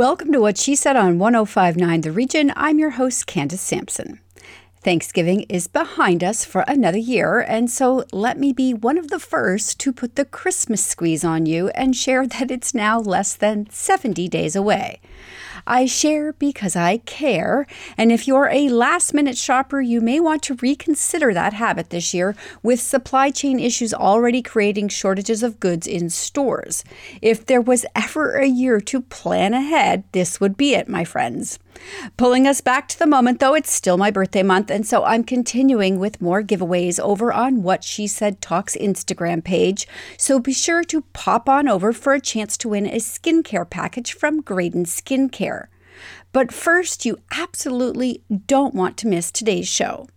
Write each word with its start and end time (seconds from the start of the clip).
Welcome 0.00 0.32
to 0.32 0.40
What 0.40 0.56
She 0.56 0.76
Said 0.76 0.96
on 0.96 1.18
1059 1.18 2.00
The 2.00 2.10
Region. 2.10 2.54
I'm 2.56 2.78
your 2.78 2.92
host, 2.92 3.26
Candace 3.26 3.60
Sampson. 3.60 4.18
Thanksgiving 4.82 5.42
is 5.50 5.66
behind 5.66 6.24
us 6.24 6.42
for 6.42 6.62
another 6.62 6.96
year, 6.96 7.40
and 7.40 7.70
so 7.70 8.04
let 8.10 8.38
me 8.38 8.54
be 8.54 8.72
one 8.72 8.96
of 8.96 9.08
the 9.08 9.18
first 9.18 9.78
to 9.80 9.92
put 9.92 10.16
the 10.16 10.24
Christmas 10.24 10.82
squeeze 10.82 11.22
on 11.22 11.44
you 11.44 11.68
and 11.74 11.94
share 11.94 12.26
that 12.26 12.50
it's 12.50 12.72
now 12.72 12.98
less 12.98 13.34
than 13.34 13.68
70 13.68 14.26
days 14.28 14.56
away. 14.56 15.02
I 15.70 15.86
share 15.86 16.32
because 16.32 16.74
I 16.74 16.96
care. 16.96 17.64
And 17.96 18.10
if 18.10 18.26
you're 18.26 18.48
a 18.48 18.68
last 18.68 19.14
minute 19.14 19.38
shopper, 19.38 19.80
you 19.80 20.00
may 20.00 20.18
want 20.18 20.42
to 20.42 20.56
reconsider 20.56 21.32
that 21.32 21.52
habit 21.52 21.90
this 21.90 22.12
year 22.12 22.34
with 22.60 22.80
supply 22.80 23.30
chain 23.30 23.60
issues 23.60 23.94
already 23.94 24.42
creating 24.42 24.88
shortages 24.88 25.44
of 25.44 25.60
goods 25.60 25.86
in 25.86 26.10
stores. 26.10 26.82
If 27.22 27.46
there 27.46 27.60
was 27.60 27.86
ever 27.94 28.36
a 28.36 28.48
year 28.48 28.80
to 28.80 29.00
plan 29.00 29.54
ahead, 29.54 30.02
this 30.10 30.40
would 30.40 30.56
be 30.56 30.74
it, 30.74 30.88
my 30.88 31.04
friends. 31.04 31.60
Pulling 32.16 32.46
us 32.46 32.60
back 32.60 32.88
to 32.88 32.98
the 32.98 33.06
moment, 33.06 33.40
though, 33.40 33.54
it's 33.54 33.72
still 33.72 33.96
my 33.96 34.10
birthday 34.10 34.42
month, 34.42 34.70
and 34.70 34.86
so 34.86 35.04
I'm 35.04 35.24
continuing 35.24 35.98
with 35.98 36.20
more 36.20 36.42
giveaways 36.42 36.98
over 37.00 37.32
on 37.32 37.62
What 37.62 37.84
She 37.84 38.06
Said 38.06 38.40
Talks 38.40 38.76
Instagram 38.76 39.42
page. 39.42 39.86
So 40.18 40.38
be 40.38 40.52
sure 40.52 40.84
to 40.84 41.02
pop 41.12 41.48
on 41.48 41.68
over 41.68 41.92
for 41.92 42.12
a 42.12 42.20
chance 42.20 42.56
to 42.58 42.68
win 42.68 42.86
a 42.86 42.96
skincare 42.96 43.68
package 43.68 44.12
from 44.12 44.42
Graydon 44.42 44.84
Skincare. 44.84 45.59
But 46.32 46.52
first, 46.52 47.04
you 47.04 47.18
absolutely 47.32 48.22
don't 48.46 48.74
want 48.74 48.96
to 48.98 49.08
miss 49.08 49.30
today's 49.30 49.68
show. 49.68 50.08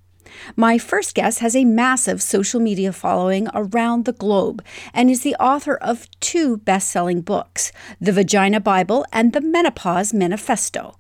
My 0.55 0.77
first 0.77 1.15
guest 1.15 1.39
has 1.39 1.55
a 1.55 1.65
massive 1.65 2.21
social 2.21 2.59
media 2.59 2.91
following 2.91 3.47
around 3.53 4.05
the 4.05 4.13
globe 4.13 4.63
and 4.93 5.09
is 5.09 5.21
the 5.21 5.35
author 5.35 5.75
of 5.75 6.09
two 6.19 6.57
best 6.57 6.89
selling 6.89 7.21
books 7.21 7.71
The 8.01 8.11
Vagina 8.11 8.59
Bible 8.59 9.05
and 9.11 9.33
The 9.33 9.41
Menopause 9.41 10.13
Manifesto. 10.13 10.97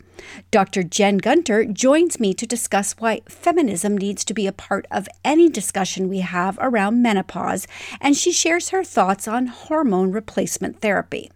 Dr. 0.51 0.83
Jen 0.83 1.17
Gunter 1.17 1.65
joins 1.65 2.19
me 2.19 2.33
to 2.35 2.45
discuss 2.45 2.93
why 2.93 3.21
feminism 3.27 3.97
needs 3.97 4.23
to 4.25 4.33
be 4.33 4.47
a 4.47 4.53
part 4.53 4.85
of 4.89 5.09
any 5.25 5.49
discussion 5.49 6.07
we 6.07 6.19
have 6.19 6.57
around 6.61 7.01
menopause, 7.01 7.67
and 7.99 8.15
she 8.15 8.31
shares 8.31 8.69
her 8.69 8.83
thoughts 8.83 9.27
on 9.27 9.47
hormone 9.47 10.11
replacement 10.11 10.79
therapy. 10.81 11.31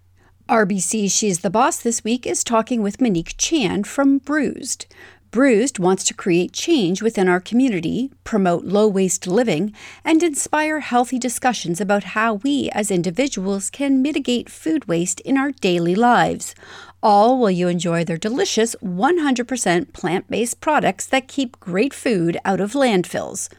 RBC 0.49 1.11
She's 1.11 1.39
the 1.39 1.49
Boss 1.49 1.77
this 1.77 2.05
week 2.05 2.25
is 2.25 2.41
talking 2.41 2.81
with 2.81 3.01
Monique 3.01 3.35
Chan 3.37 3.83
from 3.83 4.21
Bruized. 4.21 4.85
Bruized 5.29 5.77
wants 5.77 6.05
to 6.05 6.13
create 6.13 6.53
change 6.53 7.01
within 7.01 7.27
our 7.27 7.41
community, 7.41 8.11
promote 8.23 8.63
low 8.63 8.87
waste 8.87 9.27
living, 9.27 9.73
and 10.05 10.23
inspire 10.23 10.79
healthy 10.79 11.19
discussions 11.19 11.81
about 11.81 12.15
how 12.15 12.35
we 12.35 12.69
as 12.71 12.89
individuals 12.89 13.69
can 13.69 14.01
mitigate 14.01 14.49
food 14.49 14.87
waste 14.87 15.19
in 15.19 15.35
our 15.35 15.51
daily 15.51 15.95
lives. 15.95 16.55
All 17.03 17.37
while 17.37 17.51
you 17.51 17.67
enjoy 17.67 18.05
their 18.05 18.15
delicious 18.15 18.73
100% 18.81 19.91
plant 19.91 20.29
based 20.29 20.61
products 20.61 21.05
that 21.07 21.27
keep 21.27 21.59
great 21.59 21.93
food 21.93 22.37
out 22.45 22.61
of 22.61 22.71
landfills. 22.71 23.49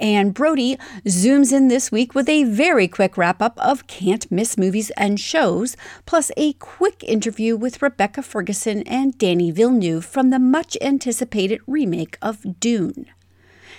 Anne 0.00 0.30
Brodie 0.30 0.78
zooms 1.04 1.52
in 1.52 1.68
this 1.68 1.90
week 1.90 2.14
with 2.14 2.28
a 2.28 2.44
very 2.44 2.86
quick 2.86 3.16
wrap 3.16 3.42
up 3.42 3.58
of 3.58 3.86
can't 3.86 4.30
miss 4.30 4.56
movies 4.56 4.90
and 4.90 5.18
shows, 5.18 5.76
plus 6.06 6.30
a 6.36 6.52
quick 6.54 7.02
interview 7.02 7.56
with 7.56 7.82
Rebecca 7.82 8.22
Ferguson 8.22 8.82
and 8.82 9.18
Danny 9.18 9.50
Villeneuve 9.50 10.04
from 10.04 10.30
the 10.30 10.38
much 10.38 10.76
anticipated 10.80 11.60
remake 11.66 12.16
of 12.22 12.60
Dune. 12.60 13.06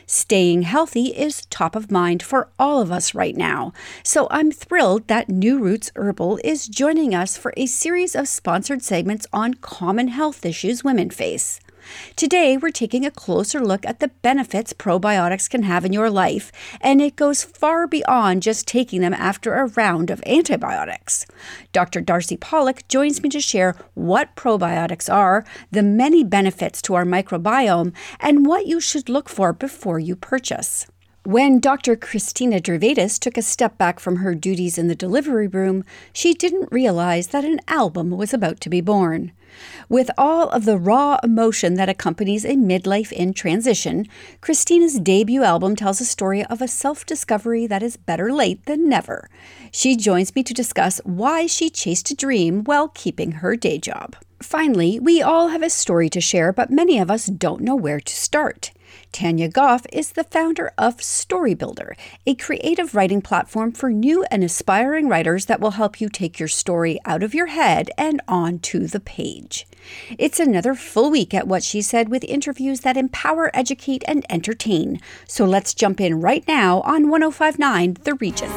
Staying 0.06 0.64
healthy 0.64 1.08
is 1.08 1.46
top 1.46 1.76
of 1.76 1.92
mind 1.92 2.24
for 2.24 2.50
all 2.58 2.82
of 2.82 2.92
us 2.92 3.14
right 3.14 3.38
now, 3.38 3.72
so 4.04 4.28
I'm 4.32 4.52
thrilled 4.52 5.08
that 5.08 5.30
New 5.30 5.60
Roots 5.60 5.92
Herbal 5.96 6.40
is 6.44 6.68
joining 6.68 7.14
us 7.14 7.38
for 7.38 7.54
a 7.56 7.68
series 7.68 8.16
of 8.16 8.28
sponsored 8.28 8.82
segments 8.82 9.28
on 9.32 9.54
common 9.54 10.08
health 10.08 10.46
issues 10.46 10.84
women 10.84 11.12
face. 11.12 11.60
Today, 12.16 12.58
we're 12.58 12.70
taking 12.72 13.06
a 13.06 13.12
closer 13.12 13.60
look 13.60 13.86
at 13.86 14.00
the 14.00 14.10
benefits 14.22 14.74
probiotics 14.74 15.50
can 15.50 15.64
have 15.64 15.86
in 15.86 15.94
your 15.94 16.10
life, 16.10 16.52
and 16.82 17.02
it 17.02 17.16
goes 17.16 17.44
far 17.44 17.88
beyond 17.88 18.44
just 18.44 18.68
taking 18.68 19.02
them 19.02 19.14
after 19.14 19.54
a 19.54 19.68
round 19.68 20.10
of 20.10 20.22
antibiotics. 20.26 21.26
Dr. 21.72 22.02
Darcie 22.02 22.38
Pawlick 22.38 22.88
joins 22.88 23.24
me 23.24 23.30
to 23.30 23.40
share 23.40 23.76
what 23.94 24.36
probiotics 24.36 25.12
are, 25.12 25.46
the 25.72 25.84
many 25.84 26.24
benefits 26.24 26.82
to 26.84 26.96
our 26.96 27.06
microbiome, 27.06 27.94
and 28.20 28.46
what 28.46 28.68
you 28.68 28.80
should 28.80 29.10
look 29.10 29.30
for 29.30 29.54
before 29.54 30.00
you 30.00 30.16
purchase. 30.16 30.86
When 31.24 31.60
Dr. 31.60 31.96
Kristina 31.96 32.62
Dervaitis 32.62 33.20
took 33.20 33.38
a 33.38 33.42
step 33.42 33.78
back 33.78 34.00
from 34.00 34.16
her 34.18 34.34
duties 34.34 34.78
in 34.78 34.88
the 34.88 34.96
delivery 34.96 35.48
room, 35.48 35.84
she 36.14 36.34
didn't 36.34 36.72
realize 36.72 37.28
that 37.28 37.46
an 37.46 37.60
album 37.68 38.12
was 38.12 38.34
about 38.34 38.62
to 38.62 38.70
be 38.70 38.82
born. 38.82 39.34
With 39.90 40.10
all 40.18 40.50
of 40.50 40.66
the 40.66 40.78
raw 40.78 41.18
emotion 41.24 41.76
that 41.76 41.90
accompanies 41.90 42.46
a 42.46 42.56
midlife 42.56 43.12
in 43.12 43.34
transition, 43.34 44.08
Kristina's 44.42 45.00
debut 45.00 45.44
album 45.44 45.76
tells 45.76 46.02
a 46.02 46.06
story 46.06 46.46
of 46.46 46.62
a 46.62 46.68
self 46.68 47.06
discovery 47.06 47.68
that 47.68 47.84
is 47.84 47.98
better 47.98 48.32
late 48.32 48.66
than 48.66 48.90
never. 48.90 49.30
She 49.72 49.96
joins 49.96 50.36
me 50.36 50.44
to 50.44 50.54
discuss 50.54 51.00
why 51.04 51.48
she 51.48 51.70
chased 51.70 52.12
a 52.12 52.16
dream 52.16 52.64
while 52.64 52.90
keeping 52.90 53.34
her 53.34 53.56
day 53.56 53.78
job. 53.78 54.16
Finally, 54.42 55.00
we 55.00 55.22
all 55.22 55.50
have 55.50 55.64
a 55.64 55.70
story 55.70 56.10
to 56.10 56.22
share, 56.22 56.54
but 56.54 56.72
many 56.72 56.98
of 56.98 57.12
us 57.12 57.26
don't 57.26 57.62
know 57.62 57.76
where 57.76 58.00
to 58.00 58.16
start. 58.16 58.72
Tanya 59.12 59.50
Goff 59.50 59.86
is 59.92 60.12
the 60.12 60.24
founder 60.24 60.72
of 60.78 60.98
Storybuilder, 60.98 61.96
a 62.26 62.36
creative 62.36 62.94
writing 62.96 63.22
platform 63.22 63.72
for 63.72 63.90
new 63.90 64.24
and 64.32 64.44
aspiring 64.44 65.08
writers 65.08 65.46
that 65.46 65.60
will 65.60 65.72
help 65.72 66.00
you 66.00 66.10
take 66.10 66.40
your 66.40 66.48
story 66.48 67.00
out 67.06 67.24
of 67.24 67.34
your 67.34 67.48
head 67.48 67.90
and 67.98 68.22
onto 68.28 68.88
the 68.88 69.00
page. 69.00 69.68
It's 70.18 70.40
another 70.40 70.76
full 70.76 71.10
week 71.10 71.34
at 71.34 71.48
What 71.48 71.64
She 71.64 71.82
Said 71.82 72.10
with 72.10 72.24
interviews 72.26 72.82
that 72.82 72.98
empower, 72.98 73.50
educate, 73.54 74.04
and 74.08 74.26
entertain. 74.30 75.02
So 75.28 75.46
let's 75.46 75.74
jump 75.74 76.00
in 76.00 76.22
right 76.22 76.48
now 76.48 76.82
on 76.82 77.10
1059 77.10 77.98
The 78.04 78.14
Region. 78.16 78.52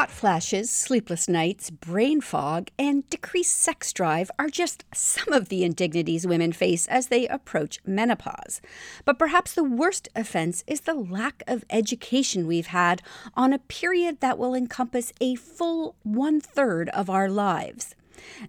Hot 0.00 0.10
flashes, 0.10 0.70
sleepless 0.70 1.28
nights, 1.28 1.68
brain 1.68 2.22
fog, 2.22 2.70
and 2.78 3.06
decreased 3.10 3.54
sex 3.54 3.92
drive 3.92 4.30
are 4.38 4.48
just 4.48 4.82
some 4.94 5.34
of 5.34 5.50
the 5.50 5.62
indignities 5.62 6.26
women 6.26 6.52
face 6.52 6.86
as 6.86 7.08
they 7.08 7.28
approach 7.28 7.80
menopause. 7.84 8.62
But 9.04 9.18
perhaps 9.18 9.52
the 9.52 9.62
worst 9.62 10.08
offense 10.16 10.64
is 10.66 10.80
the 10.80 10.94
lack 10.94 11.42
of 11.46 11.66
education 11.68 12.46
we've 12.46 12.68
had 12.68 13.02
on 13.34 13.52
a 13.52 13.58
period 13.58 14.20
that 14.20 14.38
will 14.38 14.54
encompass 14.54 15.12
a 15.20 15.34
full 15.34 15.96
one 16.02 16.40
third 16.40 16.88
of 16.88 17.10
our 17.10 17.28
lives. 17.28 17.94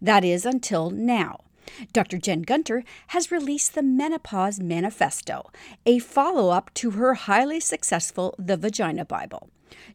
That 0.02 0.24
is 0.24 0.46
until 0.46 0.90
now. 0.90 1.42
Dr. 1.92 2.18
Jen 2.18 2.44
Gunter 2.44 2.86
has 3.08 3.30
released 3.30 3.76
the 3.76 3.84
Menopause 3.84 4.62
Manifesto, 4.62 5.52
a 5.86 6.00
follow 6.00 6.50
up 6.50 6.74
to 6.76 6.92
her 6.92 7.14
highly 7.14 7.60
successful 7.60 8.36
The 8.40 8.56
Vagina 8.56 9.04
Bible. 9.04 9.50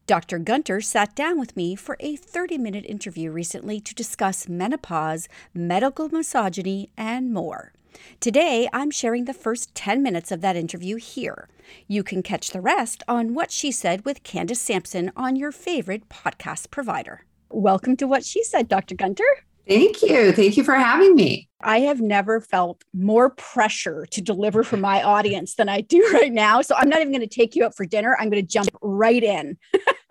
Dr. 0.06 0.38
Gunter 0.38 0.81
sat 0.81 1.14
down 1.14 1.38
with 1.38 1.56
me 1.56 1.75
for 1.75 1.97
a 2.00 2.16
30 2.16 2.59
minute 2.59 2.84
interview 2.86 3.30
recently 3.30 3.80
to 3.80 3.95
discuss 3.95 4.48
menopause, 4.48 5.28
medical 5.54 6.09
misogyny, 6.09 6.91
and 6.97 7.33
more. 7.33 7.72
Today, 8.21 8.68
I'm 8.72 8.91
sharing 8.91 9.24
the 9.24 9.34
first 9.34 9.74
10 9.74 10.03
minutes 10.03 10.30
of 10.30 10.41
that 10.42 10.56
interview 10.56 10.97
here. 10.97 11.48
You 11.86 12.03
can 12.03 12.22
catch 12.22 12.50
the 12.50 12.60
rest 12.60 13.03
on 13.09 13.34
What 13.34 13.50
She 13.50 13.72
Said 13.72 14.04
with 14.04 14.22
Candace 14.22 14.60
Sampson 14.60 15.10
on 15.16 15.36
your 15.36 15.53
favorite 15.53 16.09
podcast 16.09 16.71
provider. 16.71 17.24
Welcome 17.50 17.97
to 17.98 18.06
What 18.06 18.24
She 18.24 18.45
Said, 18.45 18.68
Dr. 18.68 18.95
Gunter. 18.95 19.45
Thank 19.68 20.03
you. 20.03 20.33
Thank 20.33 20.57
you 20.57 20.65
for 20.65 20.74
having 20.74 21.15
me. 21.15 21.48
I 21.60 21.80
have 21.80 22.01
never 22.01 22.41
felt 22.41 22.84
more 22.95 23.30
pressure 23.30 24.07
to 24.10 24.21
deliver 24.21 24.63
for 24.63 24.77
my 24.77 25.03
audience 25.03 25.54
than 25.54 25.68
I 25.68 25.80
do 25.80 26.09
right 26.13 26.33
now. 26.33 26.63
So 26.63 26.74
I'm 26.77 26.89
not 26.89 27.01
even 27.01 27.13
going 27.13 27.21
to 27.21 27.34
take 27.34 27.57
you 27.57 27.65
out 27.65 27.77
for 27.77 27.84
dinner. 27.84 28.16
I'm 28.18 28.30
going 28.30 28.45
to 28.45 28.48
jump 28.48 28.68
right 28.80 29.22
in. 29.22 29.59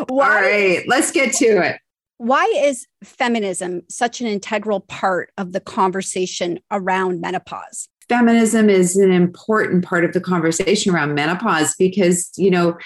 All 0.08 0.18
right, 0.18 0.82
let's 0.86 1.10
get 1.10 1.34
to 1.34 1.62
it. 1.62 1.80
Why 2.18 2.44
is 2.56 2.86
feminism 3.02 3.82
such 3.90 4.20
an 4.20 4.26
integral 4.26 4.80
part 4.80 5.30
of 5.36 5.52
the 5.52 5.60
conversation 5.60 6.60
around 6.70 7.20
menopause? 7.20 7.88
Feminism 8.08 8.70
is 8.70 8.96
an 8.96 9.10
important 9.10 9.84
part 9.84 10.04
of 10.04 10.12
the 10.12 10.20
conversation 10.20 10.94
around 10.94 11.14
menopause 11.14 11.74
because, 11.76 12.30
you 12.36 12.50
know, 12.50 12.76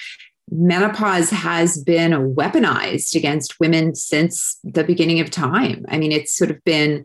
menopause 0.50 1.30
has 1.30 1.82
been 1.82 2.34
weaponized 2.34 3.14
against 3.14 3.60
women 3.60 3.94
since 3.94 4.58
the 4.64 4.84
beginning 4.84 5.20
of 5.20 5.30
time. 5.30 5.84
I 5.88 5.98
mean, 5.98 6.12
it's 6.12 6.36
sort 6.36 6.50
of 6.50 6.62
been 6.64 7.04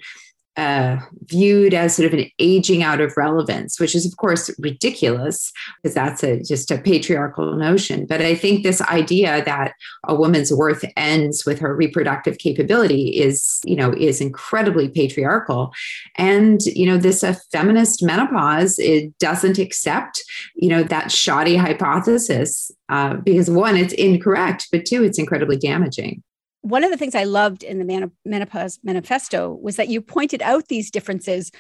uh, 0.55 0.97
viewed 1.23 1.73
as 1.73 1.95
sort 1.95 2.05
of 2.05 2.19
an 2.19 2.29
aging 2.37 2.83
out 2.83 3.01
of 3.01 3.17
relevance, 3.17 3.79
which 3.79 3.95
is, 3.95 4.05
of 4.05 4.15
course, 4.17 4.51
ridiculous 4.59 5.51
because 5.81 5.95
that's 5.95 6.23
a, 6.23 6.41
just 6.43 6.69
a 6.69 6.77
patriarchal 6.77 7.55
notion. 7.55 8.05
But 8.05 8.21
I 8.21 8.35
think 8.35 8.61
this 8.61 8.81
idea 8.81 9.43
that 9.45 9.73
a 10.07 10.13
woman's 10.13 10.53
worth 10.53 10.85
ends 10.95 11.43
with 11.45 11.59
her 11.59 11.75
reproductive 11.75 12.37
capability 12.37 13.19
is, 13.19 13.59
you 13.65 13.75
know, 13.75 13.93
is 13.93 14.21
incredibly 14.21 14.89
patriarchal. 14.89 15.73
And, 16.17 16.63
you 16.67 16.85
know, 16.85 16.97
this 16.97 17.23
a 17.23 17.33
feminist 17.51 18.03
menopause, 18.03 18.77
it 18.77 19.17
doesn't 19.17 19.57
accept, 19.57 20.23
you 20.55 20.69
know, 20.69 20.83
that 20.83 21.11
shoddy 21.11 21.55
hypothesis 21.55 22.71
uh, 22.93 23.15
because 23.15 23.49
one, 23.49 23.75
it's 23.75 23.93
incorrect, 23.93 24.67
but 24.71 24.85
two, 24.85 25.03
it's 25.03 25.17
incredibly 25.17 25.57
damaging. 25.57 26.21
One 26.61 26.83
of 26.83 26.91
the 26.91 26.97
things 26.97 27.15
I 27.15 27.23
loved 27.23 27.63
in 27.63 27.79
the 27.79 28.11
Menopause 28.23 28.79
Manifesto 28.83 29.57
was 29.61 29.77
that 29.77 29.87
you 29.87 29.99
pointed 29.99 30.43
out 30.43 30.67
these 30.67 30.91
differences 30.91 31.51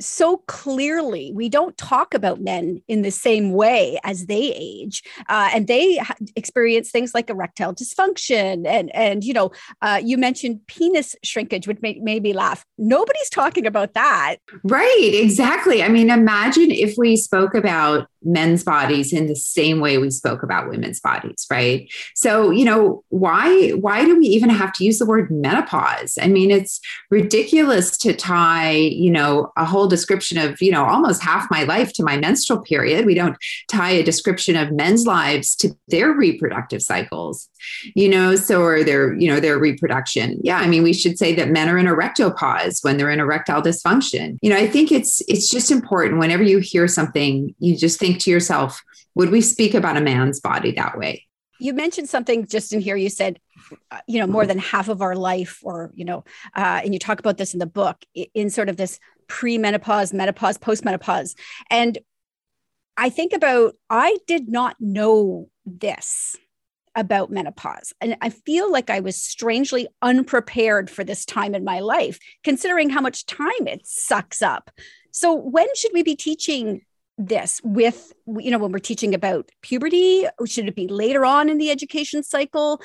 so 0.00 0.38
clearly. 0.48 1.30
We 1.32 1.48
don't 1.48 1.76
talk 1.78 2.14
about 2.14 2.40
men 2.40 2.82
in 2.88 3.02
the 3.02 3.12
same 3.12 3.52
way 3.52 4.00
as 4.02 4.26
they 4.26 4.52
age 4.56 5.04
uh, 5.28 5.50
and 5.54 5.68
they 5.68 5.98
ha- 5.98 6.16
experience 6.34 6.90
things 6.90 7.14
like 7.14 7.30
erectile 7.30 7.74
dysfunction 7.74 8.66
and 8.66 8.92
and 8.94 9.22
you 9.22 9.34
know 9.34 9.52
uh, 9.82 10.00
you 10.02 10.16
mentioned 10.18 10.66
penis 10.66 11.14
shrinkage 11.22 11.68
which 11.68 11.80
made, 11.82 12.02
made 12.02 12.22
me 12.22 12.32
laugh. 12.32 12.64
Nobody's 12.78 13.30
talking 13.30 13.66
about 13.66 13.94
that. 13.94 14.36
Right 14.64 15.12
exactly. 15.14 15.82
I 15.82 15.88
mean 15.88 16.10
imagine 16.10 16.70
if 16.70 16.94
we 16.96 17.16
spoke 17.16 17.54
about 17.54 18.08
men's 18.24 18.64
bodies 18.64 19.12
in 19.12 19.26
the 19.26 19.36
same 19.36 19.80
way 19.80 19.98
we 19.98 20.10
spoke 20.10 20.42
about 20.42 20.68
women's 20.68 21.00
bodies 21.00 21.46
right? 21.50 21.90
So 22.14 22.50
you 22.50 22.64
know 22.64 23.04
why 23.08 23.70
why 23.70 24.04
do 24.04 24.18
we 24.18 24.26
even 24.26 24.50
have 24.50 24.72
to 24.74 24.84
use 24.84 24.98
the 24.98 25.06
word 25.06 25.30
menopause? 25.30 26.18
I 26.20 26.28
mean 26.28 26.50
it's 26.50 26.80
ridiculous 27.10 27.96
to 27.98 28.12
tie 28.14 28.72
you 28.72 29.10
know 29.10 29.52
a 29.56 29.64
whole 29.64 29.88
description 29.88 30.38
of 30.38 30.60
you 30.60 30.72
know 30.72 30.84
almost 30.84 31.22
half 31.22 31.50
my 31.50 31.64
life 31.64 31.92
to 31.94 32.02
my 32.02 32.16
menstrual 32.16 32.60
period. 32.60 33.06
We 33.06 33.14
don't 33.14 33.36
tie 33.68 33.90
a 33.90 34.02
description 34.02 34.56
of 34.56 34.72
men's 34.72 35.06
lives 35.06 35.54
to 35.56 35.76
their 35.88 36.12
reproductive 36.12 36.82
cycles 36.82 37.48
you 37.94 38.08
know 38.08 38.36
so 38.36 38.62
or 38.62 38.84
their 38.84 39.14
you 39.14 39.28
know 39.28 39.40
their 39.40 39.58
reproduction. 39.58 40.38
Yeah 40.42 40.58
i 40.58 40.66
mean 40.66 40.82
we 40.82 40.92
should 40.92 41.18
say 41.18 41.34
that 41.34 41.50
men 41.50 41.68
are 41.68 41.78
in 41.78 41.86
erectopause 41.86 42.82
when 42.82 42.96
they're 42.96 43.10
in 43.10 43.20
erectile 43.20 43.62
dysfunction. 43.62 44.38
You 44.42 44.50
know 44.50 44.56
i 44.56 44.66
think 44.66 44.92
it's 44.92 45.22
it's 45.28 45.48
just 45.48 45.70
important 45.70 46.18
whenever 46.18 46.42
you 46.42 46.58
hear 46.58 46.88
something 46.88 47.54
you 47.58 47.76
just 47.76 47.98
think 47.98 48.11
to 48.20 48.30
yourself 48.30 48.82
would 49.14 49.30
we 49.30 49.40
speak 49.40 49.74
about 49.74 49.96
a 49.96 50.00
man's 50.00 50.40
body 50.40 50.72
that 50.72 50.96
way 50.98 51.26
you 51.60 51.72
mentioned 51.72 52.08
something 52.08 52.46
just 52.46 52.72
in 52.72 52.80
here 52.80 52.96
you 52.96 53.08
said 53.08 53.38
uh, 53.90 54.00
you 54.06 54.18
know 54.18 54.26
more 54.26 54.46
than 54.46 54.58
half 54.58 54.88
of 54.88 55.00
our 55.00 55.14
life 55.14 55.60
or 55.62 55.90
you 55.94 56.04
know 56.04 56.24
uh, 56.56 56.80
and 56.82 56.92
you 56.92 56.98
talk 56.98 57.18
about 57.18 57.38
this 57.38 57.52
in 57.52 57.58
the 57.58 57.66
book 57.66 58.04
in 58.34 58.50
sort 58.50 58.68
of 58.68 58.76
this 58.76 58.98
pre-menopause 59.28 60.12
menopause 60.12 60.58
post-menopause 60.58 61.34
and 61.70 61.98
i 62.96 63.08
think 63.08 63.32
about 63.32 63.74
i 63.88 64.18
did 64.26 64.48
not 64.48 64.76
know 64.80 65.48
this 65.64 66.36
about 66.94 67.30
menopause. 67.30 67.92
And 68.00 68.16
I 68.20 68.30
feel 68.30 68.70
like 68.70 68.90
I 68.90 69.00
was 69.00 69.16
strangely 69.16 69.88
unprepared 70.02 70.90
for 70.90 71.04
this 71.04 71.24
time 71.24 71.54
in 71.54 71.64
my 71.64 71.80
life, 71.80 72.18
considering 72.44 72.90
how 72.90 73.00
much 73.00 73.26
time 73.26 73.66
it 73.66 73.86
sucks 73.86 74.42
up. 74.42 74.70
So, 75.10 75.34
when 75.34 75.68
should 75.74 75.92
we 75.92 76.02
be 76.02 76.16
teaching 76.16 76.82
this 77.26 77.60
with, 77.64 78.12
you 78.26 78.50
know, 78.50 78.58
when 78.58 78.72
we're 78.72 78.78
teaching 78.78 79.14
about 79.14 79.50
puberty? 79.62 80.26
Should 80.46 80.68
it 80.68 80.74
be 80.74 80.88
later 80.88 81.24
on 81.24 81.48
in 81.48 81.58
the 81.58 81.70
education 81.70 82.22
cycle? 82.22 82.80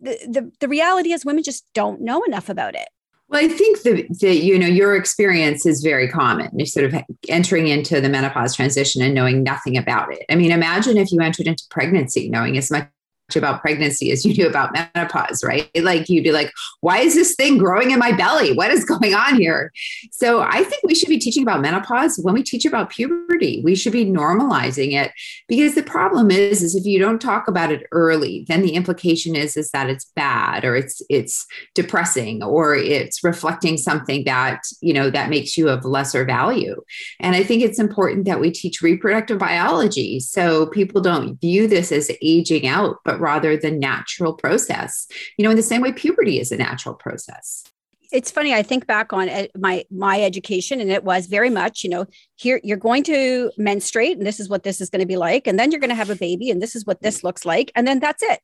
The, 0.00 0.18
the, 0.28 0.52
the 0.60 0.68
reality 0.68 1.12
is, 1.12 1.24
women 1.24 1.42
just 1.42 1.64
don't 1.74 2.00
know 2.00 2.22
enough 2.24 2.48
about 2.48 2.74
it. 2.74 2.88
Well, 3.28 3.42
I 3.42 3.48
think 3.48 3.82
that, 3.82 4.20
you 4.22 4.58
know 4.58 4.66
your 4.66 4.94
experience 4.94 5.64
is 5.64 5.80
very 5.80 6.08
common. 6.08 6.50
You're 6.54 6.66
sort 6.66 6.92
of 6.92 7.02
entering 7.28 7.68
into 7.68 8.00
the 8.00 8.08
menopause 8.08 8.54
transition 8.54 9.02
and 9.02 9.14
knowing 9.14 9.42
nothing 9.42 9.78
about 9.78 10.12
it. 10.12 10.24
I 10.30 10.34
mean, 10.34 10.52
imagine 10.52 10.98
if 10.98 11.10
you 11.10 11.20
entered 11.20 11.46
into 11.46 11.64
pregnancy 11.70 12.28
knowing 12.28 12.58
as 12.58 12.70
much 12.70 12.88
about 13.34 13.60
pregnancy 13.60 14.12
as 14.12 14.24
you 14.24 14.34
do 14.34 14.46
about 14.46 14.72
menopause, 14.72 15.42
right? 15.42 15.70
Like 15.76 16.08
you'd 16.08 16.24
be 16.24 16.32
like, 16.32 16.52
why 16.80 16.98
is 16.98 17.14
this 17.14 17.34
thing 17.34 17.58
growing 17.58 17.90
in 17.90 17.98
my 17.98 18.12
belly? 18.12 18.52
What 18.52 18.70
is 18.70 18.84
going 18.84 19.14
on 19.14 19.40
here? 19.40 19.72
So 20.12 20.42
I 20.42 20.62
think 20.62 20.82
we 20.84 20.94
should 20.94 21.08
be 21.08 21.18
teaching 21.18 21.42
about 21.42 21.62
menopause 21.62 22.18
when 22.22 22.34
we 22.34 22.42
teach 22.42 22.64
about 22.64 22.90
puberty. 22.90 23.62
We 23.64 23.74
should 23.74 23.92
be 23.92 24.04
normalizing 24.04 24.92
it 24.92 25.10
because 25.48 25.74
the 25.74 25.82
problem 25.82 26.30
is, 26.30 26.62
is 26.62 26.74
if 26.74 26.84
you 26.84 26.98
don't 26.98 27.20
talk 27.20 27.48
about 27.48 27.72
it 27.72 27.86
early, 27.92 28.44
then 28.48 28.62
the 28.62 28.74
implication 28.74 29.34
is, 29.34 29.56
is 29.56 29.70
that 29.70 29.88
it's 29.88 30.04
bad 30.16 30.64
or 30.64 30.76
it's 30.76 31.02
it's 31.08 31.46
depressing 31.74 32.42
or 32.42 32.74
it's 32.74 33.24
reflecting 33.24 33.76
something 33.76 34.24
that, 34.24 34.60
you 34.80 34.92
know, 34.92 35.10
that 35.10 35.30
makes 35.30 35.56
you 35.56 35.68
of 35.68 35.84
lesser 35.84 36.24
value. 36.24 36.80
And 37.20 37.34
I 37.34 37.42
think 37.42 37.62
it's 37.62 37.78
important 37.78 38.26
that 38.26 38.40
we 38.40 38.50
teach 38.50 38.82
reproductive 38.82 39.38
biology 39.38 40.20
so 40.20 40.66
people 40.66 41.00
don't 41.00 41.40
view 41.40 41.66
this 41.66 41.90
as 41.90 42.10
aging 42.22 42.66
out, 42.66 42.98
but 43.04 43.13
rather 43.20 43.56
the 43.56 43.70
natural 43.70 44.34
process. 44.34 45.06
You 45.38 45.44
know, 45.44 45.50
in 45.50 45.56
the 45.56 45.62
same 45.62 45.82
way 45.82 45.92
puberty 45.92 46.40
is 46.40 46.52
a 46.52 46.56
natural 46.56 46.94
process. 46.94 47.64
It's 48.12 48.30
funny 48.30 48.54
i 48.54 48.62
think 48.62 48.86
back 48.86 49.12
on 49.12 49.28
uh, 49.28 49.46
my 49.56 49.84
my 49.90 50.22
education 50.22 50.80
and 50.80 50.88
it 50.88 51.02
was 51.02 51.26
very 51.26 51.50
much 51.50 51.82
you 51.82 51.90
know 51.90 52.06
here 52.36 52.60
you're 52.62 52.76
going 52.76 53.02
to 53.04 53.50
menstruate 53.58 54.16
and 54.16 54.24
this 54.24 54.38
is 54.38 54.48
what 54.48 54.62
this 54.62 54.80
is 54.80 54.88
going 54.88 55.00
to 55.00 55.06
be 55.06 55.16
like 55.16 55.48
and 55.48 55.58
then 55.58 55.72
you're 55.72 55.80
going 55.80 55.90
to 55.90 55.96
have 55.96 56.10
a 56.10 56.14
baby 56.14 56.48
and 56.48 56.62
this 56.62 56.76
is 56.76 56.86
what 56.86 57.02
this 57.02 57.24
looks 57.24 57.44
like 57.44 57.72
and 57.74 57.88
then 57.88 57.98
that's 57.98 58.22
it. 58.22 58.40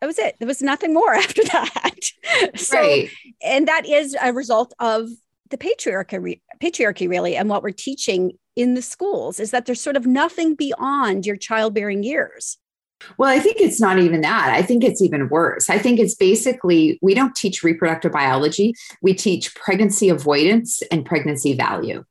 That 0.00 0.08
was 0.08 0.18
it. 0.18 0.34
There 0.40 0.48
was 0.48 0.62
nothing 0.62 0.92
more 0.92 1.14
after 1.24 1.44
that. 1.44 2.00
So 2.56 2.78
right. 2.78 3.10
and 3.44 3.68
that 3.68 3.86
is 3.86 4.16
a 4.20 4.32
result 4.32 4.72
of 4.80 5.08
the 5.50 5.58
patriarchy 5.58 6.40
patriarchy 6.62 7.08
really 7.08 7.36
and 7.36 7.48
what 7.48 7.62
we're 7.62 7.70
teaching 7.70 8.32
in 8.56 8.74
the 8.74 8.82
schools 8.82 9.38
is 9.38 9.50
that 9.50 9.66
there's 9.66 9.80
sort 9.80 9.96
of 9.96 10.06
nothing 10.06 10.54
beyond 10.54 11.26
your 11.26 11.36
childbearing 11.36 12.02
years 12.02 12.58
well, 13.18 13.30
I 13.30 13.38
think 13.38 13.60
it's 13.60 13.80
not 13.80 13.98
even 13.98 14.20
that. 14.22 14.50
I 14.52 14.62
think 14.62 14.84
it's 14.84 15.02
even 15.02 15.28
worse. 15.28 15.70
I 15.70 15.78
think 15.78 15.98
it's 15.98 16.14
basically 16.14 16.98
we 17.02 17.14
don't 17.14 17.34
teach 17.34 17.62
reproductive 17.62 18.12
biology, 18.12 18.74
we 19.00 19.14
teach 19.14 19.54
pregnancy 19.54 20.08
avoidance 20.08 20.82
and 20.90 21.04
pregnancy 21.04 21.54
value. 21.54 22.04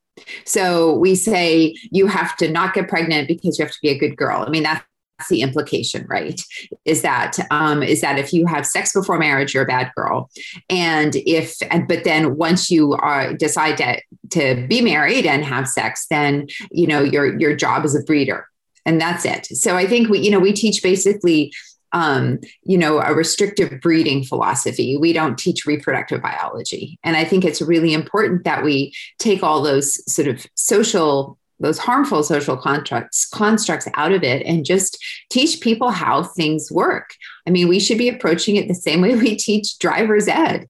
So 0.45 0.93
we 0.97 1.15
say 1.15 1.75
you 1.91 2.07
have 2.07 2.35
to 2.37 2.49
not 2.49 2.73
get 2.73 2.87
pregnant 2.87 3.27
because 3.27 3.57
you 3.57 3.65
have 3.65 3.73
to 3.73 3.79
be 3.81 3.89
a 3.89 3.97
good 3.97 4.17
girl. 4.17 4.43
I 4.45 4.49
mean, 4.49 4.63
that's 4.63 4.83
the 5.29 5.41
implication, 5.41 6.05
right? 6.09 6.41
Is 6.85 7.01
that 7.03 7.37
um, 7.51 7.83
is 7.83 8.01
that 8.01 8.17
if 8.17 8.33
you 8.33 8.45
have 8.47 8.65
sex 8.65 8.93
before 8.93 9.17
marriage, 9.17 9.53
you're 9.53 9.63
a 9.63 9.67
bad 9.67 9.91
girl, 9.95 10.29
and 10.69 11.15
if 11.15 11.57
and 11.69 11.87
but 11.87 12.03
then 12.03 12.37
once 12.37 12.71
you 12.71 12.93
are 12.93 13.33
decide 13.33 13.77
to 13.77 14.01
to 14.31 14.67
be 14.67 14.81
married 14.81 15.25
and 15.25 15.45
have 15.45 15.67
sex, 15.67 16.07
then 16.09 16.47
you 16.71 16.87
know 16.87 17.01
your 17.01 17.39
your 17.39 17.55
job 17.55 17.85
as 17.85 17.95
a 17.95 18.03
breeder 18.03 18.47
and 18.85 18.99
that's 18.99 19.25
it. 19.25 19.45
So 19.47 19.75
I 19.75 19.87
think 19.87 20.09
we, 20.09 20.19
you 20.19 20.31
know, 20.31 20.39
we 20.39 20.53
teach 20.53 20.81
basically, 20.81 21.53
um, 21.91 22.39
you 22.63 22.77
know, 22.77 22.99
a 22.99 23.13
restrictive 23.13 23.79
breeding 23.81 24.23
philosophy. 24.23 24.97
We 24.97 25.13
don't 25.13 25.37
teach 25.37 25.65
reproductive 25.65 26.21
biology, 26.21 26.97
and 27.03 27.15
I 27.15 27.23
think 27.23 27.45
it's 27.45 27.61
really 27.61 27.93
important 27.93 28.43
that 28.45 28.63
we 28.63 28.93
take 29.19 29.43
all 29.43 29.61
those 29.61 30.01
sort 30.11 30.27
of 30.27 30.45
social 30.55 31.37
those 31.61 31.77
harmful 31.77 32.23
social 32.23 32.57
constructs 32.57 33.27
constructs 33.29 33.87
out 33.93 34.11
of 34.11 34.23
it 34.23 34.43
and 34.45 34.65
just 34.65 34.97
teach 35.29 35.61
people 35.61 35.91
how 35.91 36.23
things 36.23 36.71
work. 36.71 37.13
I 37.47 37.51
mean, 37.51 37.67
we 37.67 37.79
should 37.79 37.99
be 37.99 38.09
approaching 38.09 38.55
it 38.55 38.67
the 38.67 38.73
same 38.73 38.99
way 39.01 39.15
we 39.15 39.35
teach 39.35 39.77
driver's 39.77 40.27
ed. 40.27 40.67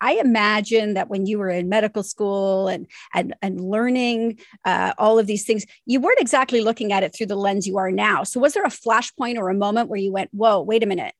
I 0.00 0.14
imagine 0.14 0.94
that 0.94 1.08
when 1.08 1.26
you 1.26 1.38
were 1.38 1.50
in 1.50 1.68
medical 1.68 2.02
school 2.02 2.68
and 2.68 2.86
and 3.14 3.34
and 3.42 3.60
learning 3.60 4.38
uh, 4.64 4.92
all 4.98 5.18
of 5.18 5.26
these 5.26 5.44
things, 5.44 5.66
you 5.86 6.00
weren't 6.00 6.20
exactly 6.20 6.60
looking 6.60 6.92
at 6.92 7.02
it 7.02 7.14
through 7.14 7.26
the 7.26 7.36
lens 7.36 7.66
you 7.66 7.78
are 7.78 7.90
now. 7.90 8.24
So, 8.24 8.40
was 8.40 8.54
there 8.54 8.64
a 8.64 8.68
flashpoint 8.68 9.38
or 9.38 9.48
a 9.48 9.54
moment 9.54 9.88
where 9.88 9.98
you 9.98 10.12
went, 10.12 10.30
"Whoa, 10.32 10.60
wait 10.60 10.82
a 10.82 10.86
minute, 10.86 11.14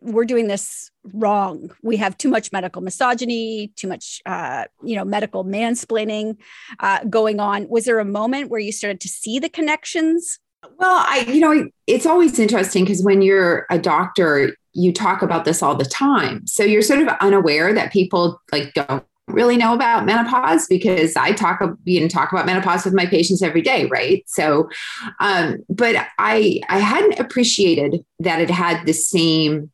we're 0.00 0.24
doing 0.24 0.48
this 0.48 0.90
wrong. 1.12 1.70
We 1.82 1.96
have 1.98 2.16
too 2.16 2.28
much 2.28 2.52
medical 2.52 2.82
misogyny, 2.82 3.72
too 3.76 3.88
much, 3.88 4.22
uh, 4.26 4.64
you 4.82 4.96
know, 4.96 5.04
medical 5.04 5.44
mansplaining 5.44 6.38
uh, 6.80 7.04
going 7.04 7.40
on." 7.40 7.68
Was 7.68 7.84
there 7.84 7.98
a 7.98 8.04
moment 8.04 8.50
where 8.50 8.60
you 8.60 8.72
started 8.72 9.00
to 9.00 9.08
see 9.08 9.38
the 9.38 9.48
connections? 9.48 10.38
Well, 10.78 11.04
I, 11.06 11.26
you 11.28 11.40
know, 11.40 11.68
it's 11.86 12.06
always 12.06 12.38
interesting 12.38 12.84
because 12.84 13.02
when 13.02 13.20
you're 13.20 13.66
a 13.70 13.78
doctor, 13.78 14.56
you 14.74 14.92
talk 14.92 15.22
about 15.22 15.44
this 15.44 15.62
all 15.62 15.74
the 15.74 15.84
time. 15.84 16.46
So 16.46 16.64
you're 16.64 16.82
sort 16.82 17.00
of 17.00 17.08
unaware 17.20 17.72
that 17.72 17.92
people 17.92 18.40
like 18.52 18.74
don't 18.74 19.04
really 19.28 19.56
know 19.56 19.72
about 19.72 20.04
menopause 20.04 20.66
because 20.66 21.16
I 21.16 21.32
talk 21.32 21.60
you 21.84 22.00
know 22.00 22.08
talk 22.08 22.32
about 22.32 22.46
menopause 22.46 22.84
with 22.84 22.94
my 22.94 23.06
patients 23.06 23.42
every 23.42 23.62
day, 23.62 23.86
right? 23.86 24.22
So, 24.26 24.68
um, 25.20 25.58
but 25.68 25.96
I 26.18 26.60
I 26.68 26.78
hadn't 26.78 27.18
appreciated 27.18 28.04
that 28.18 28.40
it 28.40 28.50
had 28.50 28.84
the 28.86 28.92
same, 28.92 29.70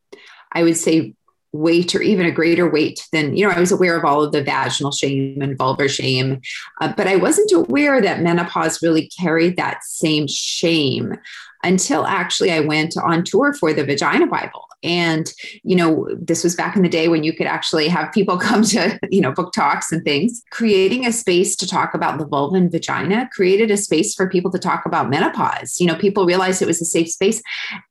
I 0.53 0.63
would 0.63 0.77
say, 0.77 1.13
weight 1.51 1.93
or 1.93 2.01
even 2.01 2.25
a 2.25 2.31
greater 2.31 2.69
weight 2.69 3.05
than 3.11 3.35
you 3.35 3.45
know. 3.45 3.53
I 3.53 3.59
was 3.59 3.71
aware 3.71 3.97
of 3.97 4.05
all 4.05 4.23
of 4.23 4.31
the 4.31 4.43
vaginal 4.43 4.91
shame 4.91 5.41
and 5.41 5.57
vulvar 5.57 5.89
shame, 5.89 6.39
uh, 6.79 6.93
but 6.95 7.07
I 7.07 7.17
wasn't 7.17 7.51
aware 7.51 8.01
that 8.01 8.21
menopause 8.21 8.81
really 8.81 9.09
carried 9.19 9.57
that 9.57 9.83
same 9.83 10.27
shame 10.27 11.15
until 11.63 12.05
actually 12.05 12.51
I 12.51 12.61
went 12.61 12.95
on 12.97 13.23
tour 13.23 13.53
for 13.53 13.73
the 13.73 13.83
Vagina 13.83 14.27
Bible 14.27 14.65
And, 14.83 15.31
you 15.63 15.75
know, 15.75 16.07
this 16.19 16.43
was 16.43 16.55
back 16.55 16.75
in 16.75 16.81
the 16.81 16.89
day 16.89 17.07
when 17.07 17.23
you 17.23 17.33
could 17.33 17.47
actually 17.47 17.87
have 17.87 18.11
people 18.11 18.37
come 18.49 18.63
to, 18.63 18.99
you 19.09 19.21
know, 19.21 19.31
book 19.31 19.53
talks 19.53 19.91
and 19.91 20.03
things. 20.03 20.43
Creating 20.51 21.05
a 21.05 21.11
space 21.11 21.55
to 21.57 21.67
talk 21.67 21.93
about 21.93 22.17
the 22.17 22.25
vulva 22.25 22.55
and 22.55 22.71
vagina 22.71 23.29
created 23.31 23.71
a 23.71 23.77
space 23.77 24.13
for 24.13 24.29
people 24.29 24.51
to 24.51 24.59
talk 24.59 24.85
about 24.85 25.09
menopause. 25.09 25.79
You 25.79 25.87
know, 25.87 25.95
people 25.95 26.25
realized 26.25 26.61
it 26.61 26.67
was 26.67 26.81
a 26.81 26.85
safe 26.85 27.09
space. 27.09 27.41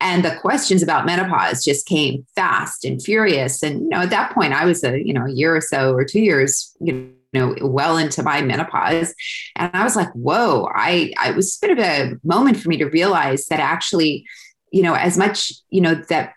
And 0.01 0.25
the 0.25 0.37
questions 0.37 0.83
about 0.83 1.07
menopause 1.07 1.65
just 1.65 1.87
came 1.87 2.27
fast 2.35 2.85
and 2.85 3.03
furious. 3.03 3.63
And, 3.63 3.83
you 3.83 3.89
know, 3.89 4.01
at 4.01 4.11
that 4.11 4.33
point, 4.33 4.53
I 4.53 4.65
was 4.65 4.83
a, 4.85 5.05
you 5.05 5.13
know, 5.13 5.27
a 5.27 5.31
year 5.31 5.57
or 5.57 5.61
so 5.61 5.95
or 5.95 6.05
two 6.05 6.21
years, 6.21 6.77
you 6.81 6.93
know, 6.93 7.11
you 7.33 7.41
know 7.41 7.55
well 7.61 7.97
into 7.97 8.23
my 8.23 8.43
menopause 8.43 9.15
and 9.57 9.71
i 9.75 9.85
was 9.85 9.97
like 9.97 10.11
whoa 10.13 10.69
i 10.75 11.13
i 11.19 11.31
was 11.31 11.59
a 11.63 11.67
bit 11.67 11.79
of 11.79 11.85
a 11.85 12.17
moment 12.25 12.57
for 12.57 12.69
me 12.69 12.77
to 12.77 12.87
realize 12.87 13.47
that 13.47 13.61
actually 13.61 14.25
you 14.73 14.83
know 14.83 14.95
as 14.95 15.17
much 15.17 15.53
you 15.71 15.81
know 15.81 15.95
that 16.09 16.33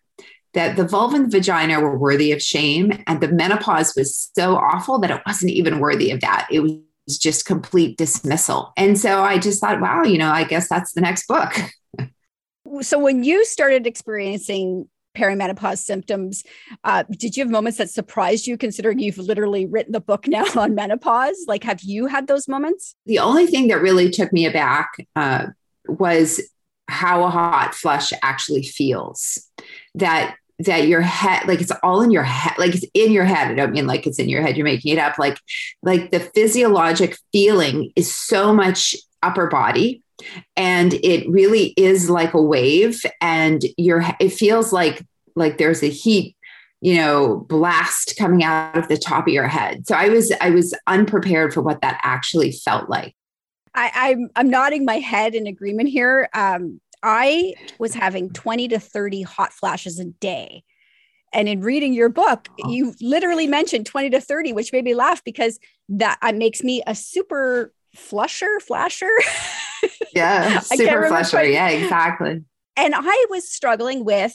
that 0.54 0.76
the 0.76 0.88
vulva 0.88 1.16
and 1.16 1.26
the 1.26 1.38
vagina 1.38 1.80
were 1.80 1.98
worthy 1.98 2.32
of 2.32 2.42
shame 2.42 3.04
and 3.08 3.22
the 3.22 3.28
menopause 3.28 3.94
was 3.96 4.32
so 4.36 4.56
awful 4.56 5.00
that 5.00 5.12
it 5.12 5.22
wasn't 5.26 5.52
even 5.52 5.80
worthy 5.80 6.12
of 6.12 6.22
that 6.22 6.48
it 6.52 6.62
was 6.62 6.80
just 7.20 7.46
complete 7.46 7.98
dismissal 7.98 8.72
and 8.78 9.00
so 9.00 9.22
i 9.22 9.38
just 9.38 9.60
thought 9.60 9.82
wow 9.82 10.04
you 10.04 10.18
know 10.18 10.32
i 10.32 10.44
guess 10.44 10.70
that's 10.70 10.94
the 10.94 11.02
next 11.02 11.28
book 11.28 11.54
so 12.82 12.98
when 12.98 13.24
you 13.24 13.44
started 13.46 13.86
experiencing 13.86 14.88
perimenopause 15.16 15.80
symptoms. 15.80 16.44
Uh, 16.84 17.04
did 17.12 17.38
you 17.38 17.44
have 17.44 17.52
moments 17.52 17.78
that 17.78 17.90
surprised 17.90 18.48
you, 18.48 18.58
considering 18.58 19.00
you've 19.00 19.18
literally 19.18 19.66
written 19.66 19.92
the 19.92 20.00
book 20.00 20.28
now 20.28 20.46
on 20.56 20.76
menopause? 20.76 21.46
Like, 21.48 21.64
have 21.64 21.82
you 21.82 22.08
had 22.08 22.28
those 22.28 22.48
moments? 22.48 22.96
The 23.06 23.20
only 23.20 23.48
thing 23.48 23.68
that 23.68 23.82
really 23.82 24.10
took 24.10 24.34
me 24.34 24.46
aback 24.46 24.90
uh, 25.16 25.48
was 25.88 26.42
how 26.88 27.24
a 27.24 27.30
hot 27.30 27.74
flush 27.74 28.12
actually 28.22 28.64
feels. 28.64 29.50
That 29.96 30.36
that 30.60 30.88
your 30.88 31.02
head 31.02 31.48
like 31.48 31.60
it's 31.62 31.72
all 31.82 32.02
in 32.02 32.12
your 32.12 32.24
head 32.24 32.54
like 32.58 32.76
it's 32.76 32.86
in 32.94 33.12
your 33.12 33.26
head. 33.26 33.52
I 33.52 33.56
don't 33.56 33.72
mean 33.72 33.88
like 33.88 34.06
it's 34.06 34.20
in 34.20 34.30
your 34.30 34.42
head 34.42 34.56
you're 34.56 34.66
making 34.66 34.94
it 34.94 35.00
up. 35.00 35.18
Like 35.18 35.38
like 35.82 36.12
the 36.12 36.20
physiologic 36.20 37.18
feeling 37.32 37.92
is 37.96 38.16
so 38.16 38.54
much 38.54 38.96
upper 39.22 39.48
body 39.48 40.04
and 40.56 40.94
it 40.96 41.28
really 41.30 41.74
is 41.78 42.10
like 42.10 42.34
a 42.34 42.42
wave 42.42 43.02
and 43.22 43.64
you're 43.78 44.04
it 44.20 44.30
feels 44.30 44.72
like 44.72 45.06
like 45.36 45.58
there's 45.58 45.82
a 45.82 45.90
heat 45.90 46.36
you 46.82 46.96
know 46.96 47.46
blast 47.50 48.16
coming 48.18 48.44
out 48.44 48.78
of 48.78 48.88
the 48.90 48.98
top 48.98 49.28
of 49.28 49.34
your 49.34 49.48
head. 49.48 49.88
So 49.88 49.96
i 49.96 50.10
was 50.10 50.32
i 50.42 50.50
was 50.50 50.74
unprepared 50.88 51.54
for 51.54 51.62
what 51.62 51.82
that 51.82 52.00
actually 52.04 52.52
felt 52.52 52.90
like. 52.90 53.16
I, 53.76 53.92
I'm 53.96 54.30
I'm 54.36 54.50
nodding 54.50 54.86
my 54.86 55.00
head 55.00 55.34
in 55.34 55.48
agreement 55.48 55.90
here. 55.90 56.30
Um, 56.34 56.80
I 57.04 57.54
was 57.80 57.94
having 57.94 58.32
20 58.32 58.70
to 58.70 58.80
30 58.80 59.22
hot 59.24 59.54
flashes 59.54 60.00
a 60.00 60.06
day. 60.06 60.64
And 61.34 61.50
in 61.50 61.62
reading 61.62 61.94
your 61.94 62.10
book, 62.10 62.48
you 62.60 62.94
literally 63.02 63.48
mentioned 63.48 63.88
20 63.88 64.12
to 64.12 64.22
30, 64.22 64.54
which 64.54 64.72
made 64.72 64.84
me 64.84 64.94
laugh 64.94 65.24
because 65.24 65.60
that 65.90 66.18
uh, 66.22 66.32
makes 66.32 66.64
me 66.64 66.84
a 66.86 66.96
super 66.96 67.74
flusher, 67.96 68.60
flasher. 68.60 69.12
Yeah, 70.16 70.60
super 70.60 71.08
flusher. 71.08 71.44
Yeah, 71.44 71.68
exactly. 71.68 72.44
And 72.78 72.94
I 72.96 73.26
was 73.30 73.50
struggling 73.50 74.06
with 74.06 74.34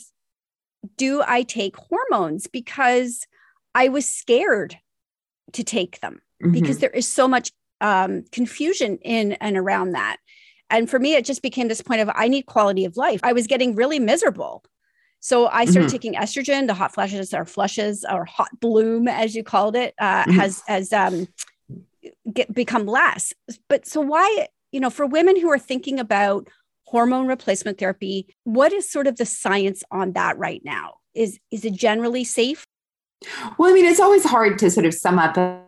do 0.97 1.23
I 1.25 1.43
take 1.43 1.75
hormones 1.75 2.47
because 2.47 3.25
I 3.73 3.87
was 3.89 4.05
scared 4.05 4.77
to 5.53 5.63
take 5.63 5.99
them 6.01 6.21
mm-hmm. 6.43 6.51
because 6.51 6.79
there 6.79 6.89
is 6.89 7.07
so 7.07 7.27
much 7.27 7.51
um, 7.81 8.25
confusion 8.31 8.97
in 9.01 9.33
and 9.33 9.57
around 9.57 9.93
that. 9.93 10.17
And 10.69 10.89
for 10.89 10.99
me, 10.99 11.15
it 11.15 11.25
just 11.25 11.41
became 11.41 11.67
this 11.67 11.81
point 11.81 12.01
of 12.01 12.09
I 12.13 12.27
need 12.27 12.45
quality 12.45 12.85
of 12.85 12.97
life. 12.97 13.19
I 13.23 13.33
was 13.33 13.47
getting 13.47 13.75
really 13.75 13.99
miserable. 13.99 14.63
So 15.19 15.47
I 15.47 15.65
started 15.65 15.87
mm-hmm. 15.87 15.91
taking 15.91 16.13
estrogen. 16.13 16.67
The 16.67 16.73
hot 16.73 16.93
flashes 16.93 17.33
or 17.33 17.45
flushes 17.45 18.05
or 18.09 18.25
hot 18.25 18.59
bloom, 18.59 19.07
as 19.07 19.35
you 19.35 19.43
called 19.43 19.75
it, 19.75 19.93
uh, 19.99 20.23
mm-hmm. 20.23 20.31
has 20.31 20.63
has 20.67 20.93
um, 20.93 21.27
get 22.31 22.53
become 22.53 22.85
less. 22.85 23.33
But 23.67 23.85
so 23.85 24.01
why, 24.01 24.47
you 24.71 24.79
know, 24.79 24.89
for 24.89 25.05
women 25.05 25.39
who 25.39 25.49
are 25.51 25.59
thinking 25.59 25.99
about 25.99 26.47
hormone 26.85 27.27
replacement 27.27 27.77
therapy, 27.77 28.27
what 28.43 28.73
is 28.73 28.89
sort 28.89 29.07
of 29.07 29.17
the 29.17 29.25
science 29.25 29.83
on 29.91 30.13
that 30.13 30.37
right 30.37 30.61
now? 30.63 30.95
Is 31.13 31.39
is 31.51 31.65
it 31.65 31.73
generally 31.73 32.23
safe? 32.23 32.65
Well, 33.57 33.69
I 33.69 33.73
mean, 33.73 33.85
it's 33.85 33.99
always 33.99 34.23
hard 34.23 34.57
to 34.59 34.71
sort 34.71 34.85
of 34.85 34.93
sum 34.93 35.19
up 35.19 35.35
a, 35.37 35.59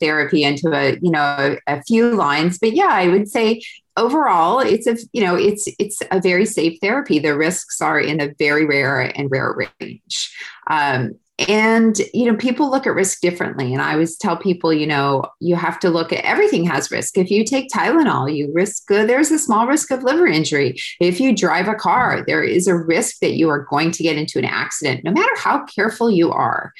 therapy 0.00 0.44
into 0.44 0.72
a 0.72 0.98
you 1.02 1.10
know 1.10 1.58
a, 1.66 1.72
a 1.72 1.82
few 1.82 2.14
lines, 2.14 2.58
but 2.58 2.72
yeah, 2.72 2.90
I 2.90 3.08
would 3.08 3.28
say 3.28 3.60
overall 3.96 4.60
it's 4.60 4.86
a 4.86 4.96
you 5.12 5.22
know 5.22 5.36
it's 5.36 5.66
it's 5.78 6.00
a 6.10 6.20
very 6.20 6.46
safe 6.46 6.78
therapy. 6.80 7.18
The 7.18 7.36
risks 7.36 7.80
are 7.80 8.00
in 8.00 8.20
a 8.20 8.32
very 8.38 8.64
rare 8.64 9.00
and 9.00 9.30
rare 9.30 9.68
range. 9.80 10.34
Um, 10.68 11.12
and 11.48 11.98
you 12.12 12.30
know 12.30 12.36
people 12.36 12.70
look 12.70 12.86
at 12.86 12.94
risk 12.94 13.20
differently. 13.20 13.72
And 13.72 13.82
i 13.82 13.92
always 13.92 14.16
tell 14.16 14.36
people 14.36 14.72
you 14.72 14.86
know 14.86 15.26
you 15.40 15.56
have 15.56 15.80
to 15.80 15.90
look 15.90 16.12
at 16.12 16.24
everything 16.24 16.64
has 16.64 16.90
risk. 16.92 17.18
If 17.18 17.30
you 17.30 17.44
take 17.44 17.68
tylenol 17.70 18.34
you 18.34 18.52
risk 18.52 18.90
uh, 18.90 19.04
there's 19.04 19.30
a 19.30 19.38
small 19.38 19.66
risk 19.66 19.90
of 19.90 20.04
liver 20.04 20.26
injury. 20.26 20.76
If 21.00 21.20
you 21.20 21.34
drive 21.34 21.66
a 21.66 21.74
car 21.74 22.24
there 22.26 22.42
is 22.42 22.68
a 22.68 22.76
risk 22.76 23.18
that 23.20 23.34
you 23.34 23.48
are 23.48 23.66
going 23.70 23.90
to 23.92 24.02
get 24.02 24.16
into 24.16 24.38
an 24.38 24.44
accident 24.44 25.02
no 25.04 25.10
matter 25.10 25.32
how 25.36 25.64
careful 25.66 26.10
you 26.10 26.30
are 26.30 26.72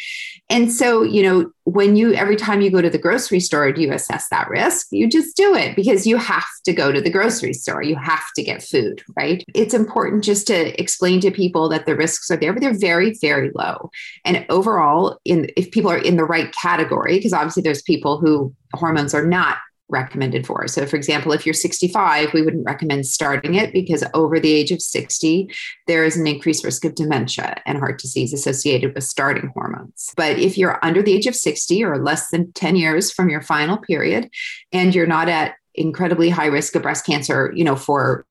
and 0.51 0.71
so 0.73 1.03
you 1.03 1.23
know 1.23 1.51
when 1.65 1.97
you 1.97 2.13
every 2.15 2.37
time 2.37 2.61
you 2.61 2.71
go 2.71 2.83
to 2.83 2.91
the 2.91 2.99
grocery 2.99 3.41
store 3.41 3.73
do 3.73 3.81
you 3.81 3.93
assess 3.93 4.29
that 4.29 4.49
risk? 4.49 4.89
You 4.91 5.09
just 5.09 5.37
do 5.37 5.55
it 5.55 5.75
because 5.75 6.07
you 6.07 6.17
have 6.17 6.47
to 6.65 6.73
go 6.73 6.93
to 6.93 7.01
the 7.01 7.11
grocery 7.11 7.55
store. 7.55 7.83
You 7.83 7.97
have 7.97 8.25
to 8.37 8.43
get 8.43 8.63
food 8.63 9.03
right? 9.17 9.43
It's 9.55 9.75
important 9.75 10.25
just 10.25 10.47
to 10.49 10.81
explain 10.81 11.21
to 11.21 11.31
people 11.31 11.69
that 11.71 11.87
the 11.87 11.97
risks 11.97 12.31
are 12.31 12.37
there 12.37 12.53
but 12.53 12.61
they're 12.61 12.79
very 12.79 13.17
very 13.21 13.51
low. 13.55 13.91
And 14.25 14.45
overall 14.49 15.19
in 15.25 15.51
if 15.57 15.71
people 15.71 15.91
are 15.91 15.99
in 15.99 16.17
the 16.17 16.25
right 16.25 16.53
category 16.53 17.17
because 17.17 17.33
obviously 17.33 17.63
there's 17.63 17.83
people 17.83 18.19
who 18.19 18.55
hormones 18.75 19.15
are 19.15 19.27
not 19.27 19.59
recommended 19.89 20.47
for. 20.47 20.67
So, 20.67 20.87
for 20.87 20.97
example, 20.97 21.33
if 21.33 21.45
you're 21.45 21.53
65, 21.53 22.33
we 22.33 22.43
wouldn't 22.43 22.67
recommend 22.67 23.07
starting 23.07 23.55
it 23.55 23.73
because 23.73 24.05
over 24.15 24.41
the 24.41 24.53
age 24.53 24.71
of 24.71 24.81
60, 24.81 25.49
there 25.87 26.05
is 26.05 26.17
an 26.17 26.27
increased 26.27 26.65
risk 26.65 26.85
of 26.85 26.95
dementia 26.95 27.61
and 27.67 27.79
heart 27.79 28.01
disease 28.01 28.33
associated 28.33 28.95
with 28.95 29.05
starting 29.05 29.51
hormones. 29.55 30.13
But 30.17 30.39
if 30.39 30.57
you're 30.57 30.85
under 30.85 31.03
the 31.03 31.13
age 31.13 31.27
of 31.27 31.37
60 31.37 31.85
or 31.85 32.03
less 32.03 32.31
than 32.31 32.53
10 32.53 32.77
years 32.77 33.11
from 33.11 33.29
your 33.29 33.43
final 33.43 33.79
period, 33.79 34.31
and 34.73 34.95
you're 34.95 35.07
not 35.07 35.29
at 35.29 35.55
incredibly 35.75 36.31
high 36.31 36.47
risk 36.47 36.75
of 36.75 36.83
breast 36.83 37.05
cancer, 37.05 37.53
you 37.55 37.65
know, 37.65 37.77
for 37.77 38.27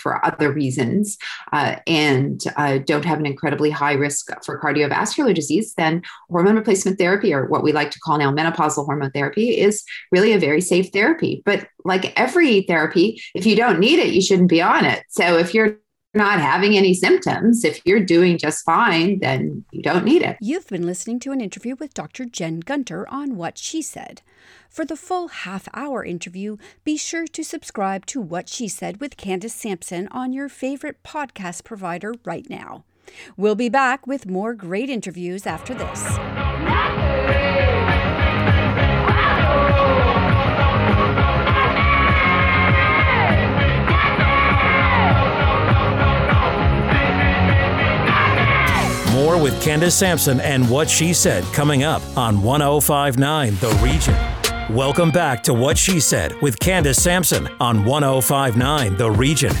for 0.00 0.24
other 0.24 0.52
reasons 0.52 1.16
uh, 1.52 1.76
and 1.86 2.42
uh, 2.56 2.78
don't 2.78 3.04
have 3.04 3.18
an 3.18 3.26
incredibly 3.26 3.70
high 3.70 3.92
risk 3.92 4.30
for 4.44 4.60
cardiovascular 4.60 5.34
disease, 5.34 5.74
then 5.74 6.02
hormone 6.30 6.56
replacement 6.56 6.98
therapy, 6.98 7.32
or 7.32 7.46
what 7.46 7.62
we 7.62 7.72
like 7.72 7.90
to 7.90 8.00
call 8.00 8.18
now 8.18 8.32
menopausal 8.32 8.84
hormone 8.86 9.10
therapy, 9.10 9.58
is 9.58 9.84
really 10.12 10.32
a 10.32 10.38
very 10.38 10.60
safe 10.60 10.90
therapy. 10.92 11.42
But 11.44 11.68
like 11.84 12.18
every 12.18 12.62
therapy, 12.62 13.20
if 13.34 13.46
you 13.46 13.56
don't 13.56 13.80
need 13.80 13.98
it, 13.98 14.12
you 14.12 14.22
shouldn't 14.22 14.50
be 14.50 14.62
on 14.62 14.84
it. 14.84 15.02
So 15.08 15.38
if 15.38 15.54
you're 15.54 15.78
not 16.14 16.40
having 16.40 16.76
any 16.76 16.94
symptoms, 16.94 17.64
if 17.64 17.80
you're 17.84 18.04
doing 18.04 18.38
just 18.38 18.64
fine, 18.64 19.18
then 19.20 19.64
you 19.72 19.82
don't 19.82 20.04
need 20.04 20.22
it. 20.22 20.38
You've 20.40 20.66
been 20.66 20.86
listening 20.86 21.20
to 21.20 21.32
an 21.32 21.40
interview 21.40 21.76
with 21.76 21.94
Dr. 21.94 22.24
Jen 22.24 22.60
Gunter 22.60 23.06
on 23.08 23.36
What 23.36 23.58
She 23.58 23.82
Said. 23.82 24.22
For 24.68 24.84
the 24.84 24.96
full 24.96 25.28
half 25.28 25.68
hour 25.74 26.04
interview, 26.04 26.56
be 26.84 26.96
sure 26.96 27.26
to 27.26 27.44
subscribe 27.44 28.06
to 28.06 28.20
What 28.20 28.48
She 28.48 28.68
Said 28.68 29.00
with 29.00 29.16
Candace 29.16 29.54
Sampson 29.54 30.08
on 30.08 30.32
your 30.32 30.48
favorite 30.48 31.02
podcast 31.02 31.64
provider 31.64 32.14
right 32.24 32.48
now. 32.48 32.84
We'll 33.36 33.54
be 33.54 33.68
back 33.68 34.06
with 34.06 34.26
more 34.26 34.54
great 34.54 34.90
interviews 34.90 35.46
after 35.46 35.74
this. 35.74 36.47
More 49.18 49.36
with 49.36 49.60
Candace 49.60 49.96
Sampson 49.96 50.38
and 50.38 50.70
what 50.70 50.88
she 50.88 51.12
said 51.12 51.42
coming 51.46 51.82
up 51.82 52.00
on 52.16 52.40
1059 52.40 53.56
The 53.56 53.70
Region. 53.82 54.14
Welcome 54.72 55.10
back 55.10 55.42
to 55.42 55.52
What 55.52 55.76
She 55.76 55.98
Said 55.98 56.40
with 56.40 56.60
Candace 56.60 57.02
Sampson 57.02 57.48
on 57.58 57.84
1059 57.84 58.96
The 58.96 59.10
Region. 59.10 59.52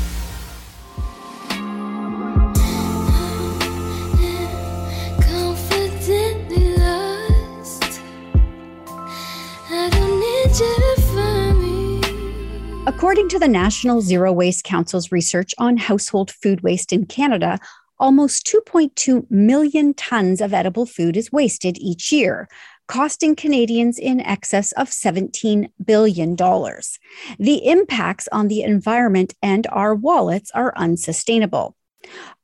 According 12.86 13.28
to 13.30 13.40
the 13.40 13.48
National 13.48 14.00
Zero 14.02 14.32
Waste 14.32 14.62
Council's 14.62 15.10
research 15.10 15.52
on 15.58 15.76
household 15.76 16.30
food 16.30 16.60
waste 16.60 16.92
in 16.92 17.06
Canada, 17.06 17.58
almost 17.98 18.46
2.2 18.46 19.30
million 19.30 19.94
tons 19.94 20.40
of 20.40 20.54
edible 20.54 20.86
food 20.86 21.16
is 21.16 21.32
wasted 21.32 21.78
each 21.78 22.12
year, 22.12 22.48
costing 22.86 23.36
Canadians 23.36 23.98
in 23.98 24.20
excess 24.20 24.72
of 24.72 24.88
$17 24.88 25.70
billion. 25.84 26.36
The 26.36 27.60
impacts 27.64 28.28
on 28.32 28.48
the 28.48 28.62
environment 28.62 29.34
and 29.42 29.66
our 29.70 29.94
wallets 29.94 30.50
are 30.52 30.72
unsustainable. 30.76 31.76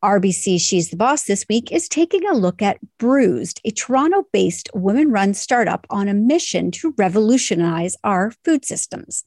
RBC 0.03 0.61
She's 0.61 0.91
the 0.91 0.97
Boss 0.97 1.25
this 1.25 1.47
week 1.49 1.73
is 1.73 1.89
taking 1.89 2.27
a 2.27 2.35
look 2.35 2.61
at 2.61 2.79
Bruized, 2.99 3.61
a 3.65 3.71
Toronto 3.71 4.27
based 4.33 4.69
women 4.75 5.11
run 5.11 5.33
startup 5.33 5.87
on 5.91 6.09
a 6.09 6.15
mission 6.15 6.71
to 6.73 6.95
revolutionize 6.99 7.97
our 8.05 8.33
food 8.45 8.65
systems. 8.65 9.25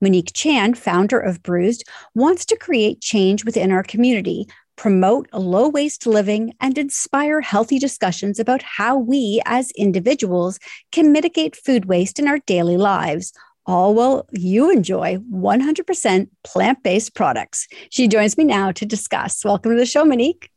Monique 0.00 0.32
Chan, 0.34 0.74
founder 0.74 1.18
of 1.18 1.42
Bruized, 1.42 1.82
wants 2.14 2.44
to 2.46 2.56
create 2.56 3.00
change 3.00 3.44
within 3.44 3.72
our 3.72 3.82
community, 3.82 4.46
promote 4.80 5.28
low 5.34 5.68
waste 5.68 6.06
living, 6.06 6.54
and 6.58 6.78
inspire 6.78 7.42
healthy 7.42 7.78
discussions 7.78 8.38
about 8.38 8.62
how 8.62 8.96
we 8.96 9.42
as 9.44 9.70
individuals 9.72 10.58
can 10.90 11.12
mitigate 11.12 11.54
food 11.54 11.84
waste 11.84 12.18
in 12.18 12.26
our 12.26 12.38
daily 12.46 12.78
lives 12.78 13.34
all 13.66 13.94
while 13.94 14.26
you 14.30 14.70
enjoy 14.70 15.18
100% 15.30 16.28
plant 16.44 16.82
based 16.82 17.14
products. 17.14 17.68
She 17.90 18.08
joins 18.08 18.38
me 18.38 18.44
now 18.44 18.72
to 18.72 18.86
discuss. 18.86 19.44
Welcome 19.44 19.72
to 19.72 19.76
the 19.76 19.84
show, 19.84 20.02
Monique. 20.02 20.48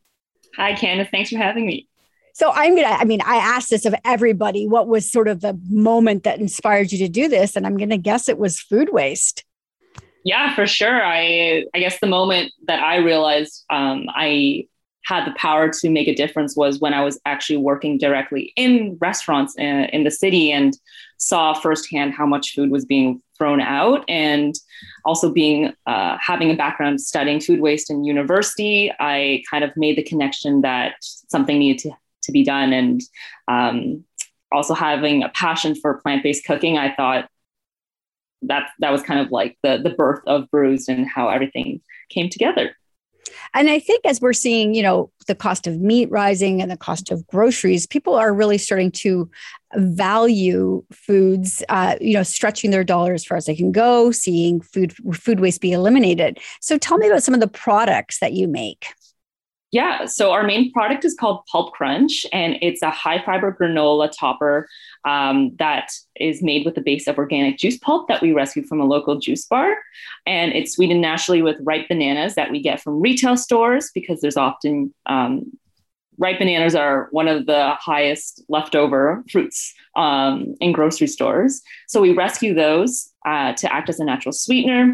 Hi, 0.55 0.73
Candace. 0.73 1.09
Thanks 1.11 1.29
for 1.29 1.37
having 1.37 1.65
me. 1.65 1.89
So 2.33 2.49
I'm 2.53 2.75
going 2.75 2.87
to, 2.87 2.93
I 2.93 3.03
mean, 3.03 3.19
I 3.25 3.35
asked 3.35 3.71
this 3.71 3.85
of 3.85 3.93
everybody 4.05 4.67
what 4.67 4.87
was 4.87 5.11
sort 5.11 5.27
of 5.27 5.41
the 5.41 5.59
moment 5.69 6.23
that 6.23 6.39
inspired 6.39 6.93
you 6.93 6.97
to 6.99 7.09
do 7.09 7.27
this? 7.27 7.57
And 7.57 7.67
I'm 7.67 7.75
going 7.75 7.89
to 7.89 7.97
guess 7.97 8.29
it 8.29 8.37
was 8.37 8.57
food 8.57 8.93
waste. 8.93 9.43
Yeah, 10.23 10.55
for 10.55 10.65
sure. 10.65 11.03
I, 11.03 11.65
I 11.73 11.79
guess 11.79 11.99
the 11.99 12.07
moment 12.07 12.53
that 12.67 12.81
I 12.81 12.97
realized 12.97 13.65
um, 13.69 14.05
I 14.09 14.67
had 15.05 15.25
the 15.25 15.35
power 15.35 15.69
to 15.69 15.89
make 15.89 16.07
a 16.07 16.15
difference 16.15 16.55
was 16.55 16.79
when 16.79 16.93
I 16.93 17.03
was 17.03 17.19
actually 17.25 17.57
working 17.57 17.97
directly 17.97 18.53
in 18.55 18.97
restaurants 19.01 19.53
in, 19.57 19.83
uh, 19.83 19.87
in 19.91 20.05
the 20.05 20.11
city 20.11 20.51
and 20.51 20.77
saw 21.17 21.53
firsthand 21.53 22.13
how 22.13 22.25
much 22.25 22.53
food 22.53 22.71
was 22.71 22.85
being 22.85 23.21
thrown 23.37 23.59
out 23.59 24.05
and 24.07 24.55
also 25.05 25.29
being 25.31 25.73
uh, 25.87 26.17
having 26.21 26.51
a 26.51 26.55
background 26.55 27.01
studying 27.01 27.39
food 27.39 27.59
waste 27.59 27.89
in 27.89 28.03
university 28.03 28.91
i 28.99 29.41
kind 29.49 29.63
of 29.63 29.71
made 29.75 29.97
the 29.97 30.03
connection 30.03 30.61
that 30.61 30.95
something 31.01 31.57
needed 31.59 31.79
to, 31.81 31.91
to 32.21 32.31
be 32.31 32.43
done 32.43 32.73
and 32.73 33.01
um, 33.47 34.03
also 34.51 34.73
having 34.73 35.23
a 35.23 35.29
passion 35.29 35.75
for 35.75 35.99
plant-based 36.01 36.45
cooking 36.45 36.77
i 36.77 36.93
thought 36.95 37.29
that 38.47 38.69
that 38.79 38.91
was 38.91 39.01
kind 39.01 39.19
of 39.19 39.31
like 39.31 39.57
the 39.63 39.79
the 39.83 39.91
birth 39.91 40.21
of 40.27 40.49
Bruized 40.51 40.87
and 40.87 41.07
how 41.07 41.29
everything 41.29 41.81
came 42.09 42.29
together 42.29 42.75
and 43.53 43.69
I 43.69 43.79
think 43.79 44.05
as 44.05 44.21
we're 44.21 44.33
seeing, 44.33 44.73
you 44.73 44.81
know, 44.81 45.11
the 45.27 45.35
cost 45.35 45.67
of 45.67 45.79
meat 45.79 46.09
rising 46.11 46.61
and 46.61 46.71
the 46.71 46.77
cost 46.77 47.11
of 47.11 47.25
groceries, 47.27 47.87
people 47.87 48.15
are 48.15 48.33
really 48.33 48.57
starting 48.57 48.91
to 48.91 49.29
value 49.75 50.83
foods, 50.91 51.63
uh, 51.69 51.95
you 52.01 52.13
know, 52.13 52.23
stretching 52.23 52.71
their 52.71 52.83
dollar 52.83 53.13
as 53.13 53.25
far 53.25 53.37
as 53.37 53.45
they 53.45 53.55
can 53.55 53.71
go, 53.71 54.11
seeing 54.11 54.61
food 54.61 54.93
food 55.15 55.39
waste 55.39 55.61
be 55.61 55.71
eliminated. 55.71 56.39
So 56.61 56.77
tell 56.77 56.97
me 56.97 57.07
about 57.07 57.23
some 57.23 57.33
of 57.33 57.39
the 57.39 57.47
products 57.47 58.19
that 58.19 58.33
you 58.33 58.47
make. 58.47 58.87
Yeah, 59.73 60.05
so 60.05 60.31
our 60.31 60.43
main 60.43 60.71
product 60.71 61.03
is 61.03 61.15
called 61.15 61.47
Pulp 61.47 61.73
Crunch, 61.73 62.27
and 62.31 62.57
it's 62.61 62.83
a 62.83 62.91
high 62.91 63.19
fiber 63.25 63.51
granola 63.51 64.11
topper 64.15 64.69
um, 65.03 65.55
that 65.57 65.91
is 66.15 66.43
made 66.43 66.63
with 66.63 66.75
the 66.75 66.81
base 66.81 67.07
of 67.07 67.17
organic 67.17 67.57
juice 67.57 67.79
pulp 67.79 68.07
that 68.07 68.21
we 68.21 68.33
rescue 68.33 68.63
from 68.67 68.79
a 68.79 68.85
local 68.85 69.17
juice 69.17 69.47
bar. 69.47 69.75
And 70.27 70.51
it's 70.51 70.73
sweetened 70.73 71.01
naturally 71.01 71.41
with 71.41 71.57
ripe 71.61 71.87
bananas 71.87 72.35
that 72.35 72.51
we 72.51 72.61
get 72.61 72.81
from 72.81 73.01
retail 73.01 73.35
stores 73.35 73.89
because 73.95 74.21
there's 74.21 74.37
often 74.37 74.93
um, 75.07 75.51
ripe 76.19 76.37
bananas 76.37 76.75
are 76.75 77.07
one 77.09 77.27
of 77.27 77.47
the 77.47 77.73
highest 77.79 78.43
leftover 78.49 79.23
fruits 79.31 79.73
um, 79.95 80.53
in 80.59 80.71
grocery 80.71 81.07
stores. 81.07 81.63
So 81.87 81.99
we 81.99 82.13
rescue 82.13 82.53
those 82.53 83.11
uh, 83.25 83.53
to 83.53 83.73
act 83.73 83.89
as 83.89 83.99
a 83.99 84.05
natural 84.05 84.33
sweetener. 84.33 84.93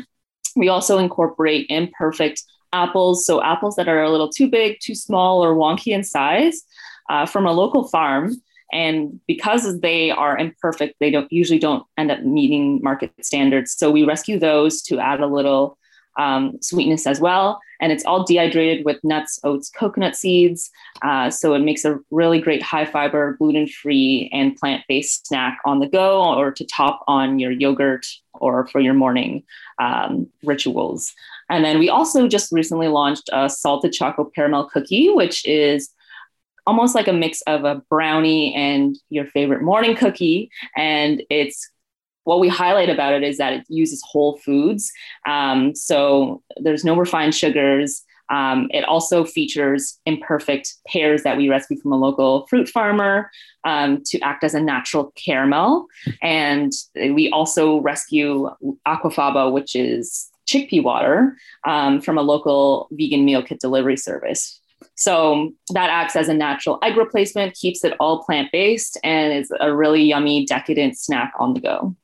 We 0.55 0.69
also 0.69 0.99
incorporate 0.99 1.65
imperfect 1.69 2.43
apples. 2.73 3.25
So 3.25 3.41
apples 3.41 3.75
that 3.75 3.87
are 3.87 4.03
a 4.03 4.09
little 4.09 4.29
too 4.29 4.49
big, 4.49 4.79
too 4.79 4.95
small, 4.95 5.43
or 5.43 5.55
wonky 5.55 5.93
in 5.93 6.03
size 6.03 6.61
uh, 7.09 7.25
from 7.25 7.45
a 7.45 7.51
local 7.51 7.87
farm. 7.87 8.35
And 8.71 9.19
because 9.27 9.79
they 9.79 10.11
are 10.11 10.37
imperfect, 10.37 10.95
they 10.99 11.09
don't 11.09 11.31
usually 11.31 11.59
don't 11.59 11.83
end 11.97 12.11
up 12.11 12.21
meeting 12.21 12.79
market 12.83 13.11
standards. 13.21 13.71
So 13.71 13.89
we 13.89 14.03
rescue 14.03 14.37
those 14.37 14.81
to 14.83 14.99
add 14.99 15.21
a 15.21 15.27
little 15.27 15.77
um, 16.19 16.57
sweetness 16.61 17.07
as 17.07 17.19
well. 17.19 17.59
And 17.81 17.91
it's 17.91 18.05
all 18.05 18.25
dehydrated 18.25 18.85
with 18.85 19.01
nuts, 19.03 19.39
oats, 19.43 19.69
coconut 19.69 20.15
seeds. 20.15 20.69
Uh, 21.01 21.29
so 21.29 21.53
it 21.53 21.59
makes 21.59 21.85
a 21.85 21.97
really 22.11 22.39
great 22.39 22.61
high 22.61 22.85
fiber, 22.85 23.37
gluten 23.39 23.67
free, 23.67 24.29
and 24.33 24.55
plant 24.55 24.83
based 24.87 25.27
snack 25.27 25.59
on 25.65 25.79
the 25.79 25.87
go 25.87 26.23
or 26.35 26.51
to 26.51 26.65
top 26.65 27.03
on 27.07 27.39
your 27.39 27.51
yogurt 27.51 28.05
or 28.33 28.67
for 28.67 28.81
your 28.81 28.93
morning 28.93 29.43
um, 29.79 30.27
rituals. 30.43 31.13
And 31.49 31.65
then 31.65 31.79
we 31.79 31.89
also 31.89 32.27
just 32.27 32.51
recently 32.51 32.87
launched 32.87 33.29
a 33.33 33.49
salted 33.49 33.93
chocolate 33.93 34.33
caramel 34.35 34.69
cookie, 34.69 35.09
which 35.09 35.45
is 35.45 35.89
almost 36.67 36.93
like 36.93 37.07
a 37.07 37.13
mix 37.13 37.41
of 37.47 37.63
a 37.63 37.81
brownie 37.89 38.53
and 38.53 38.95
your 39.09 39.25
favorite 39.25 39.63
morning 39.63 39.95
cookie. 39.95 40.51
And 40.77 41.23
it's 41.29 41.69
what 42.25 42.39
we 42.39 42.47
highlight 42.47 42.89
about 42.89 43.13
it 43.13 43.23
is 43.23 43.37
that 43.37 43.53
it 43.53 43.65
uses 43.69 44.03
whole 44.05 44.37
foods. 44.37 44.91
Um, 45.25 45.73
so 45.73 46.43
there's 46.57 46.85
no 46.85 46.95
refined 46.95 47.33
sugars. 47.33 48.03
Um, 48.29 48.67
it 48.69 48.83
also 48.83 49.25
features 49.25 49.99
imperfect 50.05 50.75
pears 50.87 51.23
that 51.23 51.37
we 51.37 51.49
rescue 51.49 51.79
from 51.81 51.91
a 51.91 51.97
local 51.97 52.45
fruit 52.45 52.69
farmer 52.69 53.31
um, 53.63 54.03
to 54.05 54.19
act 54.19 54.43
as 54.43 54.53
a 54.53 54.61
natural 54.61 55.11
caramel. 55.15 55.87
And 56.21 56.71
we 56.95 57.31
also 57.31 57.79
rescue 57.79 58.47
aquafaba, 58.87 59.51
which 59.51 59.75
is 59.75 60.29
chickpea 60.49 60.83
water 60.83 61.37
um, 61.67 62.01
from 62.01 62.17
a 62.17 62.21
local 62.21 62.87
vegan 62.91 63.25
meal 63.25 63.43
kit 63.43 63.59
delivery 63.59 63.97
service. 63.97 64.59
So 64.95 65.51
that 65.73 65.89
acts 65.89 66.15
as 66.15 66.27
a 66.29 66.33
natural 66.33 66.79
egg 66.83 66.97
replacement, 66.97 67.55
keeps 67.55 67.83
it 67.83 67.93
all 67.99 68.23
plant 68.23 68.51
based, 68.51 68.97
and 69.03 69.33
is 69.33 69.51
a 69.59 69.73
really 69.73 70.03
yummy, 70.03 70.45
decadent 70.45 70.97
snack 70.97 71.33
on 71.39 71.53
the 71.53 71.61
go. 71.61 71.95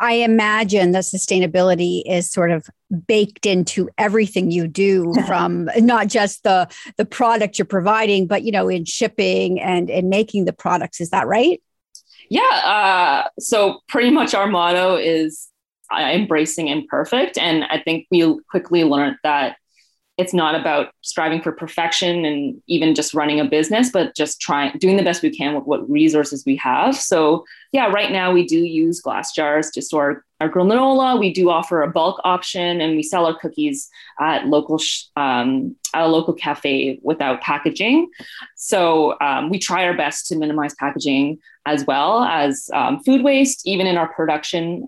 I 0.00 0.14
imagine 0.14 0.92
that 0.92 1.04
sustainability 1.04 2.02
is 2.06 2.30
sort 2.30 2.50
of 2.50 2.66
baked 3.06 3.44
into 3.44 3.90
everything 3.98 4.50
you 4.50 4.66
do 4.66 5.12
from 5.26 5.68
not 5.76 6.08
just 6.08 6.42
the 6.42 6.68
the 6.96 7.04
product 7.04 7.58
you're 7.58 7.66
providing, 7.66 8.26
but 8.26 8.42
you 8.42 8.52
know, 8.52 8.68
in 8.68 8.84
shipping 8.84 9.60
and 9.60 9.90
in 9.90 10.08
making 10.08 10.46
the 10.46 10.52
products. 10.52 11.00
Is 11.00 11.10
that 11.10 11.26
right? 11.26 11.62
Yeah. 12.30 12.42
Uh, 12.42 13.28
so 13.38 13.80
pretty 13.88 14.10
much 14.10 14.34
our 14.34 14.46
motto 14.46 14.96
is 14.96 15.49
embracing 15.98 16.68
imperfect. 16.68 17.38
And 17.38 17.64
I 17.64 17.80
think 17.80 18.06
we 18.10 18.38
quickly 18.50 18.84
learned 18.84 19.16
that 19.22 19.56
it's 20.20 20.34
not 20.34 20.54
about 20.54 20.88
striving 21.00 21.40
for 21.40 21.50
perfection 21.50 22.26
and 22.26 22.60
even 22.66 22.94
just 22.94 23.14
running 23.14 23.40
a 23.40 23.44
business, 23.44 23.90
but 23.90 24.14
just 24.14 24.38
trying 24.38 24.76
doing 24.76 24.98
the 24.98 25.02
best 25.02 25.22
we 25.22 25.34
can 25.34 25.54
with 25.54 25.64
what 25.64 25.88
resources 25.90 26.44
we 26.44 26.56
have. 26.56 26.94
So 26.94 27.46
yeah, 27.72 27.86
right 27.86 28.12
now 28.12 28.30
we 28.30 28.46
do 28.46 28.58
use 28.58 29.00
glass 29.00 29.32
jars 29.32 29.70
to 29.70 29.80
store 29.80 30.24
our 30.38 30.50
granola. 30.50 31.18
We 31.18 31.32
do 31.32 31.48
offer 31.48 31.80
a 31.80 31.90
bulk 31.90 32.20
option, 32.24 32.82
and 32.82 32.96
we 32.96 33.02
sell 33.02 33.24
our 33.24 33.38
cookies 33.38 33.88
at 34.20 34.46
local 34.46 34.76
sh- 34.76 35.04
um, 35.16 35.74
at 35.94 36.02
a 36.02 36.08
local 36.08 36.34
cafe 36.34 37.00
without 37.02 37.40
packaging. 37.40 38.10
So 38.56 39.18
um, 39.22 39.48
we 39.48 39.58
try 39.58 39.86
our 39.86 39.96
best 39.96 40.26
to 40.28 40.36
minimize 40.36 40.74
packaging 40.74 41.38
as 41.64 41.86
well 41.86 42.24
as 42.24 42.68
um, 42.74 43.02
food 43.04 43.22
waste, 43.22 43.66
even 43.66 43.86
in 43.86 43.96
our 43.96 44.08
production. 44.08 44.84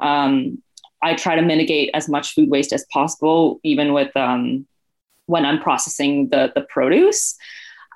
I 1.02 1.14
try 1.14 1.36
to 1.36 1.42
mitigate 1.42 1.90
as 1.94 2.08
much 2.08 2.34
food 2.34 2.48
waste 2.48 2.72
as 2.72 2.86
possible, 2.92 3.60
even 3.62 3.92
with 3.92 4.16
um, 4.16 4.66
when 5.26 5.44
I'm 5.44 5.60
processing 5.60 6.28
the 6.28 6.52
the 6.54 6.62
produce. 6.62 7.36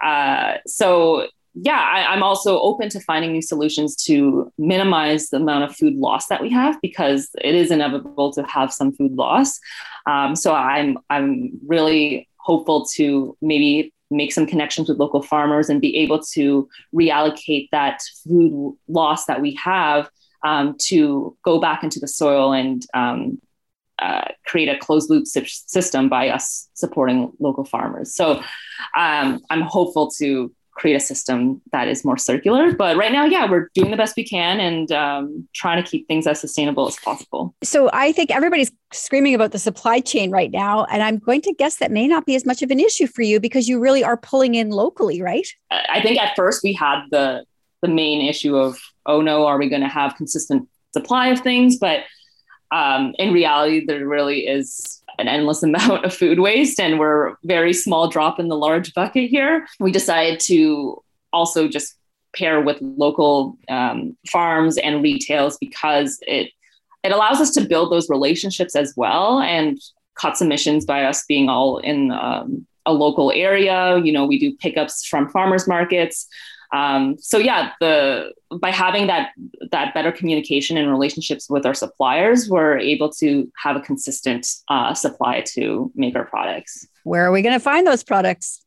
Uh, 0.02 0.54
so 0.66 1.28
yeah, 1.58 1.80
I, 1.80 2.14
am 2.14 2.22
also 2.22 2.60
open 2.60 2.90
to 2.90 3.00
finding 3.00 3.32
new 3.32 3.40
solutions 3.40 3.96
to 4.04 4.52
minimize 4.58 5.30
the 5.30 5.38
amount 5.38 5.64
of 5.64 5.74
food 5.74 5.94
loss 5.94 6.26
that 6.26 6.42
we 6.42 6.50
have 6.50 6.78
because 6.82 7.30
it 7.42 7.54
is 7.54 7.70
inevitable 7.70 8.30
to 8.34 8.42
have 8.42 8.72
some 8.72 8.92
food 8.92 9.12
loss. 9.12 9.58
Um, 10.06 10.36
so 10.36 10.54
I'm 10.54 10.98
I'm 11.08 11.52
really 11.66 12.28
hopeful 12.36 12.84
to 12.96 13.36
maybe 13.40 13.94
make 14.10 14.32
some 14.32 14.46
connections 14.46 14.88
with 14.88 14.98
local 14.98 15.22
farmers 15.22 15.68
and 15.68 15.80
be 15.80 15.96
able 15.96 16.20
to 16.34 16.68
reallocate 16.94 17.68
that 17.72 18.00
food 18.24 18.76
loss 18.86 19.24
that 19.24 19.40
we 19.40 19.54
have 19.54 20.10
um, 20.46 20.76
to 20.88 21.36
go 21.42 21.54
back 21.66 21.82
into 21.84 21.98
the 22.00 22.08
soil 22.08 22.52
and 22.52 22.86
um, 22.94 23.38
uh, 23.98 24.28
create 24.46 24.68
a 24.68 24.78
closed 24.78 25.08
loop 25.10 25.26
system 25.26 26.08
by 26.08 26.24
us 26.28 26.68
supporting 26.74 27.32
local 27.40 27.64
farmers. 27.64 28.14
So 28.14 28.24
um, 28.96 29.40
I'm 29.50 29.62
hopeful 29.62 30.10
to 30.18 30.52
create 30.80 30.94
a 30.94 31.00
system 31.00 31.62
that 31.72 31.88
is 31.88 32.04
more 32.04 32.18
circular. 32.18 32.64
But 32.74 32.98
right 32.98 33.10
now, 33.10 33.24
yeah, 33.24 33.50
we're 33.50 33.70
doing 33.74 33.90
the 33.90 33.96
best 33.96 34.14
we 34.14 34.24
can 34.24 34.60
and 34.60 34.92
um, 34.92 35.48
trying 35.54 35.82
to 35.82 35.90
keep 35.90 36.06
things 36.06 36.26
as 36.26 36.38
sustainable 36.38 36.86
as 36.86 36.96
possible. 36.96 37.54
So 37.64 37.88
I 37.94 38.12
think 38.12 38.30
everybody's 38.30 38.70
screaming 38.92 39.34
about 39.34 39.52
the 39.52 39.58
supply 39.58 40.00
chain 40.00 40.30
right 40.30 40.50
now. 40.50 40.84
And 40.84 41.02
I'm 41.02 41.18
going 41.18 41.40
to 41.42 41.54
guess 41.54 41.76
that 41.76 41.90
may 41.90 42.06
not 42.06 42.26
be 42.26 42.34
as 42.36 42.44
much 42.44 42.60
of 42.62 42.70
an 42.70 42.78
issue 42.78 43.06
for 43.06 43.22
you 43.22 43.40
because 43.40 43.68
you 43.70 43.80
really 43.80 44.04
are 44.04 44.18
pulling 44.18 44.54
in 44.54 44.68
locally, 44.68 45.22
right? 45.22 45.48
I 45.70 46.02
think 46.02 46.20
at 46.20 46.36
first 46.36 46.62
we 46.62 46.74
had 46.74 46.98
the 47.10 47.44
the 47.82 47.88
main 47.88 48.26
issue 48.26 48.56
of, 48.56 48.78
oh 49.06 49.20
no, 49.20 49.46
are 49.46 49.58
we 49.58 49.68
going 49.68 49.82
to 49.82 49.88
have 49.88 50.16
consistent 50.16 50.68
supply 50.92 51.28
of 51.28 51.40
things? 51.40 51.76
But 51.76 52.00
um, 52.72 53.14
in 53.18 53.32
reality, 53.32 53.84
there 53.84 54.06
really 54.06 54.46
is 54.46 55.02
an 55.18 55.28
endless 55.28 55.62
amount 55.62 56.04
of 56.04 56.14
food 56.14 56.40
waste 56.40 56.80
and 56.80 56.98
we're 56.98 57.36
very 57.44 57.72
small 57.72 58.08
drop 58.08 58.38
in 58.38 58.48
the 58.48 58.56
large 58.56 58.92
bucket 58.94 59.30
here. 59.30 59.66
We 59.80 59.92
decided 59.92 60.40
to 60.40 61.02
also 61.32 61.68
just 61.68 61.96
pair 62.34 62.60
with 62.60 62.78
local 62.80 63.56
um, 63.68 64.16
farms 64.30 64.76
and 64.78 65.02
retails 65.02 65.56
because 65.58 66.18
it 66.22 66.50
it 67.02 67.12
allows 67.12 67.40
us 67.40 67.50
to 67.52 67.60
build 67.60 67.92
those 67.92 68.10
relationships 68.10 68.74
as 68.74 68.92
well 68.96 69.38
and 69.38 69.78
cuts 70.16 70.40
emissions 70.40 70.84
by 70.84 71.04
us 71.04 71.24
being 71.26 71.48
all 71.48 71.78
in 71.78 72.10
um, 72.10 72.66
a 72.84 72.92
local 72.92 73.30
area. 73.30 73.98
You 73.98 74.12
know, 74.12 74.26
we 74.26 74.38
do 74.40 74.56
pickups 74.56 75.06
from 75.06 75.28
farmers 75.28 75.68
markets. 75.68 76.26
Um, 76.72 77.16
so 77.18 77.38
yeah, 77.38 77.72
the 77.80 78.32
by 78.60 78.70
having 78.70 79.06
that 79.06 79.30
that 79.70 79.94
better 79.94 80.12
communication 80.12 80.76
and 80.76 80.90
relationships 80.90 81.48
with 81.48 81.66
our 81.66 81.74
suppliers, 81.74 82.48
we're 82.48 82.78
able 82.78 83.10
to 83.14 83.50
have 83.62 83.76
a 83.76 83.80
consistent 83.80 84.46
uh, 84.68 84.94
supply 84.94 85.42
to 85.54 85.90
make 85.94 86.16
our 86.16 86.24
products. 86.24 86.86
Where 87.04 87.24
are 87.24 87.32
we 87.32 87.42
going 87.42 87.54
to 87.54 87.60
find 87.60 87.86
those 87.86 88.02
products? 88.02 88.65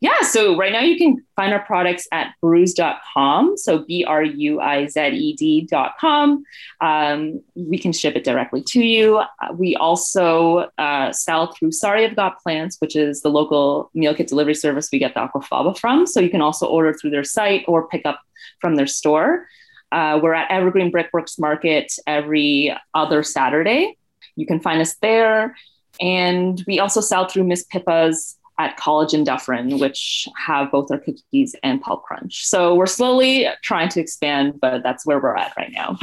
Yeah, 0.00 0.20
so 0.20 0.58
right 0.58 0.72
now 0.72 0.82
you 0.82 0.98
can 0.98 1.24
find 1.36 1.54
our 1.54 1.64
products 1.64 2.06
at 2.12 2.34
bruized.com. 2.42 3.56
So 3.56 3.78
B 3.78 4.04
R 4.04 4.22
U 4.22 4.60
I 4.60 4.86
Z 4.88 5.00
E 5.08 5.32
D.com. 5.34 6.44
Um, 6.82 7.42
we 7.54 7.78
can 7.78 7.94
ship 7.94 8.14
it 8.14 8.22
directly 8.22 8.62
to 8.64 8.80
you. 8.80 9.16
Uh, 9.16 9.26
we 9.54 9.74
also 9.74 10.68
uh, 10.76 11.12
sell 11.12 11.52
through 11.54 11.72
Sorry 11.72 12.04
I've 12.04 12.14
Got 12.14 12.42
Plants, 12.42 12.76
which 12.78 12.94
is 12.94 13.22
the 13.22 13.30
local 13.30 13.90
meal 13.94 14.14
kit 14.14 14.28
delivery 14.28 14.54
service 14.54 14.90
we 14.92 14.98
get 14.98 15.14
the 15.14 15.20
aquafaba 15.20 15.76
from. 15.78 16.06
So 16.06 16.20
you 16.20 16.30
can 16.30 16.42
also 16.42 16.66
order 16.66 16.92
through 16.92 17.10
their 17.10 17.24
site 17.24 17.64
or 17.66 17.88
pick 17.88 18.04
up 18.04 18.20
from 18.60 18.76
their 18.76 18.86
store. 18.86 19.48
Uh, 19.92 20.20
we're 20.22 20.34
at 20.34 20.50
Evergreen 20.50 20.90
Brickworks 20.90 21.38
Market 21.38 21.90
every 22.06 22.76
other 22.92 23.22
Saturday. 23.22 23.96
You 24.34 24.46
can 24.46 24.60
find 24.60 24.82
us 24.82 24.94
there. 24.96 25.56
And 26.00 26.62
we 26.66 26.80
also 26.80 27.00
sell 27.00 27.26
through 27.26 27.44
Miss 27.44 27.64
Pippa's 27.64 28.36
at 28.58 28.76
College 28.76 29.12
and 29.12 29.26
Dufferin, 29.26 29.78
which 29.78 30.28
have 30.36 30.72
both 30.72 30.90
our 30.90 30.98
cookies 30.98 31.54
and 31.62 31.80
Pulp 31.80 32.04
Crunch. 32.04 32.46
So 32.46 32.74
we're 32.74 32.86
slowly 32.86 33.46
trying 33.62 33.90
to 33.90 34.00
expand, 34.00 34.60
but 34.60 34.82
that's 34.82 35.04
where 35.04 35.20
we're 35.20 35.36
at 35.36 35.52
right 35.56 35.72
now. 35.72 35.98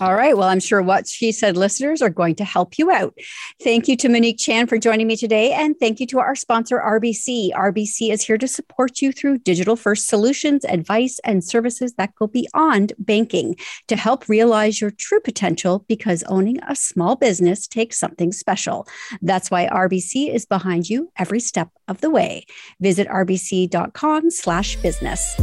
All 0.00 0.14
right. 0.14 0.36
Well, 0.36 0.48
I'm 0.48 0.60
sure 0.60 0.82
what 0.82 1.06
she 1.06 1.30
said 1.30 1.56
listeners 1.56 2.00
are 2.00 2.10
going 2.10 2.36
to 2.36 2.44
help 2.44 2.78
you 2.78 2.90
out. 2.90 3.16
Thank 3.62 3.86
you 3.86 3.96
to 3.98 4.08
Monique 4.08 4.38
Chan 4.38 4.66
for 4.66 4.78
joining 4.78 5.06
me 5.06 5.16
today. 5.16 5.52
And 5.52 5.78
thank 5.78 6.00
you 6.00 6.06
to 6.08 6.18
our 6.20 6.34
sponsor, 6.34 6.78
RBC. 6.78 7.52
RBC 7.52 8.10
is 8.10 8.22
here 8.22 8.38
to 8.38 8.48
support 8.48 9.02
you 9.02 9.12
through 9.12 9.38
digital 9.38 9.76
first 9.76 10.08
solutions, 10.08 10.64
advice, 10.64 11.20
and 11.24 11.44
services 11.44 11.94
that 11.94 12.14
go 12.14 12.26
beyond 12.26 12.94
banking 12.98 13.56
to 13.88 13.96
help 13.96 14.28
realize 14.28 14.80
your 14.80 14.90
true 14.90 15.20
potential 15.20 15.84
because 15.86 16.22
owning 16.24 16.60
a 16.62 16.74
small 16.74 17.14
business 17.16 17.66
takes 17.66 17.98
something 17.98 18.32
special. 18.32 18.86
That's 19.20 19.50
why 19.50 19.66
RBC 19.66 20.32
is 20.32 20.46
behind 20.46 20.88
you 20.88 21.12
every 21.16 21.40
step 21.40 21.73
of 21.88 22.00
the 22.00 22.10
way. 22.10 22.46
Visit 22.80 23.08
rbc.com 23.08 24.30
slash 24.30 24.76
business. 24.76 25.34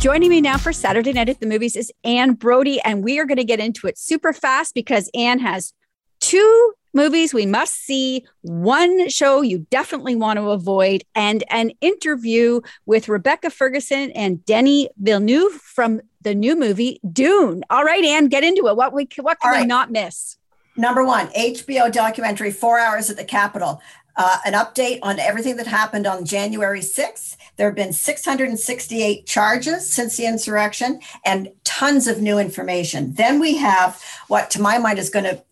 Joining 0.00 0.30
me 0.30 0.40
now 0.40 0.58
for 0.58 0.72
Saturday 0.72 1.12
Night 1.12 1.28
at 1.28 1.40
the 1.40 1.46
Movies 1.46 1.74
is 1.74 1.92
Anne 2.04 2.34
Brodie, 2.34 2.80
and 2.82 3.02
we 3.02 3.18
are 3.18 3.24
going 3.24 3.38
to 3.38 3.42
get 3.42 3.58
into 3.58 3.88
it 3.88 3.98
super 3.98 4.32
fast 4.32 4.72
because 4.72 5.10
Anne 5.12 5.40
has 5.40 5.72
two 6.20 6.72
movies 6.94 7.34
we 7.34 7.46
must 7.46 7.74
see, 7.74 8.24
one 8.42 9.08
show 9.08 9.40
you 9.40 9.66
definitely 9.70 10.14
want 10.14 10.36
to 10.38 10.50
avoid, 10.50 11.02
and 11.16 11.42
an 11.50 11.72
interview 11.80 12.60
with 12.86 13.08
Rebecca 13.08 13.50
Ferguson 13.50 14.12
and 14.12 14.44
Denny 14.44 14.88
Villeneuve 14.98 15.54
from 15.54 16.00
the 16.20 16.32
new 16.32 16.54
movie 16.54 17.00
Dune. 17.12 17.64
All 17.68 17.82
right, 17.82 18.04
Anne, 18.04 18.28
get 18.28 18.44
into 18.44 18.68
it. 18.68 18.76
What 18.76 18.92
we 18.92 19.08
what 19.18 19.40
can 19.40 19.50
right. 19.50 19.62
we 19.62 19.66
not 19.66 19.90
miss? 19.90 20.38
Number 20.76 21.04
one, 21.04 21.26
HBO 21.30 21.92
documentary, 21.92 22.52
Four 22.52 22.78
Hours 22.78 23.10
at 23.10 23.16
the 23.16 23.24
Capitol 23.24 23.82
uh, 24.18 24.38
an 24.44 24.52
update 24.52 24.98
on 25.02 25.20
everything 25.20 25.56
that 25.56 25.66
happened 25.66 26.06
on 26.06 26.24
January 26.24 26.80
6th. 26.80 27.36
There 27.56 27.68
have 27.68 27.76
been 27.76 27.92
668 27.92 29.26
charges 29.26 29.90
since 29.90 30.16
the 30.16 30.26
insurrection 30.26 31.00
and 31.24 31.50
tons 31.64 32.08
of 32.08 32.20
new 32.20 32.38
information. 32.38 33.14
Then 33.14 33.38
we 33.38 33.56
have 33.56 34.02
what, 34.26 34.50
to 34.50 34.60
my 34.60 34.78
mind, 34.78 34.98
is 34.98 35.08
going 35.08 35.24
to 35.24 35.42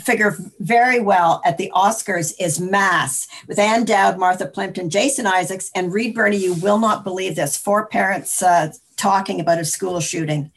figure 0.00 0.36
very 0.58 1.00
well 1.00 1.42
at 1.44 1.58
the 1.58 1.70
Oscars 1.74 2.34
is 2.38 2.58
Mass 2.58 3.28
with 3.46 3.58
Ann 3.58 3.84
Dowd, 3.84 4.18
Martha 4.18 4.46
Plimpton, 4.46 4.90
Jason 4.90 5.26
Isaacs, 5.26 5.70
and 5.74 5.92
Reed 5.92 6.14
Birney. 6.14 6.38
You 6.38 6.54
will 6.54 6.78
not 6.78 7.04
believe 7.04 7.36
this. 7.36 7.56
Four 7.56 7.86
parents 7.86 8.42
uh, 8.42 8.72
talking 8.96 9.38
about 9.38 9.58
a 9.58 9.64
school 9.64 10.00
shooting 10.00 10.50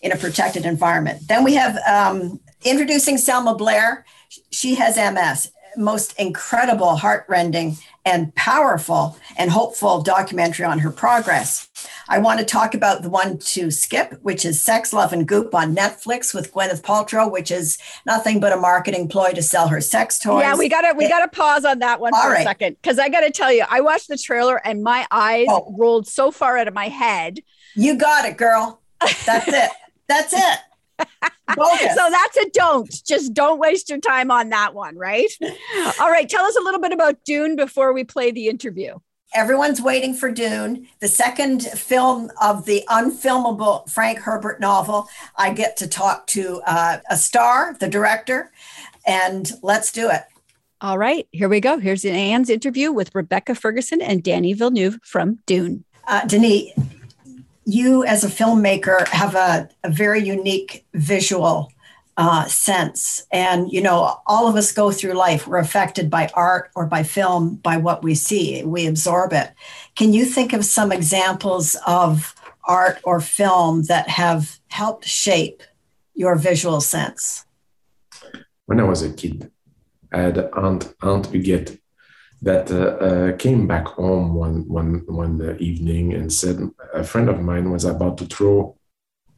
in 0.00 0.12
a 0.12 0.16
protected 0.16 0.64
environment. 0.64 1.28
Then 1.28 1.44
we 1.44 1.54
have 1.54 1.76
um, 1.86 2.40
introducing 2.64 3.18
Selma 3.18 3.54
Blair. 3.54 4.06
She 4.50 4.74
has 4.76 4.96
MS 4.96 5.50
most 5.76 6.18
incredible, 6.18 6.96
heartrending, 6.96 7.76
and 8.04 8.34
powerful 8.34 9.18
and 9.36 9.50
hopeful 9.50 10.02
documentary 10.02 10.64
on 10.64 10.78
her 10.78 10.90
progress. 10.90 11.68
I 12.08 12.18
want 12.18 12.40
to 12.40 12.46
talk 12.46 12.74
about 12.74 13.02
the 13.02 13.10
one 13.10 13.38
to 13.38 13.70
skip, 13.70 14.14
which 14.22 14.44
is 14.44 14.60
Sex, 14.60 14.92
Love, 14.92 15.12
and 15.12 15.28
Goop 15.28 15.54
on 15.54 15.76
Netflix 15.76 16.34
with 16.34 16.52
Gwyneth 16.52 16.80
Paltrow, 16.80 17.30
which 17.30 17.50
is 17.50 17.76
nothing 18.06 18.40
but 18.40 18.52
a 18.52 18.56
marketing 18.56 19.08
ploy 19.08 19.32
to 19.32 19.42
sell 19.42 19.68
her 19.68 19.80
sex 19.80 20.18
toys. 20.18 20.42
Yeah, 20.42 20.56
we 20.56 20.68
gotta 20.68 20.94
we 20.96 21.04
it, 21.04 21.10
gotta 21.10 21.28
pause 21.28 21.64
on 21.64 21.80
that 21.80 22.00
one 22.00 22.12
for 22.12 22.30
right. 22.30 22.40
a 22.40 22.44
second 22.44 22.76
because 22.80 22.98
I 22.98 23.08
gotta 23.10 23.30
tell 23.30 23.52
you, 23.52 23.64
I 23.68 23.82
watched 23.82 24.08
the 24.08 24.16
trailer 24.16 24.56
and 24.66 24.82
my 24.82 25.06
eyes 25.10 25.46
oh. 25.50 25.74
rolled 25.78 26.06
so 26.06 26.30
far 26.30 26.56
out 26.56 26.68
of 26.68 26.74
my 26.74 26.88
head. 26.88 27.40
You 27.74 27.96
got 27.96 28.24
it, 28.24 28.38
girl. 28.38 28.80
That's 29.26 29.48
it. 29.48 29.70
That's 30.08 30.32
it. 30.32 30.58
So 30.98 32.10
that's 32.10 32.36
a 32.36 32.50
don't. 32.50 32.90
Just 33.04 33.34
don't 33.34 33.58
waste 33.58 33.88
your 33.88 33.98
time 33.98 34.30
on 34.30 34.50
that 34.50 34.74
one, 34.74 34.96
right? 34.96 35.30
All 36.00 36.10
right. 36.10 36.28
Tell 36.28 36.44
us 36.44 36.56
a 36.56 36.62
little 36.62 36.80
bit 36.80 36.92
about 36.92 37.24
Dune 37.24 37.56
before 37.56 37.92
we 37.92 38.04
play 38.04 38.30
the 38.30 38.48
interview. 38.48 38.98
Everyone's 39.34 39.82
waiting 39.82 40.14
for 40.14 40.30
Dune, 40.30 40.88
the 41.00 41.08
second 41.08 41.62
film 41.62 42.30
of 42.40 42.64
the 42.64 42.82
unfilmable 42.88 43.88
Frank 43.90 44.20
Herbert 44.20 44.58
novel. 44.58 45.06
I 45.36 45.52
get 45.52 45.76
to 45.78 45.86
talk 45.86 46.26
to 46.28 46.62
uh, 46.66 46.98
a 47.10 47.16
star, 47.16 47.76
the 47.78 47.88
director, 47.88 48.50
and 49.06 49.50
let's 49.62 49.92
do 49.92 50.08
it. 50.08 50.22
All 50.80 50.96
right, 50.96 51.28
here 51.32 51.48
we 51.48 51.60
go. 51.60 51.78
Here's 51.78 52.04
Anne's 52.06 52.48
interview 52.48 52.90
with 52.90 53.14
Rebecca 53.14 53.54
Ferguson 53.54 54.00
and 54.00 54.22
Danny 54.22 54.54
Villeneuve 54.54 54.98
from 55.02 55.40
Dune. 55.44 55.84
Uh, 56.06 56.24
Denis, 56.24 56.70
you 57.68 58.02
as 58.04 58.24
a 58.24 58.28
filmmaker 58.28 59.06
have 59.08 59.34
a, 59.34 59.68
a 59.84 59.90
very 59.90 60.24
unique 60.24 60.86
visual 60.94 61.70
uh, 62.16 62.46
sense. 62.46 63.26
And, 63.30 63.70
you 63.70 63.82
know, 63.82 64.20
all 64.26 64.48
of 64.48 64.56
us 64.56 64.72
go 64.72 64.90
through 64.90 65.12
life. 65.12 65.46
We're 65.46 65.58
affected 65.58 66.08
by 66.08 66.30
art 66.32 66.70
or 66.74 66.86
by 66.86 67.02
film, 67.02 67.56
by 67.56 67.76
what 67.76 68.02
we 68.02 68.14
see, 68.14 68.64
we 68.64 68.86
absorb 68.86 69.34
it. 69.34 69.52
Can 69.96 70.14
you 70.14 70.24
think 70.24 70.54
of 70.54 70.64
some 70.64 70.90
examples 70.90 71.76
of 71.86 72.34
art 72.64 73.00
or 73.04 73.20
film 73.20 73.82
that 73.82 74.08
have 74.08 74.58
helped 74.68 75.04
shape 75.04 75.62
your 76.14 76.36
visual 76.36 76.80
sense? 76.80 77.44
When 78.64 78.80
I 78.80 78.84
was 78.84 79.02
a 79.02 79.12
kid, 79.12 79.50
I 80.10 80.22
had 80.22 80.38
Aunt, 80.54 80.94
Aunt 81.02 81.26
Huguette 81.26 81.78
that 82.42 82.70
uh, 82.70 83.04
uh, 83.04 83.36
came 83.36 83.66
back 83.66 83.86
home 83.86 84.34
one 84.34 84.68
one 84.68 85.02
one 85.06 85.56
evening 85.58 86.14
and 86.14 86.32
said 86.32 86.58
a 86.94 87.02
friend 87.02 87.28
of 87.28 87.40
mine 87.40 87.70
was 87.70 87.84
about 87.84 88.16
to 88.18 88.26
throw 88.26 88.76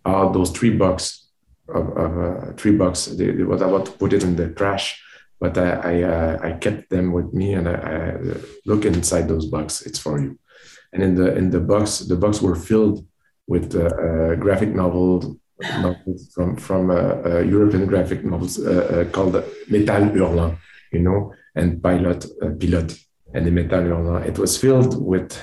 out 0.05 0.33
those 0.33 0.51
three 0.51 0.71
bucks 0.71 1.29
of, 1.69 1.97
of 1.97 2.19
uh, 2.19 2.53
three 2.55 2.77
bucks. 2.77 3.07
They, 3.07 3.31
they, 3.31 3.43
was 3.43 3.63
about 3.63 3.87
to 3.87 3.93
put 3.93 4.13
it 4.13 4.23
in 4.23 4.37
the 4.37 4.49
trash, 4.51 5.03
but 5.39 5.57
I 5.57 5.71
I, 5.71 6.03
uh, 6.03 6.39
I 6.43 6.53
kept 6.53 6.91
them 6.91 7.13
with 7.13 7.33
me 7.33 7.55
and 7.55 7.69
I, 7.69 7.75
I, 7.75 8.17
look 8.67 8.85
inside 8.85 9.29
those 9.29 9.47
bucks. 9.47 9.83
It's 9.83 9.99
for 9.99 10.21
you. 10.21 10.39
And 10.93 11.03
in 11.03 11.15
the 11.15 11.35
in 11.35 11.51
the 11.51 11.61
box, 11.61 12.01
the 12.01 12.17
box 12.17 12.43
were 12.43 12.57
filled 12.57 13.07
with 13.47 13.75
uh, 13.75 14.35
graphic 14.37 14.75
novels 14.75 15.37
novels 15.79 16.33
from 16.35 16.57
from 16.57 16.91
European 17.49 17.87
graphic 17.87 18.25
novels 18.25 18.57
called 19.13 19.35
Métal 19.71 20.11
Hurlant. 20.13 20.59
You 20.93 21.01
know 21.01 21.33
and 21.55 21.83
Pilote 21.83 22.27
uh, 22.43 22.51
Pilote 22.59 22.99
and 23.35 23.47
the 23.47 23.51
metal 23.51 24.17
it 24.19 24.39
was 24.39 24.57
filled 24.57 25.05
with 25.05 25.41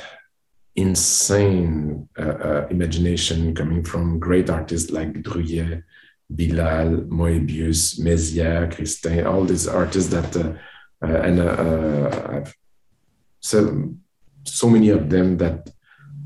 insane 0.75 2.07
uh, 2.19 2.21
uh, 2.23 2.67
imagination 2.69 3.55
coming 3.55 3.83
from 3.83 4.19
great 4.19 4.49
artists 4.49 4.91
like 4.91 5.11
Druillet, 5.23 5.83
Bilal, 6.29 7.07
Moebius, 7.09 7.99
Mézières, 7.99 8.71
Christin, 8.73 9.25
all 9.25 9.43
these 9.43 9.67
artists 9.67 10.11
that 10.11 10.35
uh, 10.35 10.53
uh 11.03 11.21
and 11.21 11.39
uh, 11.39 12.43
so 13.39 13.93
so 14.43 14.69
many 14.69 14.89
of 14.89 15.09
them 15.09 15.37
that 15.37 15.69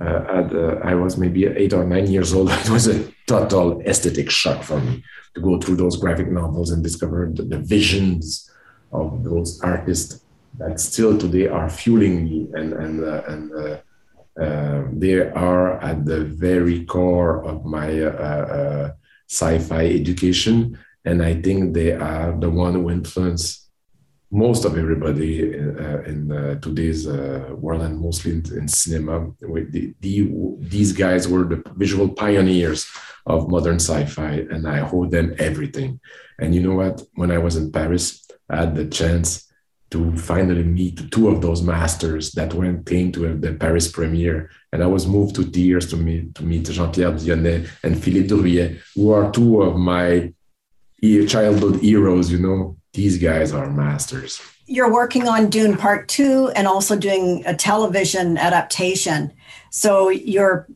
uh, 0.02 0.24
at, 0.30 0.54
uh, 0.54 0.80
I 0.84 0.96
was 0.96 1.18
maybe 1.18 1.46
eight 1.46 1.74
or 1.74 1.84
nine 1.84 2.08
years 2.08 2.34
old. 2.34 2.50
It 2.66 2.70
was 2.70 2.88
a 2.88 3.08
total 3.28 3.82
aesthetic 3.82 4.32
shock 4.32 4.64
for 4.64 4.80
me 4.80 5.04
to 5.36 5.42
go 5.42 5.60
through 5.60 5.76
those 5.78 5.98
graphic 5.98 6.30
novels 6.30 6.72
and 6.72 6.84
discover 6.84 7.32
the, 7.34 7.44
the 7.44 7.60
visions 7.60 8.50
of 8.92 9.24
those 9.24 9.62
artists 9.62 10.24
that 10.58 10.80
still 10.80 11.18
today 11.18 11.48
are 11.48 11.70
fueling 11.70 12.26
me 12.26 12.48
and 12.54 12.74
and 12.74 13.04
uh, 13.04 13.24
and 13.28 13.52
uh, 13.54 13.78
uh, 14.42 14.84
they 14.94 15.20
are 15.32 15.82
at 15.82 16.06
the 16.06 16.26
very 16.26 16.86
core 16.86 17.44
of 17.46 17.66
my 17.66 18.02
uh, 18.02 18.92
sci-fi 19.30 19.86
education 19.86 20.78
and 21.06 21.24
i 21.24 21.34
think 21.34 21.74
they 21.74 21.92
are 21.94 22.38
the 22.40 22.50
one 22.50 22.74
who 22.74 22.90
influence 22.90 23.62
most 24.32 24.64
of 24.64 24.78
everybody 24.78 25.54
uh, 25.60 26.02
in 26.04 26.32
uh, 26.32 26.56
today's 26.62 27.06
uh, 27.06 27.50
world 27.58 27.82
and 27.82 28.00
mostly 28.00 28.32
in, 28.32 28.44
in 28.58 28.68
cinema. 28.68 29.30
The, 29.42 29.94
the, 30.00 30.28
these 30.60 30.94
guys 30.94 31.28
were 31.28 31.44
the 31.44 31.62
visual 31.76 32.08
pioneers 32.08 32.90
of 33.26 33.50
modern 33.50 33.76
sci-fi, 33.76 34.48
and 34.50 34.68
I 34.68 34.90
owe 34.90 35.06
them 35.06 35.36
everything. 35.38 36.00
And 36.40 36.56
you 36.56 36.62
know 36.62 36.76
what? 36.76 37.02
When 37.16 37.30
I 37.30 37.40
was 37.40 37.58
in 37.58 37.72
Paris, 37.72 38.26
Had 38.52 38.76
the 38.76 38.86
chance 38.86 39.48
to 39.92 40.16
finally 40.18 40.64
meet 40.64 41.10
two 41.12 41.30
of 41.30 41.42
those 41.42 41.62
masters 41.62 42.32
that 42.34 42.54
went 42.54 42.86
came 42.86 43.12
to 43.14 43.38
the 43.38 43.54
Paris 43.54 43.92
premiere, 43.92 44.50
and 44.72 44.84
I 44.84 44.88
was 44.88 45.08
moved 45.08 45.36
to 45.36 45.50
tears 45.50 45.90
to 45.92 45.98
meet 45.98 46.36
to 46.36 46.44
meet 46.44 46.70
Jean-Pierre 46.70 47.12
Dionnet 47.12 47.70
and 47.84 48.02
Philippe 48.02 48.28
Druillet, 48.28 48.80
who 48.96 49.12
are 49.12 49.32
two 49.32 49.62
of 49.62 49.78
my 49.78 50.34
childhood 51.28 51.82
heroes. 51.82 52.32
You 52.32 52.40
know, 52.40 52.78
these 52.94 53.18
guys 53.18 53.54
are 53.54 53.70
masters. 53.70 54.42
You're 54.66 54.94
working 54.94 55.28
on 55.28 55.50
Dune 55.50 55.78
Part 55.78 56.08
Two 56.08 56.52
and 56.56 56.68
also 56.68 56.96
doing 56.96 57.44
a 57.46 57.56
television 57.56 58.38
adaptation. 58.38 59.32
So 59.70 60.10
you're 60.10 60.68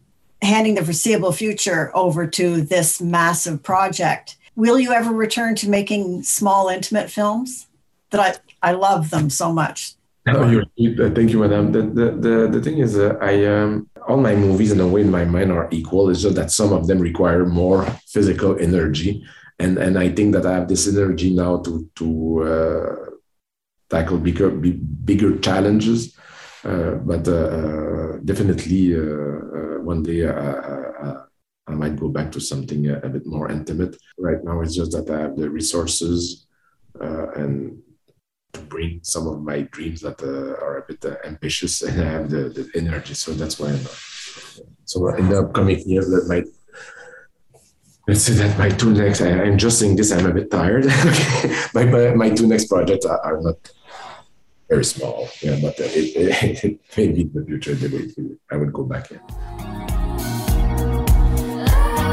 handing 0.42 0.76
the 0.76 0.84
foreseeable 0.84 1.32
future 1.32 1.92
over 1.94 2.28
to 2.28 2.62
this 2.62 3.02
massive 3.02 3.64
project. 3.64 4.38
Will 4.56 4.80
you 4.80 4.92
ever 4.92 5.12
return 5.12 5.56
to 5.56 5.70
making 5.70 6.24
small, 6.24 6.70
intimate 6.70 7.10
films? 7.10 7.68
That 8.12 8.42
I, 8.62 8.70
I 8.70 8.72
love 8.74 9.10
them 9.10 9.30
so 9.30 9.52
much. 9.52 9.94
Oh, 10.28 10.42
uh, 10.44 10.64
thank 11.14 11.32
you, 11.32 11.40
madam. 11.40 11.72
The, 11.72 11.82
the, 11.82 12.12
the, 12.12 12.50
the 12.54 12.62
thing 12.62 12.80
is, 12.80 12.98
uh, 12.98 13.18
I 13.22 13.46
um, 13.46 13.90
all 14.08 14.18
my 14.18 14.36
movies 14.36 14.72
in 14.72 14.80
a 14.80 14.88
way 14.88 15.02
in 15.02 15.12
my 15.12 15.26
mind 15.26 15.52
are 15.52 15.68
equal. 15.72 16.10
It's 16.10 16.22
just 16.22 16.36
that 16.36 16.52
some 16.52 16.74
of 16.74 16.88
them 16.88 17.00
require 17.00 17.46
more 17.46 17.86
physical 18.08 18.58
energy 18.60 19.24
and 19.60 19.78
and 19.78 19.98
I 19.98 20.10
think 20.10 20.34
that 20.34 20.46
I 20.46 20.54
have 20.54 20.68
this 20.68 20.88
energy 20.88 21.34
now 21.34 21.58
to 21.58 21.90
to 21.96 22.44
uh, 22.44 22.96
tackle 23.90 24.18
bigger 24.18 24.50
bigger 24.50 25.38
challenges. 25.40 26.18
Uh, 26.64 26.96
but 26.96 27.28
uh, 27.28 28.18
definitely 28.26 28.96
one 29.84 30.02
day 30.02 30.28
I 30.28 31.25
might 31.74 32.00
go 32.00 32.10
back 32.10 32.32
to 32.34 32.40
something 32.40 32.88
a, 32.90 33.00
a, 33.00 33.10
bit 33.10 33.26
more 33.26 33.50
intimate. 33.50 33.98
Right 34.18 34.44
now, 34.44 34.62
it's 34.62 34.76
just 34.76 34.92
that 34.92 35.10
I 35.10 35.22
have 35.22 35.36
the 35.36 35.50
resources 35.50 36.46
uh, 37.02 37.32
and 37.32 37.82
to 38.54 38.60
bring 38.62 39.00
some 39.04 39.28
of 39.28 39.42
my 39.42 39.62
dreams 39.62 40.02
that 40.02 40.22
uh, 40.22 40.64
are 40.64 40.78
a 40.78 40.86
bit 40.88 41.04
ambitious, 41.26 41.82
and 41.88 42.02
I 42.02 42.06
have 42.06 42.30
the, 42.30 42.50
the 42.50 42.70
energy. 42.76 43.16
So 43.16 43.34
that's 43.34 43.60
why 43.60 43.70
I'm. 43.70 43.84
Not. 43.84 43.98
So 44.86 45.08
in 45.16 45.30
the 45.30 45.40
upcoming 45.40 45.82
years, 45.90 46.10
that 46.12 46.28
might 46.28 46.46
let's 48.08 48.22
say 48.22 48.34
that 48.34 48.58
my 48.58 48.70
two 48.70 48.94
next 48.94 49.22
I, 49.22 49.30
am 49.30 49.58
just 49.58 49.80
saying 49.80 49.96
this 49.96 50.12
i'm 50.12 50.26
a 50.26 50.34
bit 50.34 50.52
tired 50.52 50.86
my, 51.74 51.86
my, 51.86 52.14
my, 52.14 52.30
two 52.30 52.48
next 52.48 52.66
projects 52.66 53.06
are, 53.06 53.20
are, 53.20 53.42
not 53.42 53.58
very 54.70 54.86
small 54.86 55.28
yeah 55.42 55.58
but 55.62 55.80
it, 55.80 56.16
it, 56.16 56.64
it 56.64 56.80
maybe 56.96 57.22
in 57.22 57.34
the 57.34 57.44
future 57.46 57.74
they 57.74 57.88
will, 57.88 58.38
i 58.52 58.58
would 58.58 58.74
go 58.74 58.84
back 58.84 59.12
in 59.12 59.20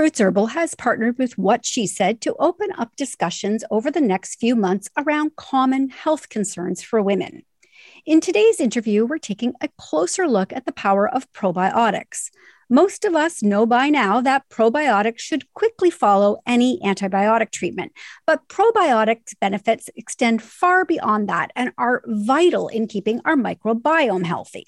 Roots 0.00 0.18
Herbal 0.18 0.46
has 0.46 0.74
partnered 0.74 1.18
with 1.18 1.36
What 1.36 1.66
She 1.66 1.86
Said 1.86 2.22
to 2.22 2.34
open 2.38 2.70
up 2.78 2.96
discussions 2.96 3.64
over 3.70 3.90
the 3.90 4.00
next 4.00 4.36
few 4.36 4.56
months 4.56 4.88
around 4.96 5.36
common 5.36 5.90
health 5.90 6.30
concerns 6.30 6.82
for 6.82 7.02
women. 7.02 7.42
In 8.06 8.22
today's 8.22 8.60
interview, 8.60 9.04
we're 9.04 9.18
taking 9.18 9.52
a 9.60 9.68
closer 9.76 10.26
look 10.26 10.54
at 10.54 10.64
the 10.64 10.72
power 10.72 11.06
of 11.06 11.30
probiotics. 11.34 12.30
Most 12.70 13.04
of 13.04 13.14
us 13.14 13.42
know 13.42 13.66
by 13.66 13.90
now 13.90 14.22
that 14.22 14.48
probiotics 14.48 15.18
should 15.18 15.52
quickly 15.52 15.90
follow 15.90 16.38
any 16.46 16.80
antibiotic 16.82 17.50
treatment, 17.50 17.92
but 18.26 18.48
probiotics 18.48 19.38
benefits 19.38 19.90
extend 19.96 20.40
far 20.40 20.86
beyond 20.86 21.28
that 21.28 21.50
and 21.54 21.72
are 21.76 22.02
vital 22.06 22.68
in 22.68 22.86
keeping 22.86 23.20
our 23.26 23.36
microbiome 23.36 24.24
healthy. 24.24 24.64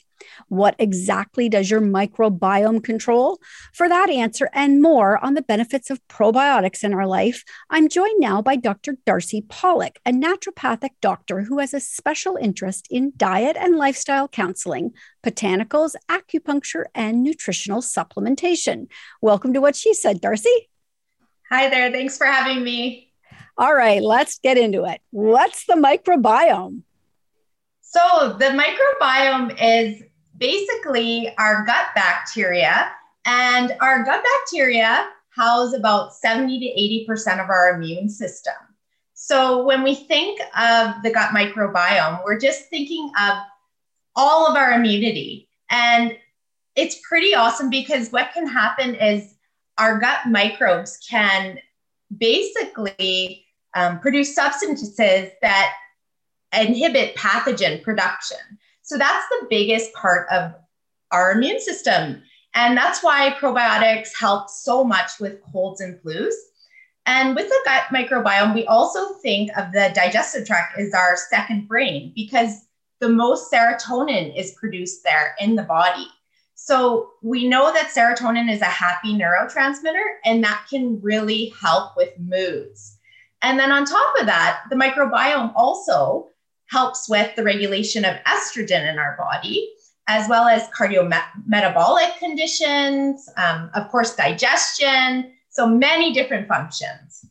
What 0.48 0.76
exactly 0.78 1.48
does 1.48 1.70
your 1.70 1.80
microbiome 1.80 2.82
control? 2.82 3.38
For 3.72 3.88
that 3.88 4.10
answer 4.10 4.48
and 4.52 4.82
more 4.82 5.22
on 5.24 5.34
the 5.34 5.42
benefits 5.42 5.90
of 5.90 6.06
probiotics 6.08 6.84
in 6.84 6.94
our 6.94 7.06
life, 7.06 7.44
I'm 7.70 7.88
joined 7.88 8.20
now 8.20 8.42
by 8.42 8.56
Dr. 8.56 8.96
Darcie 9.06 9.46
Pawlick, 9.46 9.96
a 10.06 10.12
naturopathic 10.12 10.90
doctor 11.00 11.42
who 11.42 11.58
has 11.58 11.74
a 11.74 11.80
special 11.80 12.36
interest 12.36 12.88
in 12.90 13.12
diet 13.16 13.56
and 13.58 13.76
lifestyle 13.76 14.28
counseling, 14.28 14.92
botanicals, 15.24 15.94
acupuncture, 16.08 16.84
and 16.94 17.22
nutritional 17.22 17.80
supplementation. 17.80 18.86
Welcome 19.20 19.52
to 19.54 19.60
What 19.60 19.76
She 19.76 19.94
Said, 19.94 20.20
Darcie. 20.20 20.68
Hi 21.50 21.68
there. 21.68 21.92
Thanks 21.92 22.16
for 22.16 22.26
having 22.26 22.64
me. 22.64 23.12
All 23.58 23.74
right, 23.74 24.02
let's 24.02 24.38
get 24.38 24.56
into 24.56 24.84
it. 24.84 25.00
What's 25.10 25.66
the 25.66 25.74
microbiome? 25.74 26.82
So, 27.82 28.36
the 28.38 28.46
microbiome 28.46 29.54
is 29.60 30.02
basically 30.38 31.34
our 31.38 31.64
gut 31.64 31.88
bacteria. 31.94 32.92
And 33.24 33.76
our 33.80 34.02
gut 34.04 34.24
bacteria 34.24 35.08
house 35.30 35.74
about 35.74 36.14
70 36.14 36.58
to 36.58 37.12
80% 37.12 37.42
of 37.42 37.48
our 37.48 37.74
immune 37.74 38.08
system. 38.08 38.54
So 39.14 39.64
when 39.64 39.82
we 39.82 39.94
think 39.94 40.40
of 40.58 41.02
the 41.02 41.10
gut 41.12 41.30
microbiome, 41.30 42.24
we're 42.24 42.38
just 42.38 42.68
thinking 42.68 43.10
of 43.20 43.38
all 44.16 44.48
of 44.48 44.56
our 44.56 44.72
immunity. 44.72 45.48
And 45.70 46.16
it's 46.74 47.00
pretty 47.06 47.34
awesome 47.34 47.70
because 47.70 48.10
what 48.10 48.32
can 48.34 48.46
happen 48.46 48.94
is 48.94 49.34
our 49.78 49.98
gut 49.98 50.26
microbes 50.26 50.98
can 51.08 51.58
basically 52.18 53.46
um, 53.74 54.00
produce 54.00 54.34
substances 54.34 55.30
that 55.40 55.72
inhibit 56.52 57.14
pathogen 57.16 57.82
production. 57.82 58.38
So 58.92 58.98
that's 58.98 59.26
the 59.30 59.46
biggest 59.48 59.90
part 59.94 60.28
of 60.30 60.52
our 61.12 61.32
immune 61.32 61.62
system. 61.62 62.22
And 62.52 62.76
that's 62.76 63.02
why 63.02 63.34
probiotics 63.40 64.10
help 64.14 64.50
so 64.50 64.84
much 64.84 65.12
with 65.18 65.40
colds 65.50 65.80
and 65.80 65.98
flus. 66.02 66.34
And 67.06 67.34
with 67.34 67.48
the 67.48 67.58
gut 67.64 67.84
microbiome, 67.84 68.52
we 68.54 68.66
also 68.66 69.14
think 69.14 69.50
of 69.56 69.72
the 69.72 69.92
digestive 69.94 70.46
tract 70.46 70.78
as 70.78 70.92
our 70.92 71.16
second 71.16 71.68
brain 71.68 72.12
because 72.14 72.66
the 73.00 73.08
most 73.08 73.50
serotonin 73.50 74.38
is 74.38 74.52
produced 74.60 75.02
there 75.04 75.36
in 75.40 75.56
the 75.56 75.62
body. 75.62 76.06
So 76.54 77.12
we 77.22 77.48
know 77.48 77.72
that 77.72 77.92
serotonin 77.96 78.52
is 78.52 78.60
a 78.60 78.66
happy 78.66 79.14
neurotransmitter 79.14 80.16
and 80.26 80.44
that 80.44 80.66
can 80.68 81.00
really 81.00 81.54
help 81.58 81.96
with 81.96 82.10
moods. 82.18 82.98
And 83.40 83.58
then 83.58 83.72
on 83.72 83.86
top 83.86 84.20
of 84.20 84.26
that, 84.26 84.64
the 84.68 84.76
microbiome 84.76 85.54
also 85.56 86.28
helps 86.72 87.08
with 87.08 87.34
the 87.36 87.44
regulation 87.44 88.04
of 88.04 88.16
estrogen 88.26 88.90
in 88.90 88.98
our 88.98 89.16
body, 89.18 89.70
as 90.08 90.28
well 90.28 90.48
as 90.48 90.68
cardiometabolic 90.68 92.18
conditions, 92.18 93.28
um, 93.36 93.70
of 93.74 93.88
course, 93.90 94.16
digestion. 94.16 95.32
So 95.50 95.66
many 95.66 96.14
different 96.14 96.48
functions. 96.48 97.26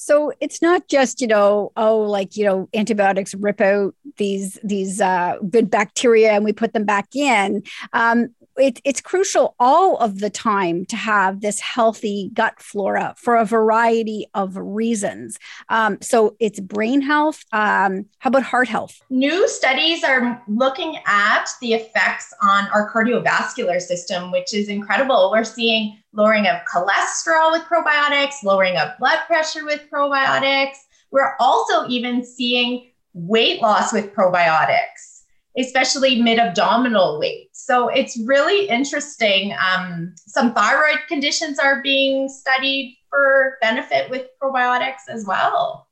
So 0.00 0.32
it's 0.40 0.62
not 0.62 0.86
just 0.86 1.20
you 1.20 1.26
know 1.26 1.72
oh 1.76 1.98
like 1.98 2.36
you 2.36 2.44
know 2.44 2.68
antibiotics 2.72 3.34
rip 3.34 3.60
out 3.60 3.96
these 4.16 4.56
these 4.62 5.00
uh, 5.00 5.38
good 5.50 5.68
bacteria 5.70 6.32
and 6.32 6.44
we 6.44 6.52
put 6.52 6.72
them 6.72 6.84
back 6.84 7.16
in. 7.16 7.64
Um, 7.92 8.28
it, 8.58 8.80
it's 8.84 9.00
crucial 9.00 9.54
all 9.58 9.96
of 9.98 10.20
the 10.20 10.30
time 10.30 10.84
to 10.86 10.96
have 10.96 11.40
this 11.40 11.60
healthy 11.60 12.30
gut 12.34 12.60
flora 12.60 13.14
for 13.16 13.36
a 13.36 13.44
variety 13.44 14.26
of 14.34 14.56
reasons. 14.56 15.38
Um, 15.68 15.98
so 16.00 16.36
it's 16.40 16.60
brain 16.60 17.00
health. 17.00 17.44
Um, 17.52 18.06
how 18.18 18.28
about 18.28 18.42
heart 18.42 18.68
health? 18.68 19.00
New 19.10 19.48
studies 19.48 20.04
are 20.04 20.42
looking 20.48 20.98
at 21.06 21.48
the 21.60 21.74
effects 21.74 22.34
on 22.42 22.68
our 22.74 22.92
cardiovascular 22.92 23.80
system, 23.80 24.30
which 24.32 24.52
is 24.52 24.68
incredible. 24.68 25.30
We're 25.32 25.44
seeing 25.44 25.98
lowering 26.12 26.46
of 26.46 26.56
cholesterol 26.72 27.52
with 27.52 27.62
probiotics, 27.62 28.42
lowering 28.42 28.76
of 28.76 28.90
blood 28.98 29.20
pressure 29.26 29.64
with 29.64 29.82
probiotics. 29.92 30.76
We're 31.10 31.34
also 31.38 31.88
even 31.88 32.24
seeing 32.24 32.90
weight 33.14 33.62
loss 33.62 33.92
with 33.92 34.14
probiotics, 34.14 35.22
especially 35.56 36.22
mid 36.22 36.38
abdominal 36.38 37.18
weight. 37.18 37.47
So 37.68 37.88
it's 37.88 38.18
really 38.24 38.66
interesting. 38.66 39.52
Um, 39.52 40.14
some 40.26 40.54
thyroid 40.54 41.00
conditions 41.06 41.58
are 41.58 41.82
being 41.82 42.30
studied 42.30 42.96
for 43.10 43.58
benefit 43.60 44.08
with 44.08 44.28
probiotics 44.42 45.06
as 45.06 45.26
well. 45.26 45.86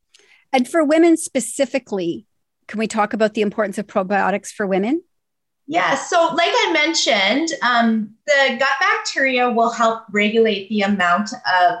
And 0.51 0.67
for 0.67 0.83
women 0.83 1.17
specifically, 1.17 2.25
can 2.67 2.79
we 2.79 2.87
talk 2.87 3.13
about 3.13 3.35
the 3.35 3.41
importance 3.41 3.77
of 3.77 3.85
probiotics 3.85 4.47
for 4.47 4.65
women? 4.65 5.03
Yeah, 5.67 5.93
so 5.93 6.33
like 6.33 6.49
I 6.51 6.71
mentioned, 6.73 7.49
um, 7.61 8.15
the 8.25 8.55
gut 8.57 8.69
bacteria 8.79 9.51
will 9.51 9.69
help 9.69 10.01
regulate 10.11 10.69
the 10.69 10.81
amount 10.81 11.29
of 11.61 11.77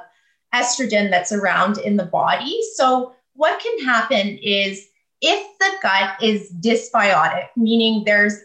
estrogen 0.53 1.09
that's 1.09 1.31
around 1.31 1.79
in 1.79 1.95
the 1.97 2.05
body. 2.05 2.59
So, 2.75 3.15
what 3.33 3.59
can 3.59 3.83
happen 3.83 4.37
is 4.43 4.85
if 5.21 5.57
the 5.57 5.71
gut 5.81 6.21
is 6.21 6.51
dysbiotic, 6.61 7.47
meaning 7.55 8.03
there's 8.05 8.35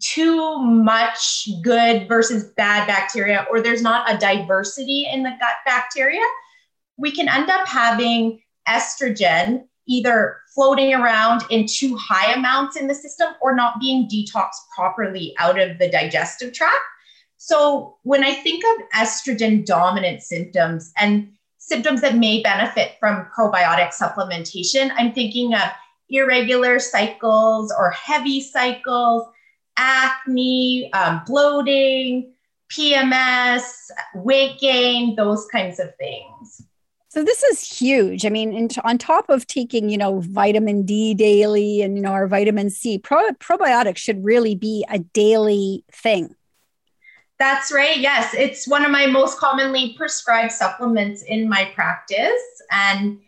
too 0.00 0.58
much 0.58 1.48
good 1.62 2.08
versus 2.08 2.52
bad 2.56 2.86
bacteria, 2.86 3.46
or 3.50 3.60
there's 3.60 3.82
not 3.82 4.12
a 4.12 4.18
diversity 4.18 5.08
in 5.10 5.22
the 5.22 5.30
gut 5.30 5.56
bacteria, 5.66 6.22
we 6.96 7.10
can 7.10 7.28
end 7.28 7.50
up 7.50 7.66
having 7.66 8.40
estrogen 8.68 9.64
either 9.88 10.38
floating 10.54 10.94
around 10.94 11.42
in 11.50 11.66
too 11.66 11.96
high 11.96 12.32
amounts 12.32 12.76
in 12.76 12.86
the 12.86 12.94
system 12.94 13.28
or 13.40 13.54
not 13.54 13.80
being 13.80 14.08
detoxed 14.08 14.62
properly 14.74 15.34
out 15.38 15.58
of 15.58 15.78
the 15.78 15.90
digestive 15.90 16.52
tract. 16.52 16.76
So, 17.38 17.96
when 18.04 18.22
I 18.22 18.34
think 18.34 18.62
of 18.64 18.88
estrogen 18.94 19.66
dominant 19.66 20.22
symptoms 20.22 20.92
and 20.96 21.32
symptoms 21.58 22.00
that 22.02 22.16
may 22.16 22.40
benefit 22.42 22.92
from 23.00 23.26
probiotic 23.36 23.92
supplementation, 23.92 24.92
I'm 24.96 25.12
thinking 25.12 25.54
of 25.54 25.68
irregular 26.08 26.78
cycles 26.78 27.74
or 27.76 27.90
heavy 27.90 28.40
cycles, 28.40 29.26
acne, 29.76 30.90
um, 30.92 31.22
bloating, 31.26 32.32
PMS, 32.70 33.62
weight 34.14 34.58
gain, 34.58 35.16
those 35.16 35.46
kinds 35.46 35.78
of 35.78 35.94
things. 35.96 36.62
So 37.08 37.22
this 37.22 37.42
is 37.42 37.60
huge. 37.60 38.24
I 38.24 38.30
mean, 38.30 38.54
in, 38.54 38.68
on 38.84 38.96
top 38.96 39.28
of 39.28 39.46
taking, 39.46 39.90
you 39.90 39.98
know, 39.98 40.20
vitamin 40.20 40.84
D 40.84 41.12
daily 41.12 41.82
and 41.82 41.94
you 41.94 42.02
know 42.02 42.12
our 42.12 42.26
vitamin 42.26 42.70
C, 42.70 42.96
pro, 42.96 43.28
probiotics 43.32 43.98
should 43.98 44.24
really 44.24 44.54
be 44.54 44.86
a 44.88 44.98
daily 44.98 45.84
thing. 45.92 46.34
That's 47.38 47.70
right. 47.70 47.98
Yes, 47.98 48.32
it's 48.32 48.66
one 48.66 48.84
of 48.84 48.90
my 48.90 49.06
most 49.06 49.38
commonly 49.38 49.92
prescribed 49.94 50.52
supplements 50.52 51.22
in 51.22 51.50
my 51.50 51.70
practice, 51.74 52.40
and 52.70 53.18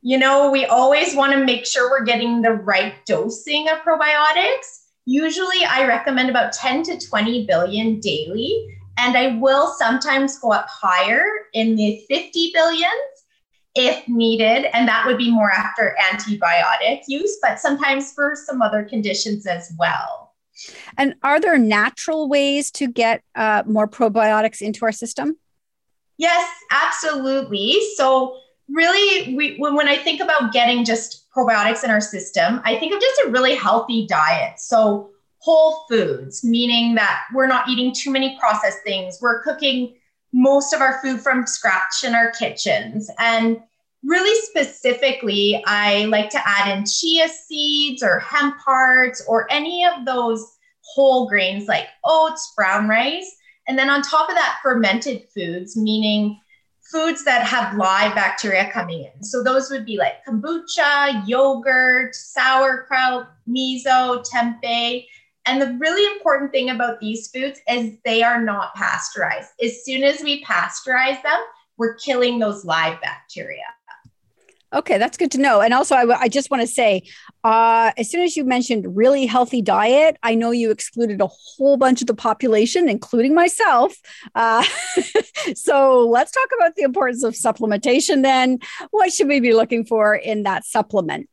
you 0.00 0.16
know, 0.18 0.50
we 0.50 0.64
always 0.64 1.14
want 1.14 1.32
to 1.32 1.44
make 1.44 1.66
sure 1.66 1.90
we're 1.90 2.04
getting 2.04 2.40
the 2.40 2.52
right 2.52 2.94
dosing 3.06 3.68
of 3.68 3.78
probiotics. 3.78 4.85
Usually, 5.06 5.64
I 5.64 5.86
recommend 5.86 6.28
about 6.28 6.52
10 6.52 6.82
to 6.84 6.98
20 6.98 7.46
billion 7.46 8.00
daily. 8.00 8.76
And 8.98 9.16
I 9.16 9.36
will 9.36 9.68
sometimes 9.74 10.38
go 10.38 10.52
up 10.52 10.66
higher 10.68 11.24
in 11.52 11.76
the 11.76 12.04
50 12.08 12.50
billions 12.52 12.92
if 13.74 14.08
needed. 14.08 14.74
And 14.74 14.88
that 14.88 15.06
would 15.06 15.18
be 15.18 15.30
more 15.30 15.50
after 15.50 15.94
antibiotic 16.02 17.02
use, 17.06 17.38
but 17.42 17.60
sometimes 17.60 18.12
for 18.12 18.34
some 18.34 18.62
other 18.62 18.84
conditions 18.84 19.46
as 19.46 19.72
well. 19.78 20.34
And 20.96 21.14
are 21.22 21.38
there 21.38 21.58
natural 21.58 22.28
ways 22.28 22.70
to 22.72 22.88
get 22.88 23.22
uh, 23.34 23.62
more 23.66 23.86
probiotics 23.86 24.62
into 24.62 24.86
our 24.86 24.92
system? 24.92 25.36
Yes, 26.16 26.50
absolutely. 26.70 27.76
So, 27.96 28.38
really, 28.70 29.36
we, 29.36 29.56
when, 29.58 29.74
when 29.74 29.86
I 29.86 29.98
think 29.98 30.22
about 30.22 30.54
getting 30.54 30.86
just 30.86 31.25
probiotics 31.36 31.84
in 31.84 31.90
our 31.90 32.00
system, 32.00 32.60
I 32.64 32.76
think 32.76 32.94
of 32.94 33.00
just 33.00 33.20
a 33.26 33.30
really 33.30 33.54
healthy 33.54 34.06
diet. 34.06 34.58
So, 34.58 35.10
whole 35.38 35.84
foods, 35.88 36.42
meaning 36.42 36.94
that 36.96 37.22
we're 37.32 37.46
not 37.46 37.68
eating 37.68 37.92
too 37.94 38.10
many 38.10 38.36
processed 38.40 38.82
things, 38.84 39.18
we're 39.20 39.42
cooking 39.42 39.94
most 40.32 40.72
of 40.72 40.80
our 40.80 41.00
food 41.02 41.20
from 41.20 41.46
scratch 41.46 42.04
in 42.04 42.14
our 42.14 42.30
kitchens. 42.32 43.10
And 43.18 43.60
really 44.02 44.34
specifically, 44.42 45.62
I 45.66 46.06
like 46.06 46.30
to 46.30 46.48
add 46.48 46.76
in 46.76 46.84
chia 46.84 47.28
seeds 47.28 48.02
or 48.02 48.18
hemp 48.20 48.56
hearts 48.58 49.24
or 49.28 49.50
any 49.52 49.84
of 49.84 50.04
those 50.04 50.44
whole 50.82 51.28
grains 51.28 51.68
like 51.68 51.86
oats, 52.04 52.52
brown 52.56 52.88
rice. 52.88 53.30
And 53.68 53.78
then 53.78 53.90
on 53.90 54.02
top 54.02 54.28
of 54.28 54.36
that, 54.36 54.58
fermented 54.62 55.24
foods, 55.34 55.76
meaning 55.76 56.40
foods 56.90 57.24
that 57.24 57.46
have 57.46 57.76
live 57.76 58.14
bacteria 58.14 58.70
coming 58.70 59.04
in. 59.04 59.22
So 59.22 59.42
those 59.42 59.70
would 59.70 59.84
be 59.84 59.98
like 59.98 60.24
kombucha, 60.26 61.26
yogurt, 61.26 62.14
sauerkraut, 62.14 63.28
miso, 63.48 64.24
tempeh. 64.24 65.06
And 65.46 65.62
the 65.62 65.76
really 65.78 66.04
important 66.16 66.50
thing 66.52 66.70
about 66.70 67.00
these 67.00 67.28
foods 67.28 67.60
is 67.68 67.96
they 68.04 68.22
are 68.22 68.42
not 68.42 68.74
pasteurized. 68.74 69.50
As 69.62 69.84
soon 69.84 70.02
as 70.02 70.22
we 70.22 70.44
pasteurize 70.44 71.22
them, 71.22 71.40
we're 71.76 71.94
killing 71.94 72.38
those 72.38 72.64
live 72.64 73.00
bacteria. 73.00 73.62
Okay, 74.72 74.98
that's 74.98 75.16
good 75.16 75.30
to 75.30 75.38
know. 75.38 75.60
And 75.60 75.72
also, 75.72 75.94
I, 75.94 76.22
I 76.22 76.28
just 76.28 76.50
want 76.50 76.60
to 76.60 76.66
say, 76.66 77.02
uh, 77.46 77.92
as 77.96 78.10
soon 78.10 78.22
as 78.22 78.36
you 78.36 78.44
mentioned 78.44 78.96
really 78.96 79.24
healthy 79.24 79.62
diet, 79.62 80.16
I 80.24 80.34
know 80.34 80.50
you 80.50 80.72
excluded 80.72 81.20
a 81.20 81.28
whole 81.28 81.76
bunch 81.76 82.00
of 82.00 82.08
the 82.08 82.14
population, 82.14 82.88
including 82.88 83.36
myself. 83.36 83.94
Uh, 84.34 84.64
so 85.54 86.08
let's 86.08 86.32
talk 86.32 86.48
about 86.58 86.74
the 86.74 86.82
importance 86.82 87.22
of 87.22 87.34
supplementation. 87.34 88.24
Then, 88.24 88.58
what 88.90 89.12
should 89.12 89.28
we 89.28 89.38
be 89.38 89.52
looking 89.52 89.84
for 89.84 90.16
in 90.16 90.42
that 90.42 90.64
supplement? 90.64 91.28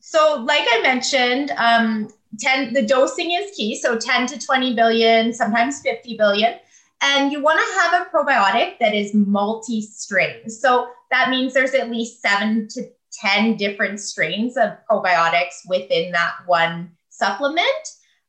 So, 0.00 0.42
like 0.44 0.66
I 0.68 0.82
mentioned, 0.82 1.52
um, 1.56 2.08
10 2.40 2.72
the 2.72 2.82
dosing 2.82 3.30
is 3.32 3.50
key 3.56 3.74
so 3.74 3.98
10 3.98 4.28
to 4.28 4.38
20 4.38 4.76
billion 4.76 5.32
sometimes 5.32 5.80
50 5.80 6.16
billion 6.16 6.60
and 7.02 7.32
you 7.32 7.42
want 7.42 7.58
to 7.58 7.80
have 7.80 8.06
a 8.06 8.08
probiotic 8.08 8.78
that 8.78 8.94
is 8.94 9.12
multi-strain 9.14 10.48
so 10.48 10.90
that 11.10 11.28
means 11.28 11.54
there's 11.54 11.74
at 11.74 11.90
least 11.90 12.22
7 12.22 12.68
to 12.68 12.88
10 13.12 13.56
different 13.56 14.00
strains 14.00 14.56
of 14.56 14.70
probiotics 14.90 15.66
within 15.68 16.12
that 16.12 16.34
one 16.46 16.90
supplement 17.08 17.66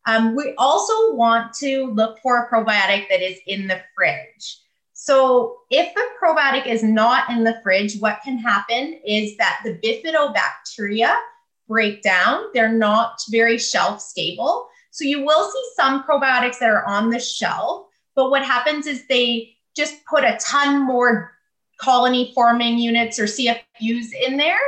um, 0.07 0.35
we 0.35 0.55
also 0.57 1.13
want 1.13 1.53
to 1.53 1.85
look 1.93 2.17
for 2.23 2.43
a 2.43 2.49
probiotic 2.49 3.07
that 3.09 3.21
is 3.21 3.37
in 3.47 3.67
the 3.67 3.81
fridge 3.95 4.57
so 4.93 5.57
if 5.69 5.93
the 5.93 6.05
probiotic 6.21 6.67
is 6.67 6.83
not 6.83 7.29
in 7.29 7.43
the 7.43 7.59
fridge 7.63 7.97
what 7.99 8.19
can 8.23 8.37
happen 8.37 8.99
is 9.05 9.37
that 9.37 9.61
the 9.63 9.79
bifidobacteria 9.83 11.15
break 11.71 12.01
down. 12.01 12.43
They're 12.53 12.73
not 12.73 13.21
very 13.29 13.57
shelf 13.57 14.01
stable. 14.01 14.67
So 14.91 15.05
you 15.05 15.25
will 15.25 15.49
see 15.49 15.71
some 15.77 16.03
probiotics 16.03 16.59
that 16.59 16.69
are 16.69 16.85
on 16.85 17.09
the 17.09 17.19
shelf, 17.19 17.87
but 18.13 18.29
what 18.29 18.43
happens 18.43 18.87
is 18.87 19.07
they 19.07 19.55
just 19.73 19.95
put 20.05 20.25
a 20.25 20.37
ton 20.41 20.85
more 20.85 21.31
colony 21.81 22.31
forming 22.35 22.77
units 22.77 23.19
or 23.19 23.23
CFUs 23.23 24.07
in 24.27 24.37
there. 24.37 24.59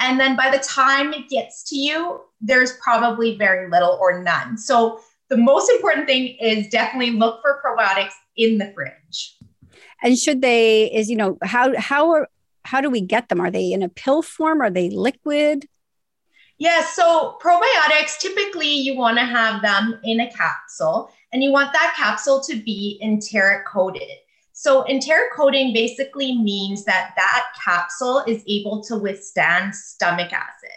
And 0.00 0.18
then 0.18 0.36
by 0.36 0.50
the 0.50 0.58
time 0.58 1.12
it 1.12 1.28
gets 1.28 1.62
to 1.70 1.76
you, 1.76 2.20
there's 2.40 2.72
probably 2.82 3.36
very 3.36 3.70
little 3.70 3.96
or 4.00 4.22
none. 4.22 4.58
So 4.58 5.00
the 5.28 5.36
most 5.36 5.70
important 5.70 6.06
thing 6.06 6.36
is 6.40 6.68
definitely 6.68 7.12
look 7.12 7.40
for 7.42 7.62
probiotics 7.64 8.12
in 8.36 8.58
the 8.58 8.72
fridge. 8.74 9.36
And 10.02 10.18
should 10.18 10.42
they 10.42 10.92
is 10.92 11.08
you 11.08 11.16
know 11.16 11.38
how 11.42 11.78
how 11.78 12.10
are 12.10 12.28
how 12.64 12.80
do 12.80 12.90
we 12.90 13.00
get 13.00 13.28
them? 13.28 13.40
Are 13.40 13.50
they 13.50 13.72
in 13.72 13.82
a 13.82 13.88
pill 13.88 14.22
form? 14.22 14.60
Are 14.60 14.70
they 14.70 14.90
liquid? 14.90 15.66
Yeah, 16.58 16.84
so 16.84 17.36
probiotics 17.42 18.18
typically 18.18 18.72
you 18.72 18.96
want 18.96 19.18
to 19.18 19.24
have 19.24 19.60
them 19.60 19.98
in 20.04 20.20
a 20.20 20.30
capsule 20.30 21.10
and 21.32 21.42
you 21.42 21.50
want 21.50 21.72
that 21.72 21.94
capsule 21.96 22.40
to 22.42 22.56
be 22.56 23.00
enteric 23.02 23.66
coated. 23.66 24.18
So 24.56 24.84
enteric 24.84 25.32
coating 25.34 25.72
basically 25.72 26.38
means 26.38 26.84
that 26.84 27.12
that 27.16 27.46
capsule 27.62 28.22
is 28.26 28.44
able 28.46 28.84
to 28.84 28.96
withstand 28.96 29.74
stomach 29.74 30.32
acid. 30.32 30.70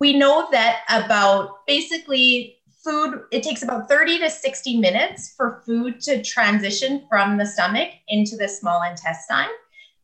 We 0.00 0.16
know 0.16 0.48
that 0.52 0.80
about 0.88 1.66
basically 1.66 2.56
food, 2.82 3.20
it 3.30 3.42
takes 3.42 3.62
about 3.62 3.90
30 3.90 4.20
to 4.20 4.30
60 4.30 4.78
minutes 4.78 5.34
for 5.36 5.62
food 5.66 6.00
to 6.00 6.22
transition 6.22 7.04
from 7.10 7.36
the 7.36 7.44
stomach 7.44 7.90
into 8.08 8.36
the 8.36 8.48
small 8.48 8.82
intestine. 8.82 9.50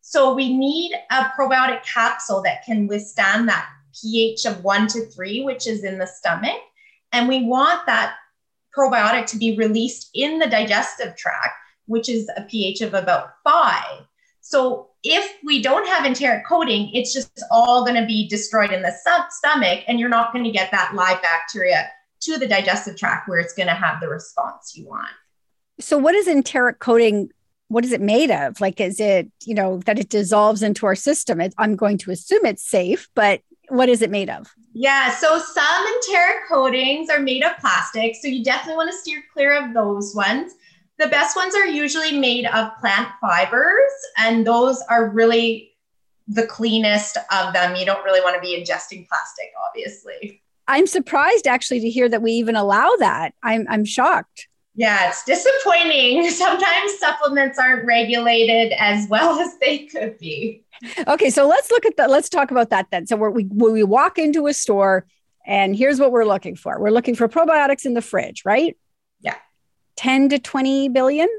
So 0.01 0.35
we 0.35 0.55
need 0.55 0.93
a 1.09 1.23
probiotic 1.37 1.83
capsule 1.83 2.43
that 2.43 2.63
can 2.65 2.85
withstand 2.85 3.49
that 3.49 3.67
pH 3.99 4.45
of 4.45 4.63
one 4.63 4.85
to 4.87 5.07
three, 5.07 5.43
which 5.43 5.65
is 5.65 5.83
in 5.83 5.97
the 5.97 6.05
stomach. 6.07 6.59
And 7.11 7.27
we 7.27 7.45
want 7.45 7.87
that 7.87 8.13
probiotic 8.77 9.25
to 9.27 9.37
be 9.37 9.57
released 9.57 10.11
in 10.13 10.37
the 10.37 10.47
digestive 10.47 11.15
tract, 11.15 11.55
which 11.91 12.07
is 12.07 12.29
a 12.37 12.41
pH 12.43 12.81
of 12.81 12.93
about 12.93 13.33
five. 13.43 14.05
So 14.39 14.87
if 15.03 15.37
we 15.43 15.61
don't 15.61 15.87
have 15.87 16.05
enteric 16.05 16.45
coating, 16.47 16.89
it's 16.93 17.13
just 17.13 17.43
all 17.51 17.83
going 17.83 17.99
to 17.99 18.05
be 18.05 18.27
destroyed 18.27 18.71
in 18.71 18.81
the 18.81 18.93
stomach, 19.29 19.83
and 19.87 19.99
you're 19.99 20.09
not 20.09 20.31
going 20.31 20.45
to 20.45 20.51
get 20.51 20.71
that 20.71 20.95
live 20.95 21.21
bacteria 21.21 21.89
to 22.21 22.37
the 22.37 22.47
digestive 22.47 22.95
tract 22.97 23.27
where 23.27 23.39
it's 23.39 23.53
going 23.53 23.67
to 23.67 23.73
have 23.73 23.99
the 23.99 24.07
response 24.07 24.73
you 24.75 24.87
want. 24.87 25.09
So, 25.79 25.97
what 25.97 26.15
is 26.15 26.27
enteric 26.27 26.79
coating? 26.79 27.29
What 27.67 27.83
is 27.83 27.91
it 27.91 28.01
made 28.01 28.31
of? 28.31 28.61
Like, 28.61 28.79
is 28.79 28.99
it, 28.99 29.31
you 29.45 29.53
know, 29.53 29.79
that 29.85 29.99
it 29.99 30.09
dissolves 30.09 30.61
into 30.63 30.85
our 30.85 30.95
system? 30.95 31.41
It, 31.41 31.53
I'm 31.57 31.75
going 31.75 31.97
to 31.99 32.11
assume 32.11 32.45
it's 32.45 32.63
safe, 32.63 33.09
but 33.15 33.41
what 33.69 33.89
is 33.89 34.01
it 34.01 34.11
made 34.11 34.29
of? 34.29 34.53
Yeah, 34.73 35.13
so 35.15 35.39
some 35.39 35.87
enteric 35.87 36.47
coatings 36.47 37.09
are 37.09 37.19
made 37.19 37.43
of 37.43 37.57
plastic. 37.59 38.15
So, 38.21 38.27
you 38.27 38.43
definitely 38.43 38.77
want 38.77 38.91
to 38.91 38.97
steer 38.97 39.23
clear 39.33 39.65
of 39.65 39.73
those 39.73 40.13
ones. 40.15 40.53
The 41.01 41.07
best 41.07 41.35
ones 41.35 41.55
are 41.55 41.65
usually 41.65 42.15
made 42.15 42.45
of 42.45 42.77
plant 42.79 43.09
fibers, 43.19 43.91
and 44.19 44.45
those 44.45 44.83
are 44.87 45.09
really 45.09 45.71
the 46.27 46.45
cleanest 46.45 47.17
of 47.31 47.53
them. 47.53 47.75
You 47.75 47.87
don't 47.87 48.03
really 48.05 48.21
want 48.21 48.35
to 48.35 48.39
be 48.39 48.55
ingesting 48.55 49.07
plastic, 49.07 49.51
obviously. 49.67 50.43
I'm 50.67 50.85
surprised 50.85 51.47
actually 51.47 51.79
to 51.79 51.89
hear 51.89 52.07
that 52.07 52.21
we 52.21 52.33
even 52.33 52.55
allow 52.55 52.91
that. 52.99 53.33
I'm, 53.41 53.65
I'm 53.67 53.83
shocked. 53.83 54.47
Yeah, 54.75 55.09
it's 55.09 55.25
disappointing. 55.25 56.29
Sometimes 56.29 56.99
supplements 56.99 57.57
aren't 57.57 57.83
regulated 57.87 58.71
as 58.77 59.07
well 59.09 59.39
as 59.41 59.57
they 59.57 59.79
could 59.79 60.19
be. 60.19 60.63
Okay, 61.07 61.31
so 61.31 61.47
let's 61.47 61.71
look 61.71 61.87
at 61.87 61.97
that. 61.97 62.11
Let's 62.11 62.29
talk 62.29 62.51
about 62.51 62.69
that 62.69 62.91
then. 62.91 63.07
So 63.07 63.15
we 63.15 63.45
we 63.45 63.83
walk 63.83 64.19
into 64.19 64.45
a 64.45 64.53
store, 64.53 65.07
and 65.47 65.75
here's 65.75 65.99
what 65.99 66.11
we're 66.11 66.25
looking 66.25 66.55
for. 66.55 66.79
We're 66.79 66.91
looking 66.91 67.15
for 67.15 67.27
probiotics 67.27 67.85
in 67.85 67.95
the 67.95 68.03
fridge, 68.03 68.43
right? 68.45 68.77
10 69.95 70.29
to 70.29 70.39
20 70.39 70.89
billion 70.89 71.29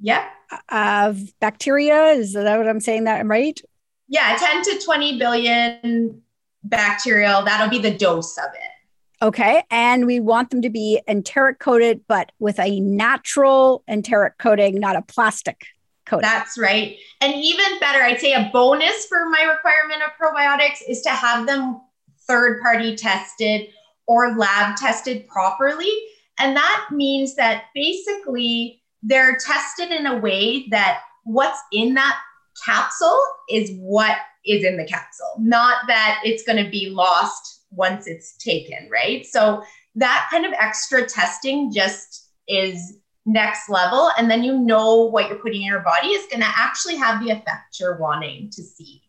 yeah. 0.00 0.28
of 0.68 1.18
bacteria. 1.40 2.06
Is 2.08 2.32
that 2.32 2.58
what 2.58 2.68
i'm 2.68 2.80
saying 2.80 3.04
that 3.04 3.26
right? 3.26 3.60
Yeah 4.08 4.36
10 4.38 4.62
to 4.62 4.84
20 4.84 5.18
billion 5.18 6.22
bacterial. 6.62 7.44
That'll 7.44 7.68
be 7.68 7.78
the 7.78 7.96
dose 7.96 8.36
of 8.38 8.44
it. 8.54 9.24
Okay 9.24 9.62
and 9.70 10.06
we 10.06 10.20
want 10.20 10.50
them 10.50 10.62
to 10.62 10.70
be 10.70 11.00
enteric 11.08 11.58
coated 11.58 12.02
but 12.06 12.32
with 12.38 12.58
a 12.58 12.80
natural 12.80 13.82
enteric 13.88 14.38
coating 14.38 14.78
not 14.78 14.96
a 14.96 15.02
plastic 15.02 15.66
coating. 16.04 16.22
That's 16.22 16.58
right. 16.58 16.96
And 17.20 17.34
even 17.34 17.78
better 17.80 18.02
i'd 18.02 18.20
say 18.20 18.32
a 18.32 18.50
bonus 18.52 19.06
for 19.06 19.28
my 19.30 19.42
requirement 19.42 20.02
of 20.02 20.10
probiotics 20.20 20.78
is 20.88 21.02
to 21.02 21.10
have 21.10 21.46
them 21.46 21.80
third 22.26 22.60
party 22.60 22.96
tested 22.96 23.68
or 24.06 24.36
lab 24.36 24.76
tested 24.76 25.26
properly 25.28 25.90
and 26.38 26.56
that 26.56 26.86
means 26.90 27.34
that 27.36 27.64
basically 27.74 28.82
they're 29.02 29.36
tested 29.36 29.90
in 29.90 30.06
a 30.06 30.16
way 30.18 30.66
that 30.70 31.00
what's 31.24 31.60
in 31.72 31.94
that 31.94 32.18
capsule 32.64 33.20
is 33.50 33.72
what 33.78 34.16
is 34.44 34.64
in 34.64 34.76
the 34.76 34.84
capsule, 34.84 35.34
not 35.38 35.78
that 35.88 36.20
it's 36.24 36.44
going 36.44 36.62
to 36.62 36.70
be 36.70 36.90
lost 36.90 37.64
once 37.70 38.06
it's 38.06 38.36
taken, 38.36 38.88
right? 38.90 39.26
So 39.26 39.62
that 39.96 40.28
kind 40.30 40.46
of 40.46 40.52
extra 40.52 41.06
testing 41.06 41.72
just 41.72 42.30
is 42.48 42.98
next 43.24 43.68
level. 43.68 44.10
And 44.16 44.30
then 44.30 44.44
you 44.44 44.58
know 44.58 45.06
what 45.06 45.28
you're 45.28 45.38
putting 45.38 45.62
in 45.62 45.66
your 45.66 45.80
body 45.80 46.08
is 46.08 46.26
going 46.26 46.42
to 46.42 46.52
actually 46.56 46.96
have 46.96 47.22
the 47.22 47.30
effect 47.30 47.80
you're 47.80 47.98
wanting 47.98 48.50
to 48.50 48.62
see. 48.62 49.02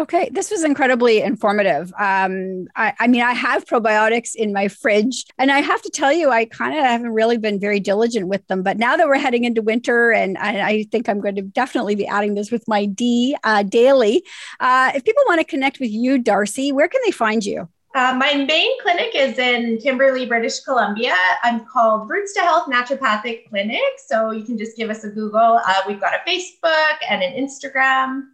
Okay, 0.00 0.28
this 0.32 0.50
was 0.50 0.64
incredibly 0.64 1.22
informative. 1.22 1.92
Um, 1.96 2.66
I, 2.74 2.94
I, 2.98 3.06
mean, 3.06 3.22
I 3.22 3.32
have 3.32 3.64
probiotics 3.64 4.34
in 4.34 4.52
my 4.52 4.66
fridge, 4.66 5.24
and 5.38 5.52
I 5.52 5.60
have 5.60 5.82
to 5.82 5.90
tell 5.90 6.12
you, 6.12 6.30
I 6.30 6.46
kind 6.46 6.76
of 6.76 6.84
haven't 6.84 7.12
really 7.12 7.38
been 7.38 7.60
very 7.60 7.78
diligent 7.78 8.26
with 8.26 8.44
them. 8.48 8.64
But 8.64 8.76
now 8.76 8.96
that 8.96 9.06
we're 9.06 9.18
heading 9.18 9.44
into 9.44 9.62
winter, 9.62 10.10
and 10.10 10.36
I, 10.38 10.68
I 10.68 10.82
think 10.90 11.08
I'm 11.08 11.20
going 11.20 11.36
to 11.36 11.42
definitely 11.42 11.94
be 11.94 12.08
adding 12.08 12.34
this 12.34 12.50
with 12.50 12.66
my 12.66 12.86
D 12.86 13.36
uh, 13.44 13.62
daily. 13.62 14.24
Uh, 14.58 14.90
if 14.96 15.04
people 15.04 15.22
want 15.28 15.40
to 15.40 15.44
connect 15.44 15.78
with 15.78 15.90
you, 15.90 16.20
Darcie, 16.20 16.72
where 16.72 16.88
can 16.88 17.00
they 17.04 17.12
find 17.12 17.44
you? 17.44 17.68
Uh, 17.94 18.12
my 18.18 18.34
main 18.34 18.82
clinic 18.82 19.14
is 19.14 19.38
in 19.38 19.78
Kimberley, 19.78 20.26
British 20.26 20.58
Columbia. 20.60 21.14
I'm 21.44 21.64
called 21.64 22.10
Roots 22.10 22.34
to 22.34 22.40
Health 22.40 22.66
Naturopathic 22.66 23.48
Clinic. 23.48 23.80
So 24.08 24.32
you 24.32 24.42
can 24.42 24.58
just 24.58 24.76
give 24.76 24.90
us 24.90 25.04
a 25.04 25.08
Google. 25.08 25.60
Uh, 25.64 25.74
we've 25.86 26.00
got 26.00 26.12
a 26.12 26.28
Facebook 26.28 26.96
and 27.08 27.22
an 27.22 27.34
Instagram. 27.34 28.24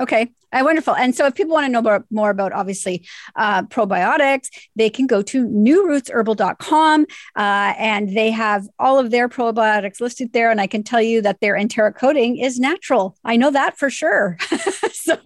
Okay, 0.00 0.30
uh, 0.52 0.62
wonderful. 0.64 0.94
And 0.94 1.14
so, 1.14 1.26
if 1.26 1.34
people 1.34 1.52
want 1.52 1.66
to 1.66 1.72
know 1.72 1.82
more, 1.82 2.04
more 2.10 2.30
about 2.30 2.52
obviously 2.52 3.06
uh, 3.36 3.62
probiotics, 3.64 4.48
they 4.74 4.88
can 4.90 5.06
go 5.06 5.22
to 5.22 5.46
newrootsherbal.com 5.46 7.06
uh, 7.36 7.74
and 7.78 8.16
they 8.16 8.30
have 8.30 8.66
all 8.78 8.98
of 8.98 9.10
their 9.10 9.28
probiotics 9.28 10.00
listed 10.00 10.32
there. 10.32 10.50
And 10.50 10.60
I 10.60 10.66
can 10.66 10.82
tell 10.82 11.02
you 11.02 11.22
that 11.22 11.40
their 11.40 11.56
enteric 11.56 11.96
coating 11.96 12.38
is 12.38 12.58
natural. 12.58 13.16
I 13.24 13.36
know 13.36 13.50
that 13.50 13.78
for 13.78 13.90
sure. 13.90 14.38
so, 14.92 15.16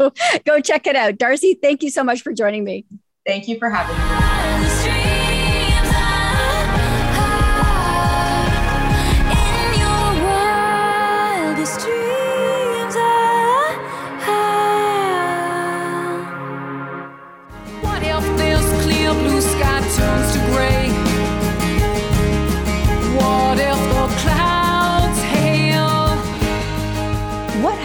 go 0.45 0.61
check 0.61 0.87
it 0.87 0.97
out. 0.97 1.15
Darcie, 1.15 1.61
thank 1.61 1.83
you 1.83 1.91
so 1.91 2.03
much 2.03 2.23
for 2.23 2.33
joining 2.33 2.65
me. 2.65 2.85
Thank 3.27 3.49
you 3.49 3.59
for 3.59 3.71
having 3.71 3.97
me. 3.97 4.84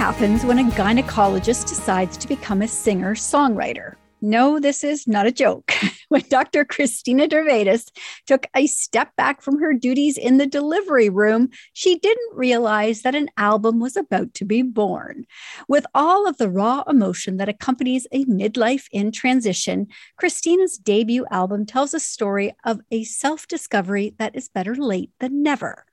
Happens 0.10 0.44
when 0.44 0.58
a 0.58 0.64
gynecologist 0.72 1.70
decides 1.70 2.18
to 2.18 2.28
become 2.28 2.64
a 2.64 2.68
singer 2.68 3.14
songwriter. 3.14 3.94
No, 4.22 4.60
this 4.60 4.84
is 4.84 5.08
not 5.08 5.28
a 5.28 5.32
joke. 5.32 5.72
when 6.10 6.24
Dr. 6.30 6.66
Kristina 6.66 7.30
Dervaitis 7.30 7.92
took 8.26 8.48
a 8.56 8.66
step 8.66 9.16
back 9.18 9.40
from 9.44 9.60
her 9.60 9.72
duties 9.72 10.18
in 10.18 10.38
the 10.38 10.48
delivery 10.48 11.10
room, 11.10 11.50
she 11.74 12.00
didn't 12.00 12.36
realize 12.36 13.04
that 13.04 13.14
an 13.14 13.30
album 13.38 13.80
was 13.80 13.96
about 13.96 14.34
to 14.34 14.46
be 14.46 14.64
born. 14.64 15.28
With 15.68 15.86
all 15.94 16.28
of 16.28 16.38
the 16.38 16.50
raw 16.50 16.84
emotion 16.88 17.38
that 17.38 17.48
accompanies 17.48 18.08
a 18.12 18.26
midlife 18.26 18.88
in 18.92 19.12
transition, 19.12 19.86
Kristina's 20.20 20.80
debut 20.80 21.28
album 21.30 21.68
tells 21.68 21.94
a 21.94 22.00
story 22.00 22.56
of 22.66 22.82
a 22.90 23.04
self 23.04 23.48
discovery 23.48 24.16
that 24.18 24.36
is 24.36 24.50
better 24.50 24.74
late 24.74 25.12
than 25.20 25.44
never 25.44 25.86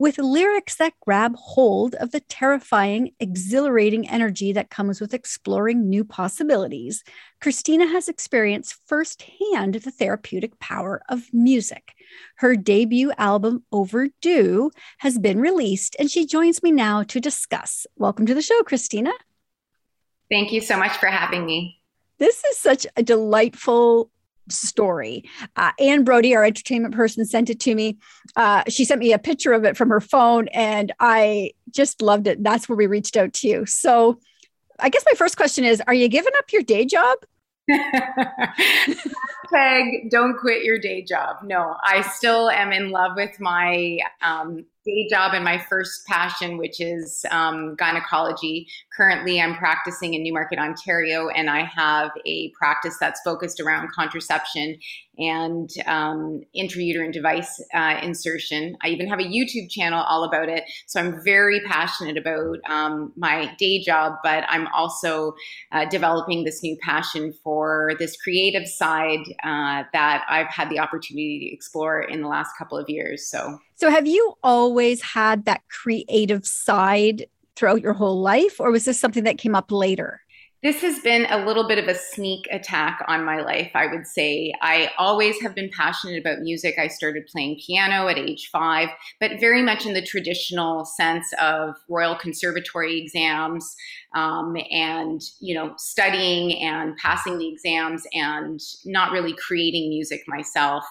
with 0.00 0.16
lyrics 0.16 0.76
that 0.76 0.94
grab 1.00 1.36
hold 1.36 1.94
of 1.96 2.10
the 2.10 2.20
terrifying, 2.20 3.10
exhilarating 3.20 4.08
energy 4.08 4.50
that 4.50 4.70
comes 4.70 4.98
with 4.98 5.12
exploring 5.12 5.90
new 5.90 6.02
possibilities, 6.02 7.04
Kristina 7.42 7.86
has 7.92 8.08
experienced 8.08 8.80
firsthand 8.86 9.74
the 9.74 9.90
therapeutic 9.90 10.58
power 10.58 11.02
of 11.10 11.24
music. 11.34 11.92
Her 12.36 12.56
debut 12.56 13.12
album, 13.18 13.62
Overdue, 13.70 14.70
has 15.00 15.18
been 15.18 15.38
released, 15.38 15.96
and 15.98 16.10
she 16.10 16.24
joins 16.24 16.62
me 16.62 16.72
now 16.72 17.02
to 17.02 17.20
discuss. 17.20 17.86
Welcome 17.96 18.24
to 18.24 18.34
the 18.34 18.40
show, 18.40 18.62
Kristina. 18.62 19.12
Thank 20.30 20.50
you 20.50 20.62
so 20.62 20.78
much 20.78 20.96
for 20.96 21.08
having 21.08 21.44
me. 21.44 21.78
This 22.16 22.42
is 22.42 22.56
such 22.56 22.86
a 22.96 23.02
delightful 23.02 24.10
story. 24.48 25.24
Uh, 25.56 25.72
Anne 25.78 26.04
Brodie, 26.04 26.34
our 26.34 26.44
entertainment 26.44 26.94
person, 26.94 27.24
sent 27.24 27.50
it 27.50 27.60
to 27.60 27.74
me. 27.74 27.98
Uh, 28.36 28.64
she 28.68 28.84
sent 28.84 29.00
me 29.00 29.12
a 29.12 29.18
picture 29.18 29.52
of 29.52 29.64
it 29.64 29.76
from 29.76 29.90
her 29.90 30.00
phone, 30.00 30.48
and 30.48 30.92
I 31.00 31.52
just 31.70 32.02
loved 32.02 32.26
it. 32.26 32.42
That's 32.42 32.68
where 32.68 32.76
we 32.76 32.86
reached 32.86 33.16
out 33.16 33.32
to 33.34 33.48
you. 33.48 33.66
So, 33.66 34.18
I 34.78 34.88
guess 34.88 35.04
my 35.06 35.14
first 35.16 35.36
question 35.36 35.64
is 35.64 35.82
Are 35.86 35.94
you 35.94 36.08
giving 36.08 36.32
up 36.38 36.52
your 36.52 36.62
day 36.62 36.84
job? 36.84 37.18
Hashtag 39.50 40.10
don't 40.10 40.38
quit 40.38 40.64
your 40.64 40.78
day 40.78 41.02
job. 41.02 41.36
No, 41.44 41.76
I 41.82 42.02
still 42.02 42.50
am 42.50 42.72
in 42.72 42.90
love 42.90 43.12
with 43.16 43.38
my 43.40 43.98
um, 44.22 44.64
day 44.84 45.06
job 45.10 45.34
and 45.34 45.44
my 45.44 45.58
first 45.58 46.06
passion, 46.06 46.56
which 46.56 46.80
is 46.80 47.24
um, 47.30 47.74
gynecology. 47.76 48.66
Currently, 48.96 49.40
I'm 49.40 49.54
practicing 49.54 50.14
in 50.14 50.22
Newmarket, 50.22 50.58
Ontario, 50.58 51.28
and 51.28 51.50
I 51.50 51.64
have 51.64 52.10
a 52.26 52.50
practice 52.50 52.96
that's 52.98 53.20
focused 53.22 53.60
around 53.60 53.90
contraception 53.92 54.78
and 55.18 55.70
um, 55.86 56.40
intrauterine 56.56 57.12
device 57.12 57.62
uh, 57.74 58.00
insertion. 58.02 58.76
I 58.82 58.88
even 58.88 59.06
have 59.08 59.20
a 59.20 59.24
YouTube 59.24 59.70
channel 59.70 60.02
all 60.02 60.24
about 60.24 60.48
it. 60.48 60.64
So 60.86 60.98
I'm 60.98 61.22
very 61.22 61.60
passionate 61.66 62.16
about 62.16 62.58
um, 62.68 63.12
my 63.16 63.54
day 63.58 63.82
job, 63.82 64.14
but 64.22 64.44
I'm 64.48 64.66
also 64.68 65.34
uh, 65.72 65.84
developing 65.84 66.44
this 66.44 66.62
new 66.62 66.76
passion 66.82 67.34
for 67.44 67.92
this 67.98 68.16
creative 68.16 68.66
side 68.66 69.20
uh, 69.44 69.84
that 69.92 70.24
I've 70.28 70.48
had 70.48 70.70
the 70.70 70.78
opportunity 70.78 71.40
to 71.40 71.54
explore 71.54 72.00
in 72.00 72.22
the 72.22 72.28
last 72.28 72.52
couple 72.58 72.78
of 72.78 72.88
years. 72.88 73.26
So. 73.28 73.58
So, 73.80 73.88
have 73.88 74.06
you 74.06 74.34
always 74.42 75.00
had 75.00 75.46
that 75.46 75.62
creative 75.70 76.46
side 76.46 77.24
throughout 77.56 77.80
your 77.80 77.94
whole 77.94 78.20
life, 78.20 78.60
or 78.60 78.70
was 78.70 78.84
this 78.84 79.00
something 79.00 79.24
that 79.24 79.38
came 79.38 79.54
up 79.54 79.72
later? 79.72 80.20
This 80.62 80.82
has 80.82 80.98
been 80.98 81.24
a 81.30 81.46
little 81.46 81.66
bit 81.66 81.78
of 81.78 81.88
a 81.88 81.94
sneak 81.94 82.46
attack 82.50 83.02
on 83.08 83.24
my 83.24 83.40
life, 83.40 83.70
I 83.74 83.86
would 83.86 84.06
say. 84.06 84.52
I 84.60 84.90
always 84.98 85.40
have 85.40 85.54
been 85.54 85.70
passionate 85.74 86.20
about 86.20 86.40
music. 86.40 86.74
I 86.78 86.88
started 86.88 87.26
playing 87.32 87.58
piano 87.66 88.06
at 88.08 88.18
age 88.18 88.50
five, 88.52 88.90
but 89.18 89.40
very 89.40 89.62
much 89.62 89.86
in 89.86 89.94
the 89.94 90.04
traditional 90.04 90.84
sense 90.84 91.32
of 91.40 91.74
Royal 91.88 92.16
Conservatory 92.16 93.00
exams 93.00 93.74
um, 94.14 94.54
and, 94.70 95.22
you 95.40 95.54
know, 95.54 95.72
studying 95.78 96.62
and 96.62 96.94
passing 96.98 97.38
the 97.38 97.48
exams 97.48 98.02
and 98.12 98.60
not 98.84 99.12
really 99.12 99.32
creating 99.32 99.88
music 99.88 100.20
myself. 100.28 100.84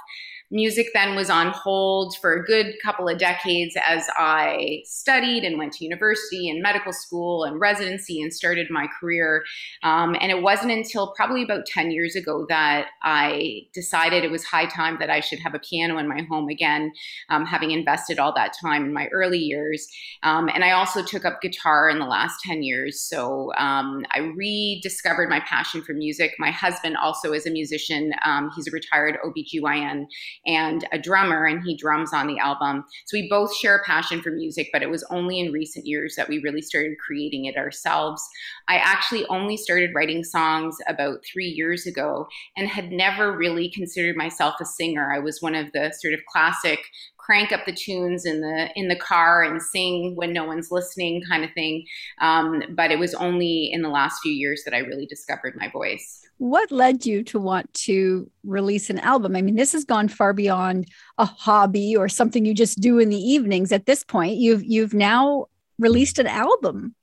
Music 0.52 0.88
then 0.94 1.16
was 1.16 1.30
on 1.30 1.48
hold 1.48 2.18
for 2.18 2.34
a 2.34 2.44
good 2.44 2.74
couple 2.84 3.08
of 3.08 3.20
decades 3.20 3.76
as 3.88 4.08
I 4.18 4.82
studied 4.84 5.44
and 5.44 5.60
went 5.60 5.74
to 5.74 5.84
university 5.84 6.50
and 6.50 6.62
medical 6.62 6.92
school 6.92 7.44
and 7.44 7.60
residency 7.60 8.20
and 8.22 8.34
started 8.34 8.68
my 8.72 8.88
career. 9.00 9.44
Um, 9.84 10.16
and 10.20 10.32
it 10.32 10.42
wasn't 10.42 10.72
until 10.72 11.14
probably 11.16 11.44
about 11.44 11.68
10 11.68 11.92
years 11.92 12.16
ago 12.16 12.48
that 12.50 12.88
I 13.04 13.62
decided 13.74 14.24
it 14.24 14.32
was 14.32 14.44
high 14.44 14.66
time 14.66 14.98
that 15.00 15.12
I 15.12 15.20
should 15.20 15.40
have 15.40 15.54
a 15.54 15.60
piano 15.60 16.00
in 16.00 16.08
my 16.08 16.24
home 16.30 16.50
again, 16.50 16.94
um, 17.30 17.46
having 17.46 17.70
invested 17.70 18.18
all 18.18 18.34
that 18.34 18.54
time 18.60 18.86
in 18.86 18.94
my 18.94 19.08
early 19.08 19.38
years. 19.38 19.88
Um, 20.24 20.50
and 20.52 20.64
I 20.64 20.72
also 20.72 21.04
took 21.04 21.26
up 21.26 21.42
guitar 21.42 21.90
in 21.90 22.00
the 22.00 22.06
last 22.06 22.42
10 22.44 22.64
years. 22.64 23.00
So 23.00 23.54
um, 23.58 24.04
I 24.14 24.32
rediscovered 24.36 25.30
my 25.30 25.42
passion 25.42 25.84
for 25.84 25.94
music. 25.94 26.34
My 26.40 26.50
husband 26.50 26.98
also 26.98 27.34
is 27.34 27.46
a 27.46 27.52
musician, 27.52 28.14
um, 28.26 28.50
he's 28.56 28.68
a 28.68 28.72
retired 28.72 29.18
OBGYN 29.24 30.06
and 30.46 30.88
a 30.92 31.00
drummer, 31.00 31.46
and 31.46 31.62
he 31.64 31.76
drums 31.76 32.14
on 32.14 32.28
the 32.28 32.40
album. 32.40 32.84
So 33.06 33.18
we 33.18 33.28
both 33.30 33.56
share 33.56 33.76
a 33.76 33.84
passion 33.84 34.22
for 34.22 34.32
music, 34.32 34.70
but 34.72 34.82
it 34.82 34.90
was 34.90 35.06
only 35.10 35.40
in 35.40 35.52
recent 35.52 35.86
years 35.86 36.16
that 36.16 36.30
we 36.30 36.40
really 36.40 36.62
started 36.62 36.98
creating 37.06 37.46
it 37.46 37.58
ourselves. 37.58 38.24
I 38.68 38.78
actually 38.78 39.26
only 39.28 39.58
started 39.58 39.92
writing 39.96 40.24
songs 40.24 40.78
about 40.88 41.20
three 41.32 41.48
years 41.48 41.86
ago 41.86 42.28
and 42.56 42.68
had 42.68 42.92
never 42.92 43.36
really 43.36 43.70
considered 43.70 44.16
myself 44.16 44.56
a 44.60 44.66
singer. 44.66 45.14
I 45.14 45.20
was 45.20 45.42
one 45.42 45.56
of 45.56 45.72
the 45.74 45.94
sort 46.00 46.14
of 46.14 46.22
classic 46.32 46.80
crank 47.30 47.52
up 47.52 47.64
the 47.68 47.74
tunes 47.74 48.26
in 48.26 48.42
the 48.42 48.70
in 48.76 48.88
the 48.88 48.96
car 48.96 49.44
and 49.44 49.62
sing 49.62 50.16
when 50.16 50.34
no 50.34 50.46
one's 50.46 50.72
listening 50.72 51.22
kind 51.30 51.44
of 51.44 51.52
thing 51.54 51.86
um, 52.22 52.64
but 52.72 52.90
it 52.90 52.98
was 52.98 53.14
only 53.14 53.70
in 53.72 53.84
the 53.84 53.90
last 53.90 54.20
few 54.24 54.32
years 54.32 54.64
that 54.66 54.74
i 54.74 54.80
really 54.80 55.06
discovered 55.06 55.54
my 55.56 55.70
voice 55.70 56.26
what 56.40 56.72
led 56.72 57.06
you 57.06 57.22
to 57.26 57.38
want 57.38 57.72
to 57.74 58.32
release 58.46 58.90
an 58.90 59.00
album? 59.00 59.36
I 59.36 59.42
mean, 59.42 59.56
this 59.56 59.74
has 59.74 59.84
gone 59.84 60.08
far 60.08 60.32
beyond 60.32 60.88
a 61.18 61.26
hobby 61.26 61.98
or 61.98 62.08
something 62.08 62.46
you 62.46 62.54
just 62.54 62.80
do 62.80 62.98
in 62.98 63.10
the 63.10 63.18
evenings. 63.18 63.74
At 63.74 63.88
this 63.88 64.06
point, 64.06 64.38
you've 64.38 64.64
you've 64.64 64.94
now 64.94 65.48
released 65.80 66.18
an 66.18 66.28
album. 66.28 66.96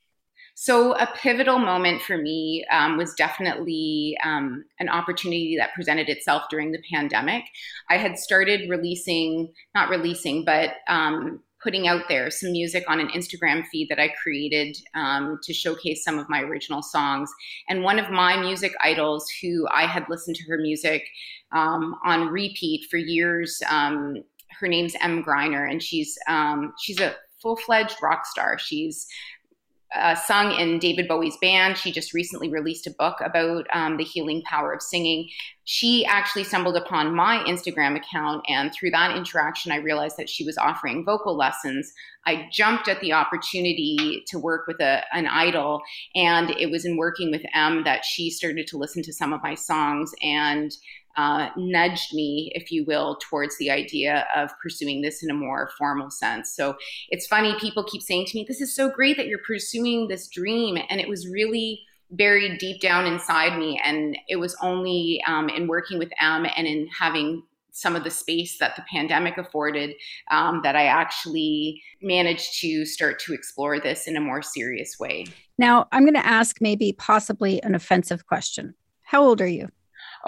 So 0.58 0.94
a 0.94 1.06
pivotal 1.18 1.58
moment 1.58 2.00
for 2.00 2.16
me 2.16 2.64
um, 2.70 2.96
was 2.96 3.12
definitely 3.12 4.16
um, 4.24 4.64
an 4.80 4.88
opportunity 4.88 5.54
that 5.58 5.74
presented 5.74 6.08
itself 6.08 6.44
during 6.48 6.72
the 6.72 6.82
pandemic. 6.90 7.44
I 7.90 7.98
had 7.98 8.18
started 8.18 8.70
releasing, 8.70 9.52
not 9.74 9.90
releasing, 9.90 10.46
but 10.46 10.76
um, 10.88 11.42
putting 11.62 11.88
out 11.88 12.04
there 12.08 12.30
some 12.30 12.52
music 12.52 12.84
on 12.88 13.00
an 13.00 13.08
Instagram 13.08 13.66
feed 13.66 13.90
that 13.90 14.00
I 14.00 14.08
created 14.22 14.78
um, 14.94 15.38
to 15.42 15.52
showcase 15.52 16.02
some 16.02 16.18
of 16.18 16.30
my 16.30 16.40
original 16.40 16.82
songs. 16.82 17.30
And 17.68 17.82
one 17.82 17.98
of 17.98 18.10
my 18.10 18.40
music 18.40 18.72
idols, 18.80 19.28
who 19.42 19.68
I 19.70 19.84
had 19.84 20.06
listened 20.08 20.36
to 20.36 20.44
her 20.48 20.56
music 20.56 21.04
um, 21.52 21.96
on 22.02 22.28
repeat 22.28 22.86
for 22.90 22.96
years, 22.96 23.60
um, 23.68 24.24
her 24.58 24.68
name's 24.68 24.94
Emm 24.94 25.22
Gryner, 25.22 25.70
and 25.70 25.82
she's 25.82 26.16
um, 26.26 26.72
she's 26.80 26.98
a 26.98 27.14
full 27.42 27.56
fledged 27.56 27.96
rock 28.02 28.26
star. 28.26 28.58
She's 28.58 29.06
uh, 29.96 30.14
sung 30.14 30.52
in 30.52 30.78
David 30.78 31.08
Bowie's 31.08 31.36
band. 31.38 31.76
She 31.76 31.90
just 31.90 32.12
recently 32.12 32.48
released 32.48 32.86
a 32.86 32.94
book 32.98 33.16
about 33.24 33.66
um, 33.72 33.96
the 33.96 34.04
healing 34.04 34.42
power 34.42 34.72
of 34.72 34.82
singing. 34.82 35.28
She 35.64 36.04
actually 36.06 36.44
stumbled 36.44 36.76
upon 36.76 37.14
my 37.14 37.38
Instagram 37.48 37.96
account, 37.96 38.44
and 38.48 38.72
through 38.72 38.90
that 38.90 39.16
interaction, 39.16 39.72
I 39.72 39.76
realized 39.76 40.16
that 40.16 40.28
she 40.28 40.44
was 40.44 40.58
offering 40.58 41.04
vocal 41.04 41.36
lessons. 41.36 41.92
I 42.24 42.48
jumped 42.52 42.88
at 42.88 43.00
the 43.00 43.12
opportunity 43.12 44.22
to 44.28 44.38
work 44.38 44.66
with 44.66 44.80
a, 44.80 45.02
an 45.12 45.26
idol, 45.26 45.82
and 46.14 46.50
it 46.50 46.70
was 46.70 46.84
in 46.84 46.96
working 46.96 47.30
with 47.30 47.42
Emm 47.54 47.84
that 47.84 48.04
she 48.04 48.30
started 48.30 48.66
to 48.68 48.78
listen 48.78 49.02
to 49.02 49.12
some 49.12 49.32
of 49.32 49.42
my 49.42 49.54
songs 49.54 50.12
and 50.22 50.72
uh, 51.16 51.50
nudged 51.56 52.14
me, 52.14 52.52
if 52.54 52.70
you 52.70 52.84
will, 52.84 53.18
towards 53.22 53.56
the 53.58 53.70
idea 53.70 54.26
of 54.34 54.50
pursuing 54.62 55.02
this 55.02 55.22
in 55.22 55.30
a 55.30 55.34
more 55.34 55.70
formal 55.78 56.10
sense. 56.10 56.54
So 56.54 56.76
it's 57.08 57.26
funny, 57.26 57.54
people 57.60 57.84
keep 57.84 58.02
saying 58.02 58.26
to 58.26 58.36
me, 58.36 58.44
This 58.46 58.60
is 58.60 58.74
so 58.74 58.90
great 58.90 59.16
that 59.16 59.26
you're 59.26 59.38
pursuing 59.46 60.08
this 60.08 60.28
dream. 60.28 60.78
And 60.90 61.00
it 61.00 61.08
was 61.08 61.28
really 61.28 61.80
buried 62.10 62.58
deep 62.58 62.80
down 62.80 63.06
inside 63.06 63.58
me. 63.58 63.80
And 63.84 64.16
it 64.28 64.36
was 64.36 64.56
only 64.62 65.22
um, 65.26 65.48
in 65.48 65.66
working 65.66 65.98
with 65.98 66.10
Emm 66.22 66.50
and 66.56 66.66
in 66.66 66.88
having 66.88 67.42
some 67.76 67.94
of 67.94 68.04
the 68.04 68.10
space 68.10 68.56
that 68.58 68.74
the 68.74 68.82
pandemic 68.90 69.36
afforded 69.36 69.94
um, 70.30 70.60
that 70.62 70.74
I 70.74 70.86
actually 70.86 71.82
managed 72.00 72.58
to 72.60 72.86
start 72.86 73.18
to 73.20 73.34
explore 73.34 73.78
this 73.78 74.06
in 74.06 74.16
a 74.16 74.20
more 74.20 74.40
serious 74.40 74.98
way. 74.98 75.26
Now, 75.58 75.86
I'm 75.92 76.04
going 76.04 76.14
to 76.14 76.26
ask 76.26 76.56
maybe 76.62 76.94
possibly 76.94 77.62
an 77.62 77.74
offensive 77.74 78.26
question. 78.26 78.74
How 79.02 79.22
old 79.22 79.42
are 79.42 79.46
you? 79.46 79.68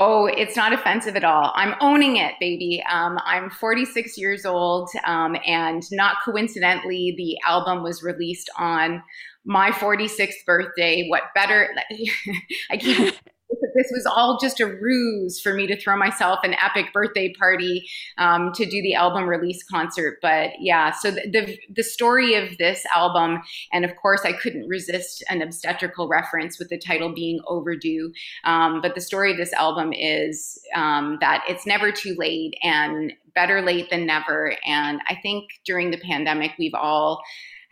Oh, 0.01 0.27
it's 0.27 0.55
not 0.55 0.73
offensive 0.73 1.17
at 1.17 1.25
all. 1.25 1.53
I'm 1.57 1.75
owning 1.81 2.19
it, 2.19 2.35
baby. 2.39 2.81
Um, 2.89 3.19
I'm 3.25 3.51
46 3.51 4.17
years 4.17 4.47
old, 4.47 4.89
um, 5.05 5.37
and 5.45 5.83
not 5.91 6.19
coincidentally, 6.25 7.15
the 7.17 7.37
album 7.45 7.83
was 7.83 8.01
released 8.05 8.49
on 8.57 9.03
my 9.45 9.71
46th 9.73 10.45
birthday. 10.47 11.09
What 11.09 11.25
better? 11.35 11.75
I 12.71 12.77
keep 12.77 13.15
this 13.51 13.91
was 13.91 14.07
all 14.07 14.39
just 14.41 14.61
a 14.61 14.67
ruse 14.67 15.41
for 15.41 15.55
me 15.55 15.67
to 15.67 15.81
throw 15.81 15.97
myself 15.97 16.41
an 16.43 16.55
epic 16.55 16.93
birthday 16.93 17.33
party 17.33 17.89
um, 18.19 18.53
to 18.55 18.67
do 18.67 18.83
the 18.83 18.95
album 18.95 19.29
release 19.29 19.63
concert. 19.63 20.19
But 20.21 20.51
yeah, 20.61 20.93
so 20.93 21.11
the, 21.11 21.23
the, 21.31 21.59
the 21.75 21.83
story 21.83 22.35
of 22.35 22.59
this 22.59 22.85
album, 22.95 23.41
and 23.73 23.85
of 23.85 23.97
course, 23.97 24.23
I 24.25 24.33
couldn't 24.33 24.69
resist 24.69 25.25
an 25.29 25.43
obstetrical 25.43 26.09
reference 26.09 26.59
with 26.59 26.69
the 26.69 26.79
title 26.79 27.15
being 27.15 27.41
overdue. 27.47 28.13
Um, 28.45 28.81
but 28.81 28.95
the 28.95 29.01
story 29.01 29.31
of 29.31 29.37
this 29.37 29.53
album 29.53 29.93
is 29.93 30.59
um, 30.75 31.19
that 31.21 31.45
it's 31.49 31.67
never 31.67 31.93
too 31.93 32.15
late 32.19 32.55
and 32.63 33.13
better 33.35 33.63
late 33.63 33.89
than 33.91 34.07
never. 34.07 34.55
And 34.67 35.01
I 35.09 35.17
think 35.23 35.45
during 35.65 35.91
the 35.91 35.99
pandemic, 35.99 36.53
we've 36.59 36.75
all 36.75 37.23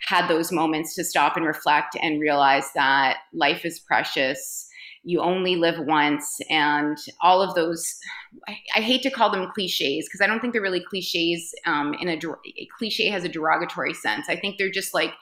had 0.06 0.28
those 0.28 0.52
moments 0.52 0.94
to 0.94 1.04
stop 1.04 1.36
and 1.36 1.46
reflect 1.46 1.96
and 2.00 2.20
realize 2.20 2.70
that 2.74 3.18
life 3.32 3.64
is 3.64 3.80
precious 3.80 4.68
you 5.06 5.20
only 5.20 5.54
live 5.54 5.78
once 5.86 6.40
and 6.50 6.98
all 7.22 7.40
of 7.40 7.54
those 7.54 7.96
i, 8.48 8.56
I 8.74 8.80
hate 8.80 9.02
to 9.02 9.10
call 9.10 9.30
them 9.30 9.50
cliches 9.54 10.06
because 10.06 10.20
i 10.20 10.26
don't 10.26 10.40
think 10.40 10.52
they're 10.52 10.60
really 10.60 10.84
cliches 10.84 11.54
um, 11.64 11.94
in 11.94 12.08
a, 12.08 12.16
a 12.16 12.68
cliche 12.76 13.08
has 13.08 13.24
a 13.24 13.28
derogatory 13.28 13.94
sense. 13.94 14.28
I 14.28 14.36
think 14.36 14.58
they're 14.58 14.70
just 14.70 14.94
like 14.94 15.12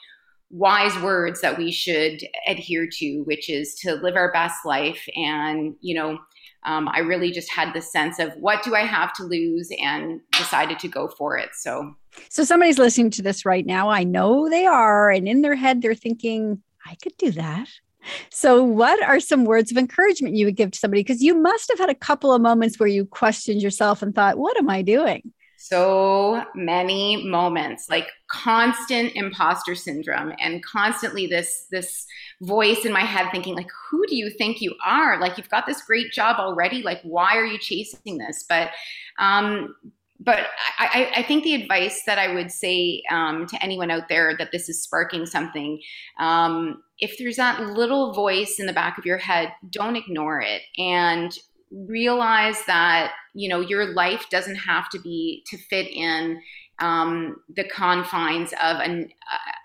wise 0.51 0.97
words 1.01 1.41
that 1.41 1.59
we 1.59 1.73
should 1.73 2.21
adhere 2.47 2.89
to 2.99 3.23
which 3.23 3.51
is 3.51 3.75
to 3.77 3.95
live 3.95 4.17
our 4.17 4.33
best 4.33 4.65
life. 4.65 5.07
And 5.17 5.75
you 5.81 5.95
know 5.95 6.19
um, 6.67 6.89
i 6.89 7.01
really 7.01 7.31
just 7.31 7.51
had 7.51 7.75
the 7.75 7.83
sense 7.83 8.19
of 8.19 8.33
what 8.35 8.63
do 8.63 8.75
i 8.75 8.81
have 8.81 9.13
to 9.15 9.25
lose? 9.25 9.71
And 9.81 10.21
decided 10.33 10.79
to 10.81 10.89
go 10.89 11.09
for 11.09 11.37
it. 11.37 11.51
So 11.55 11.95
so 12.29 12.45
somebody's 12.45 12.79
listening 12.79 13.11
to 13.11 13.23
this 13.23 13.45
right 13.45 13.67
now. 13.67 13.89
I 13.89 14.05
know 14.05 14.49
they 14.49 14.67
are 14.67 15.11
and 15.11 15.29
in 15.29 15.43
their 15.43 15.57
head 15.57 15.83
they're 15.83 15.95
thinking 15.95 16.63
i 16.87 16.95
could 17.03 17.17
do 17.17 17.31
that 17.33 17.69
so, 18.31 18.63
what 18.63 19.03
are 19.03 19.21
some 19.21 19.45
words 19.45 19.71
of 19.71 19.77
encouragement 19.77 20.37
you 20.37 20.47
would 20.47 20.57
give 20.57 20.71
to 20.73 20.79
somebody? 20.79 21.03
Because 21.03 21.23
you 21.23 21.35
must 21.35 21.71
have 21.71 21.79
had 21.79 21.91
a 21.91 21.95
couple 21.95 22.33
of 22.33 22.43
moments 22.43 22.79
where 22.79 22.89
you 22.89 23.07
questioned 23.07 23.63
yourself 23.63 24.03
and 24.03 24.15
thought, 24.15 24.39
what 24.39 24.57
am 24.59 24.69
I 24.71 24.83
doing? 24.83 25.33
So 25.57 26.45
many 26.55 27.25
moments, 27.25 27.89
like 27.89 28.09
constant 28.29 29.13
imposter 29.15 29.75
syndrome 29.75 30.33
and 30.39 30.63
constantly 30.63 31.27
this 31.27 31.67
this 31.71 32.05
voice 32.43 32.85
in 32.85 32.93
my 32.93 33.01
head 33.01 33.29
thinking 33.31 33.55
like 33.55 33.71
who 33.89 34.05
do 34.07 34.17
you 34.17 34.29
think 34.29 34.61
you 34.61 34.75
are 34.85 35.21
like 35.21 35.39
you've 35.39 35.49
got 35.49 35.65
this 35.65 35.83
great 35.83 36.11
job 36.11 36.37
already 36.39 36.83
like 36.83 37.01
why 37.03 37.37
are 37.37 37.47
you 37.47 37.59
chasing 37.59 38.19
this 38.19 38.45
but 38.49 38.71
um 39.21 39.75
but 40.21 40.47
I, 40.79 41.13
I, 41.17 41.23
think 41.25 41.43
the 41.43 41.55
advice 41.55 42.03
that 42.07 42.19
I 42.19 42.33
would 42.33 42.51
say 42.51 43.03
um, 43.11 43.47
to 43.47 43.63
anyone 43.63 43.91
out 43.91 44.09
there 44.09 44.37
that 44.39 44.53
this 44.53 44.69
is 44.69 44.83
sparking 44.83 45.27
something, 45.27 45.81
um, 46.19 46.83
if 46.99 47.19
there's 47.19 47.37
that 47.37 47.61
little 47.61 48.13
voice 48.13 48.59
in 48.61 48.67
the 48.67 48.73
back 48.73 48.97
of 48.97 49.05
your 49.05 49.19
head, 49.19 49.53
don't 49.71 49.97
ignore 49.97 50.41
it 50.41 50.63
and 50.79 51.37
realize 51.71 52.65
that 52.67 53.13
you 53.35 53.49
know 53.49 53.59
your 53.61 53.93
life 53.95 54.27
doesn't 54.31 54.55
have 54.55 54.89
to 54.91 55.01
be 55.01 55.43
to 55.47 55.59
fit 55.59 55.89
in 55.93 56.41
um, 56.79 57.37
the 57.57 57.65
confines 57.65 58.53
of 58.63 58.79
an 58.79 59.11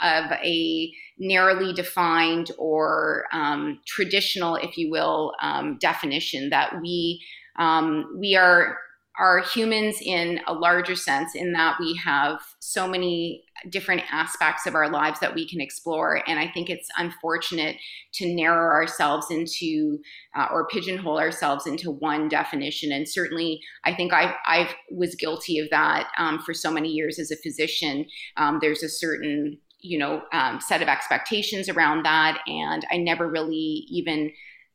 of 0.02 0.32
a 0.32 0.92
narrowly 1.20 1.74
defined 1.74 2.52
or 2.58 3.26
um, 3.34 3.80
traditional, 3.86 4.56
if 4.56 4.78
you 4.78 4.90
will, 4.90 5.34
um, 5.42 5.78
definition 5.80 6.50
that 6.50 6.82
we 6.82 7.22
um, 7.58 8.16
we 8.18 8.36
are 8.36 8.78
are 9.20 9.40
humans 9.40 9.98
in 10.02 10.40
a 10.48 10.54
larger 10.54 10.96
sense 10.96 11.36
in 11.36 11.52
that 11.52 11.76
we 11.80 11.94
have 12.04 12.40
so 12.60 12.88
many 12.88 13.44
different 13.70 14.02
aspects 14.10 14.66
of 14.66 14.74
our 14.74 14.90
lives 14.90 15.20
that 15.20 15.36
we 15.36 15.48
can 15.48 15.60
explore. 15.60 16.24
And 16.28 16.40
i 16.40 16.48
think 16.48 16.70
it's 16.70 16.88
unfortunate 16.98 17.76
to 18.14 18.34
narrow 18.34 18.72
ourselves 18.72 19.28
into 19.30 20.00
uh, 20.36 20.48
or 20.52 20.68
pigeonhole 20.68 21.20
ourselves 21.20 21.68
into 21.68 21.92
one 21.92 22.30
definition. 22.30 22.92
And 22.92 23.08
certainly 23.08 23.60
i 23.84 23.94
think 23.94 24.14
i 24.14 24.36
i 24.46 24.70
was 24.90 25.16
guilty 25.16 25.60
of 25.60 25.70
that 25.70 26.10
um, 26.18 26.40
for 26.40 26.54
so 26.54 26.72
many 26.72 26.90
years 26.90 27.20
as 27.20 27.30
a 27.30 27.38
physician. 27.38 28.06
Um, 28.38 28.60
there's 28.62 28.84
a 28.84 28.90
certain 28.90 29.58
you 29.82 29.98
know 30.00 30.22
um, 30.32 30.62
set 30.62 30.82
of 30.82 30.88
expectations 30.88 31.68
around 31.68 32.04
that. 32.04 32.40
And 32.48 32.86
i 32.90 32.98
never 32.98 33.30
really 33.30 33.86
even 33.90 34.32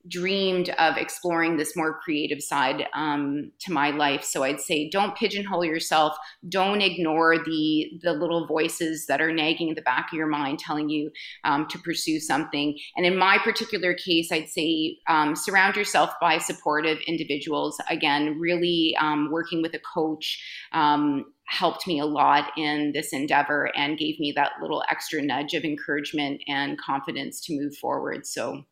dreamed 0.08 0.68
of 0.70 0.96
exploring 0.96 1.56
this 1.56 1.76
more 1.76 1.98
creative 2.00 2.42
side 2.42 2.86
um, 2.94 3.50
to 3.60 3.72
my 3.72 3.90
life. 3.90 4.22
So 4.22 4.42
I'd 4.42 4.60
say 4.60 4.88
don't 4.90 5.16
pigeonhole 5.16 5.64
yourself. 5.64 6.16
Don't 6.48 6.82
ignore 6.82 7.38
the 7.38 7.90
the 8.02 8.12
little 8.12 8.46
voices 8.46 9.06
that 9.06 9.20
are 9.20 9.32
nagging 9.32 9.68
in 9.68 9.74
the 9.74 9.82
back 9.82 10.08
of 10.12 10.16
your 10.16 10.26
mind, 10.26 10.58
telling 10.58 10.88
you 10.88 11.10
um, 11.44 11.66
to 11.68 11.78
pursue 11.78 12.20
something. 12.20 12.78
And 12.96 13.06
in 13.06 13.16
my 13.16 13.38
particular 13.38 13.94
case, 13.94 14.30
I'd 14.30 14.48
say 14.48 14.98
um, 15.08 15.34
surround 15.34 15.76
yourself 15.76 16.10
by 16.20 16.38
supportive 16.38 16.98
individuals. 17.06 17.80
Again, 17.88 18.38
really 18.38 18.96
um, 19.00 19.30
working 19.30 19.62
with 19.62 19.74
a 19.74 19.80
coach 19.94 20.42
um, 20.72 21.26
helped 21.46 21.86
me 21.86 21.98
a 21.98 22.06
lot 22.06 22.50
in 22.56 22.92
this 22.92 23.12
endeavor 23.12 23.70
and 23.76 23.98
gave 23.98 24.18
me 24.18 24.32
that 24.32 24.52
little 24.60 24.82
extra 24.90 25.22
nudge 25.22 25.54
of 25.54 25.64
encouragement 25.64 26.40
and 26.48 26.78
confidence 26.78 27.40
to 27.42 27.58
move 27.58 27.76
forward. 27.76 28.26
So 28.26 28.64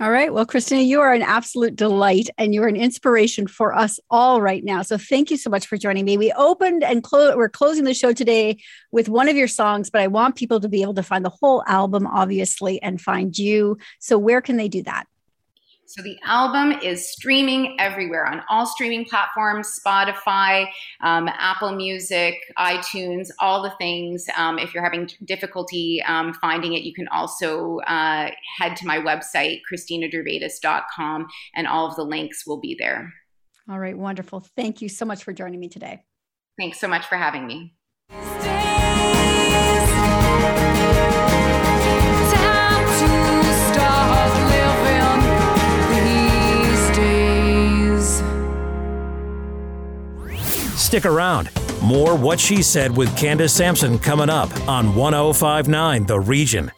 all 0.00 0.10
right. 0.10 0.32
Well, 0.32 0.46
Kristina, 0.46 0.84
you 0.86 1.00
are 1.00 1.12
an 1.12 1.22
absolute 1.22 1.76
delight 1.76 2.30
and 2.38 2.54
you're 2.54 2.66
an 2.66 2.76
inspiration 2.76 3.46
for 3.46 3.74
us 3.74 4.00
all 4.10 4.40
right 4.40 4.64
now. 4.64 4.80
So 4.80 4.96
thank 4.96 5.30
you 5.30 5.36
so 5.36 5.50
much 5.50 5.66
for 5.66 5.76
joining 5.76 6.06
me. 6.06 6.16
We 6.16 6.32
opened 6.32 6.82
and 6.82 7.02
closed, 7.02 7.36
we're 7.36 7.50
closing 7.50 7.84
the 7.84 7.92
show 7.92 8.14
today 8.14 8.56
with 8.90 9.10
one 9.10 9.28
of 9.28 9.36
your 9.36 9.48
songs, 9.48 9.90
but 9.90 10.00
I 10.00 10.06
want 10.06 10.36
people 10.36 10.60
to 10.60 10.68
be 10.68 10.80
able 10.80 10.94
to 10.94 11.02
find 11.02 11.22
the 11.22 11.30
whole 11.30 11.62
album, 11.66 12.06
obviously, 12.06 12.80
and 12.80 13.00
find 13.00 13.36
you. 13.36 13.76
So 14.00 14.16
where 14.16 14.40
can 14.40 14.56
they 14.56 14.68
do 14.68 14.82
that? 14.84 15.04
So 15.92 16.00
the 16.00 16.16
album 16.24 16.72
is 16.82 17.12
streaming 17.12 17.76
everywhere 17.78 18.26
on 18.26 18.40
all 18.48 18.64
streaming 18.64 19.04
platforms 19.04 19.78
Spotify, 19.78 20.66
um, 21.02 21.28
Apple 21.28 21.72
Music, 21.72 22.36
iTunes, 22.58 23.28
all 23.40 23.62
the 23.62 23.74
things. 23.76 24.24
Um, 24.38 24.58
if 24.58 24.72
you're 24.72 24.82
having 24.82 25.10
difficulty 25.26 26.02
um, 26.06 26.32
finding 26.32 26.72
it, 26.72 26.82
you 26.82 26.94
can 26.94 27.08
also 27.08 27.80
uh, 27.80 28.30
head 28.58 28.74
to 28.76 28.86
my 28.86 29.00
website, 29.00 29.60
kristinadervaitis.com, 29.70 31.26
and 31.54 31.66
all 31.66 31.86
of 31.86 31.96
the 31.96 32.04
links 32.04 32.46
will 32.46 32.58
be 32.58 32.74
there. 32.78 33.12
All 33.68 33.78
right, 33.78 33.96
wonderful. 33.96 34.40
Thank 34.56 34.80
you 34.80 34.88
so 34.88 35.04
much 35.04 35.22
for 35.22 35.34
joining 35.34 35.60
me 35.60 35.68
today. 35.68 36.04
Thanks 36.58 36.80
so 36.80 36.88
much 36.88 37.04
for 37.04 37.16
having 37.16 37.46
me. 37.46 37.74
Stick 50.92 51.06
around. 51.06 51.48
More 51.82 52.14
What 52.14 52.38
She 52.38 52.60
Said 52.60 52.94
with 52.94 53.16
Candace 53.16 53.54
Sampson 53.54 53.98
coming 53.98 54.28
up 54.28 54.50
on 54.68 54.94
1059 54.94 56.04
The 56.04 56.20
Region. 56.20 56.70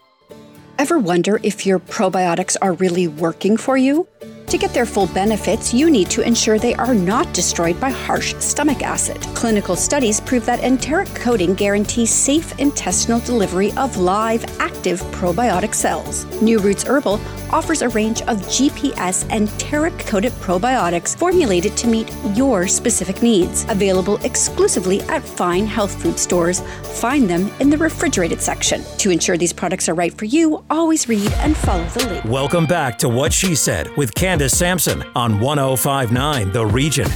Ever 0.79 1.01
wonder 1.01 1.41
if 1.43 1.67
your 1.67 1.81
probiotics 1.81 2.57
are 2.63 2.75
really 2.75 3.09
working 3.09 3.57
for 3.57 3.77
you? 3.77 4.07
To 4.55 4.59
get 4.59 4.73
their 4.73 4.87
full 4.87 5.09
benefits, 5.09 5.75
you 5.75 5.91
need 5.91 6.09
to 6.11 6.23
ensure 6.23 6.61
they 6.61 6.77
are 6.77 6.95
not 6.95 7.35
destroyed 7.35 7.81
by 7.81 7.91
harsh 7.91 8.37
stomach 8.37 8.83
acid. 8.83 9.21
Clinical 9.35 9.75
studies 9.75 10.21
prove 10.21 10.47
that 10.47 10.61
enteric 10.63 11.13
coating 11.17 11.55
guarantees 11.55 12.15
safe 12.15 12.57
intestinal 12.61 13.19
delivery 13.19 13.73
of 13.73 13.97
live, 13.97 14.45
active 14.61 15.01
probiotic 15.11 15.75
cells. 15.75 16.25
New 16.41 16.61
Roots 16.61 16.85
Herbal 16.85 17.21
offers 17.51 17.83
a 17.83 17.89
range 17.89 18.23
of 18.23 18.39
GPS 18.43 19.29
enteric 19.31 19.99
coated 19.99 20.33
probiotics 20.35 21.19
formulated 21.19 21.77
to 21.77 21.89
meet 21.89 22.09
your 22.35 22.69
specific 22.69 23.23
needs. 23.23 23.65
Available 23.69 24.19
exclusively 24.19 25.01
at 25.03 25.25
fine 25.25 25.67
health 25.67 26.01
food 26.01 26.17
stores. 26.17 26.61
Find 27.01 27.29
them 27.29 27.51
in 27.59 27.71
the 27.71 27.79
refrigerated 27.79 28.41
section. 28.41 28.85
To 28.99 29.11
ensure 29.11 29.37
these 29.37 29.53
products 29.53 29.89
are 29.89 29.95
right 29.95 30.15
for 30.17 30.27
you, 30.27 30.65
always 30.71 31.09
read 31.09 31.33
and 31.39 31.57
follow 31.57 31.85
the 31.87 32.07
label. 32.07 32.31
Welcome 32.31 32.67
back 32.67 32.99
to 32.99 33.09
What 33.09 33.33
She 33.33 33.57
Said 33.57 33.89
with 33.97 34.15
Candace 34.15 34.44
Sampson 34.49 35.05
on 35.15 35.41
1059 35.41 36.53
The 36.53 36.67
Region. 36.67 37.09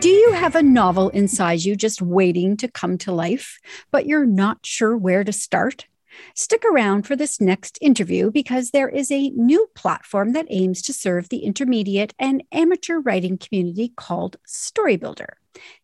Do 0.00 0.08
you 0.08 0.32
have 0.32 0.54
a 0.54 0.62
novel 0.62 1.08
inside 1.08 1.64
you 1.64 1.74
just 1.74 2.00
waiting 2.00 2.56
to 2.58 2.68
come 2.68 2.98
to 2.98 3.12
life, 3.12 3.58
but 3.90 4.06
you're 4.06 4.26
not 4.26 4.64
sure 4.64 4.96
where 4.96 5.24
to 5.24 5.32
start? 5.32 5.86
Stick 6.34 6.64
around 6.64 7.06
for 7.06 7.16
this 7.16 7.40
next 7.40 7.78
interview 7.80 8.30
because 8.30 8.70
there 8.70 8.88
is 8.88 9.10
a 9.10 9.30
new 9.30 9.68
platform 9.74 10.32
that 10.32 10.46
aims 10.50 10.82
to 10.82 10.92
serve 10.92 11.28
the 11.28 11.38
intermediate 11.38 12.14
and 12.18 12.42
amateur 12.52 13.00
writing 13.00 13.38
community 13.38 13.92
called 13.96 14.36
Storybilder. 14.46 15.34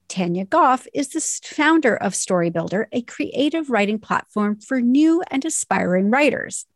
Tanya 0.08 0.44
Goff 0.44 0.86
is 0.92 1.08
the 1.08 1.20
founder 1.20 1.96
of 1.96 2.12
Storybilder, 2.12 2.86
a 2.92 3.02
creative 3.02 3.70
writing 3.70 3.98
platform 3.98 4.60
for 4.60 4.80
new 4.80 5.22
and 5.30 5.44
aspiring 5.44 6.10
writers. 6.10 6.66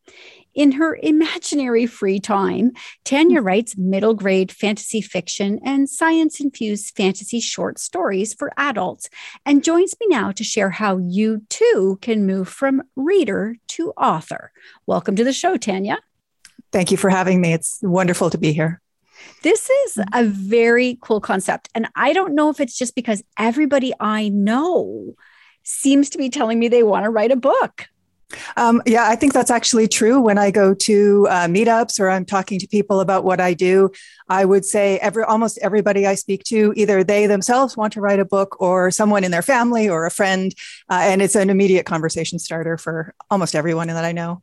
In 0.59 0.72
her 0.72 0.98
imaginary 1.00 1.86
free 1.86 2.18
time, 2.18 2.72
Tanya 3.04 3.40
mm. 3.40 3.44
writes 3.44 3.78
middle 3.78 4.12
grade 4.12 4.50
fantasy 4.50 5.00
fiction 5.00 5.61
and 5.64 5.88
science 5.88 6.40
infused 6.40 6.96
fantasy 6.96 7.38
short 7.38 7.78
stories 7.78 8.34
for 8.34 8.50
adults 8.56 9.09
and 9.46 9.62
joins 9.62 9.94
me 10.00 10.09
now 10.11 10.32
to 10.32 10.42
share 10.42 10.70
how 10.70 10.96
you 10.98 11.42
too 11.48 11.96
can 12.02 12.26
move 12.26 12.48
from 12.48 12.82
reader 12.96 13.54
to 13.68 13.92
author. 13.92 14.50
Welcome 14.84 15.14
to 15.14 15.22
the 15.22 15.32
show, 15.32 15.56
Tanya. 15.56 16.00
Thank 16.72 16.90
you 16.90 16.96
for 16.96 17.09
having 17.09 17.40
me. 17.40 17.52
It's 17.52 17.78
wonderful 17.80 18.28
to 18.28 18.36
be 18.36 18.52
here. 18.52 18.80
This 19.44 19.70
is 19.70 19.94
mm. 19.94 20.06
a 20.12 20.24
very 20.24 20.98
cool 21.00 21.20
concept. 21.20 21.68
And 21.72 21.86
I 21.94 22.12
don't 22.12 22.34
know 22.34 22.50
if 22.50 22.59
it's 22.59 22.76
just 22.76 22.96
because 22.96 23.22
everybody 23.38 23.92
I 24.00 24.28
know 24.28 25.14
seems 25.62 26.11
to 26.11 26.18
be 26.18 26.30
telling 26.30 26.59
me 26.59 26.66
they 26.66 26.82
want 26.82 27.04
to 27.04 27.11
write 27.11 27.30
a 27.30 27.36
book. 27.36 27.86
Um, 28.56 28.82
yeah, 28.84 29.08
I 29.08 29.16
think 29.16 29.32
that's 29.32 29.50
actually 29.50 29.88
true. 29.88 30.20
When 30.20 30.36
I 30.36 30.50
go 30.50 30.74
to 30.74 31.26
uh, 31.30 31.46
meetups 31.46 31.98
or 31.98 32.10
I'm 32.10 32.24
talking 32.24 32.58
to 32.58 32.68
people 32.68 33.00
about 33.00 33.24
what 33.24 33.40
I 33.40 33.54
do, 33.54 33.90
I 34.28 34.44
would 34.44 34.64
say 34.64 34.98
every 34.98 35.24
almost 35.24 35.58
everybody 35.62 36.06
I 36.06 36.14
speak 36.14 36.44
to, 36.44 36.72
either 36.76 37.02
they 37.02 37.26
themselves 37.26 37.76
want 37.76 37.94
to 37.94 38.00
write 38.00 38.20
a 38.20 38.26
book 38.26 38.60
or 38.60 38.90
someone 38.90 39.24
in 39.24 39.30
their 39.30 39.42
family 39.42 39.88
or 39.88 40.04
a 40.04 40.10
friend, 40.10 40.54
uh, 40.90 41.00
and 41.02 41.22
it's 41.22 41.36
an 41.36 41.48
immediate 41.48 41.86
conversation 41.86 42.38
starter 42.38 42.76
for 42.76 43.14
almost 43.30 43.54
everyone 43.54 43.88
that 43.88 44.04
I 44.04 44.12
know. 44.12 44.42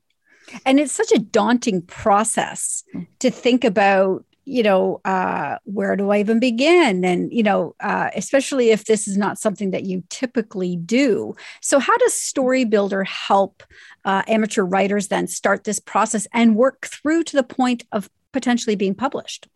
And 0.66 0.80
it's 0.80 0.92
such 0.92 1.12
a 1.12 1.20
daunting 1.20 1.82
process 1.82 2.84
to 3.20 3.30
think 3.30 3.64
about 3.64 4.26
you 4.46 4.64
know, 4.64 5.02
uh, 5.06 5.58
where 5.64 5.96
do 5.96 6.12
I 6.12 6.20
even 6.20 6.40
begin? 6.40 7.04
And, 7.04 7.34
you 7.34 7.44
know, 7.44 7.76
uh, 7.80 8.10
especially 8.16 8.70
if 8.70 8.86
this 8.86 9.08
is 9.08 9.18
not 9.18 9.40
something 9.40 9.72
that 9.72 9.84
you 9.84 10.04
typically 10.10 10.76
do. 10.76 11.36
So, 11.62 11.80
how 11.80 11.98
does 11.98 12.14
Storybilder 12.14 13.06
help 13.06 13.64
uh, 14.06 14.22
amateur 14.28 14.64
writers 14.64 15.08
then 15.08 15.28
start 15.28 15.64
this 15.64 15.80
process 15.80 16.28
and 16.34 16.56
work 16.56 16.86
through 16.86 17.24
to 17.24 17.36
the 17.36 17.44
point 17.44 17.84
of 17.92 18.10
potentially 18.32 18.76
being 18.76 18.96
published? 18.96 19.48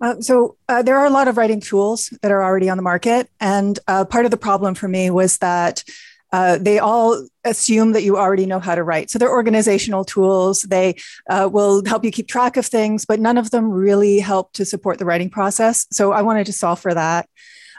Uh, 0.00 0.20
so 0.20 0.56
uh, 0.68 0.82
there 0.82 0.98
are 0.98 1.06
a 1.06 1.10
lot 1.10 1.28
of 1.28 1.36
writing 1.36 1.60
tools 1.60 2.12
that 2.22 2.32
are 2.32 2.42
already 2.42 2.68
on 2.68 2.76
the 2.76 2.82
market, 2.82 3.30
and 3.40 3.78
uh, 3.86 4.04
part 4.04 4.24
of 4.24 4.32
the 4.32 4.36
problem 4.36 4.74
for 4.74 4.88
me 4.88 5.10
was 5.10 5.38
that 5.38 5.84
uh, 6.32 6.58
they 6.58 6.78
all 6.78 7.26
assume 7.44 7.92
that 7.92 8.02
you 8.02 8.16
already 8.16 8.46
know 8.46 8.58
how 8.58 8.74
to 8.74 8.82
write. 8.82 9.10
So 9.10 9.18
they're 9.18 9.30
organizational 9.30 10.04
tools. 10.04 10.62
They 10.62 10.96
uh, 11.28 11.48
will 11.52 11.84
help 11.84 12.04
you 12.04 12.10
keep 12.10 12.26
track 12.26 12.56
of 12.56 12.66
things, 12.66 13.04
but 13.04 13.20
none 13.20 13.36
of 13.36 13.50
them 13.50 13.70
really 13.70 14.18
help 14.18 14.52
to 14.54 14.64
support 14.64 14.98
the 14.98 15.04
writing 15.04 15.30
process. 15.30 15.86
So 15.90 16.12
I 16.12 16.22
wanted 16.22 16.46
to 16.46 16.52
solve 16.52 16.80
for 16.80 16.94
that. 16.94 17.28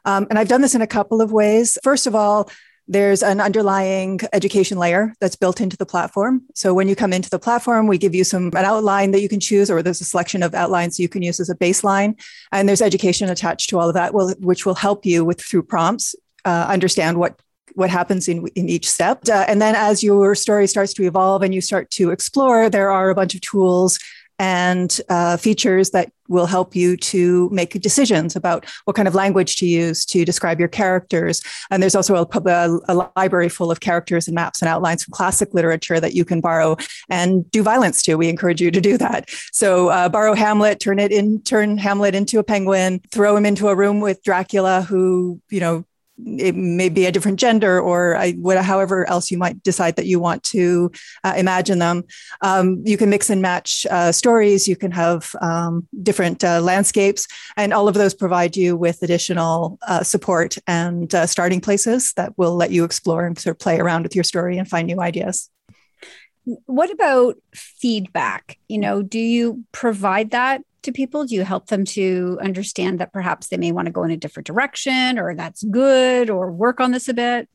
Um, 0.05 0.27
and 0.29 0.37
I've 0.37 0.49
done 0.49 0.61
this 0.61 0.75
in 0.75 0.81
a 0.81 0.87
couple 0.87 1.21
of 1.21 1.31
ways. 1.31 1.77
First 1.83 2.07
of 2.07 2.13
all, 2.13 2.49
there's 2.87 3.23
an 3.23 3.39
underlying 3.39 4.19
education 4.33 4.77
layer 4.77 5.13
that's 5.21 5.37
built 5.37 5.61
into 5.61 5.77
the 5.77 5.85
platform. 5.85 6.43
So 6.53 6.73
when 6.73 6.89
you 6.89 6.95
come 6.95 7.13
into 7.13 7.29
the 7.29 7.39
platform, 7.39 7.87
we 7.87 7.97
give 7.97 8.13
you 8.13 8.25
some 8.25 8.47
an 8.47 8.65
outline 8.65 9.11
that 9.11 9.21
you 9.21 9.29
can 9.29 9.39
choose, 9.39 9.71
or 9.71 9.81
there's 9.81 10.01
a 10.01 10.05
selection 10.05 10.43
of 10.43 10.53
outlines 10.53 10.99
you 10.99 11.07
can 11.07 11.21
use 11.21 11.39
as 11.39 11.49
a 11.49 11.55
baseline, 11.55 12.19
and 12.51 12.67
there's 12.67 12.81
education 12.81 13.29
attached 13.29 13.69
to 13.69 13.79
all 13.79 13.87
of 13.87 13.93
that, 13.93 14.13
which 14.13 14.65
will 14.65 14.75
help 14.75 15.05
you 15.05 15.23
with 15.23 15.41
through 15.41 15.63
prompts 15.63 16.13
uh, 16.43 16.65
understand 16.67 17.17
what 17.17 17.39
what 17.75 17.89
happens 17.89 18.27
in, 18.27 18.47
in 18.55 18.69
each 18.69 18.89
step. 18.89 19.21
Uh, 19.29 19.45
and 19.47 19.61
then 19.61 19.75
as 19.75 20.03
your 20.03 20.35
story 20.35 20.67
starts 20.67 20.93
to 20.93 21.03
evolve 21.03 21.41
and 21.41 21.53
you 21.53 21.61
start 21.61 21.89
to 21.91 22.11
explore, 22.11 22.69
there 22.69 22.91
are 22.91 23.09
a 23.09 23.15
bunch 23.15 23.35
of 23.35 23.41
tools 23.41 23.99
and 24.39 24.99
uh, 25.09 25.37
features 25.37 25.91
that 25.91 26.11
will 26.27 26.45
help 26.45 26.75
you 26.75 26.97
to 26.97 27.49
make 27.51 27.79
decisions 27.81 28.35
about 28.35 28.65
what 28.85 28.95
kind 28.95 29.07
of 29.07 29.13
language 29.13 29.57
to 29.57 29.65
use 29.65 30.05
to 30.05 30.25
describe 30.25 30.59
your 30.59 30.67
characters. 30.67 31.41
And 31.69 31.83
there's 31.83 31.95
also 31.95 32.15
a, 32.15 32.39
a, 32.49 32.79
a 32.89 33.11
library 33.15 33.49
full 33.49 33.69
of 33.69 33.79
characters 33.79 34.27
and 34.27 34.33
maps 34.33 34.61
and 34.61 34.69
outlines 34.69 35.03
from 35.03 35.11
classic 35.11 35.53
literature 35.53 35.99
that 35.99 36.13
you 36.13 36.25
can 36.25 36.41
borrow 36.41 36.77
and 37.09 37.49
do 37.51 37.61
violence 37.61 38.01
to. 38.03 38.15
We 38.15 38.29
encourage 38.29 38.61
you 38.61 38.71
to 38.71 38.81
do 38.81 38.97
that. 38.97 39.29
So 39.51 39.89
uh, 39.89 40.09
borrow 40.09 40.33
Hamlet, 40.33 40.79
turn 40.79 40.97
it 40.97 41.11
in, 41.11 41.41
turn 41.43 41.77
Hamlet 41.77 42.15
into 42.15 42.39
a 42.39 42.43
penguin, 42.43 43.01
throw 43.11 43.35
him 43.35 43.45
into 43.45 43.67
a 43.67 43.75
room 43.75 43.99
with 43.99 44.23
Dracula, 44.23 44.81
who 44.81 45.41
you 45.49 45.59
know 45.59 45.85
it 46.17 46.55
may 46.55 46.89
be 46.89 47.05
a 47.05 47.11
different 47.11 47.39
gender 47.39 47.79
or 47.79 48.15
I, 48.15 48.35
however 48.61 49.07
else 49.09 49.31
you 49.31 49.37
might 49.37 49.63
decide 49.63 49.95
that 49.95 50.05
you 50.05 50.19
want 50.19 50.43
to 50.45 50.91
uh, 51.23 51.33
imagine 51.35 51.79
them. 51.79 52.03
Um, 52.41 52.81
you 52.85 52.97
can 52.97 53.09
mix 53.09 53.29
and 53.29 53.41
match 53.41 53.85
uh, 53.89 54.11
stories. 54.11 54.67
You 54.67 54.75
can 54.75 54.91
have 54.91 55.35
um, 55.41 55.87
different 56.03 56.43
uh, 56.43 56.61
landscapes, 56.61 57.27
and 57.57 57.73
all 57.73 57.87
of 57.87 57.95
those 57.95 58.13
provide 58.13 58.55
you 58.55 58.77
with 58.77 59.01
additional 59.01 59.79
uh, 59.87 60.03
support 60.03 60.57
and 60.67 61.13
uh, 61.15 61.25
starting 61.25 61.61
places 61.61 62.13
that 62.13 62.37
will 62.37 62.55
let 62.55 62.71
you 62.71 62.83
explore 62.83 63.25
and 63.25 63.37
sort 63.37 63.55
of 63.55 63.59
play 63.59 63.79
around 63.79 64.03
with 64.03 64.15
your 64.15 64.23
story 64.23 64.57
and 64.57 64.67
find 64.67 64.87
new 64.87 65.01
ideas. 65.01 65.49
What 66.65 66.91
about 66.91 67.37
feedback? 67.53 68.57
You 68.67 68.77
know, 68.77 69.01
do 69.01 69.19
you 69.19 69.63
provide 69.71 70.31
that 70.31 70.61
to 70.83 70.91
people? 70.91 71.25
Do 71.25 71.35
you 71.35 71.43
help 71.43 71.67
them 71.67 71.85
to 71.85 72.37
understand 72.41 72.99
that 72.99 73.13
perhaps 73.13 73.47
they 73.47 73.57
may 73.57 73.71
want 73.71 73.87
to 73.87 73.91
go 73.91 74.03
in 74.03 74.11
a 74.11 74.17
different 74.17 74.47
direction 74.47 75.17
or 75.19 75.35
that's 75.35 75.63
good 75.63 76.29
or 76.29 76.51
work 76.51 76.79
on 76.79 76.91
this 76.91 77.07
a 77.07 77.13
bit? 77.13 77.49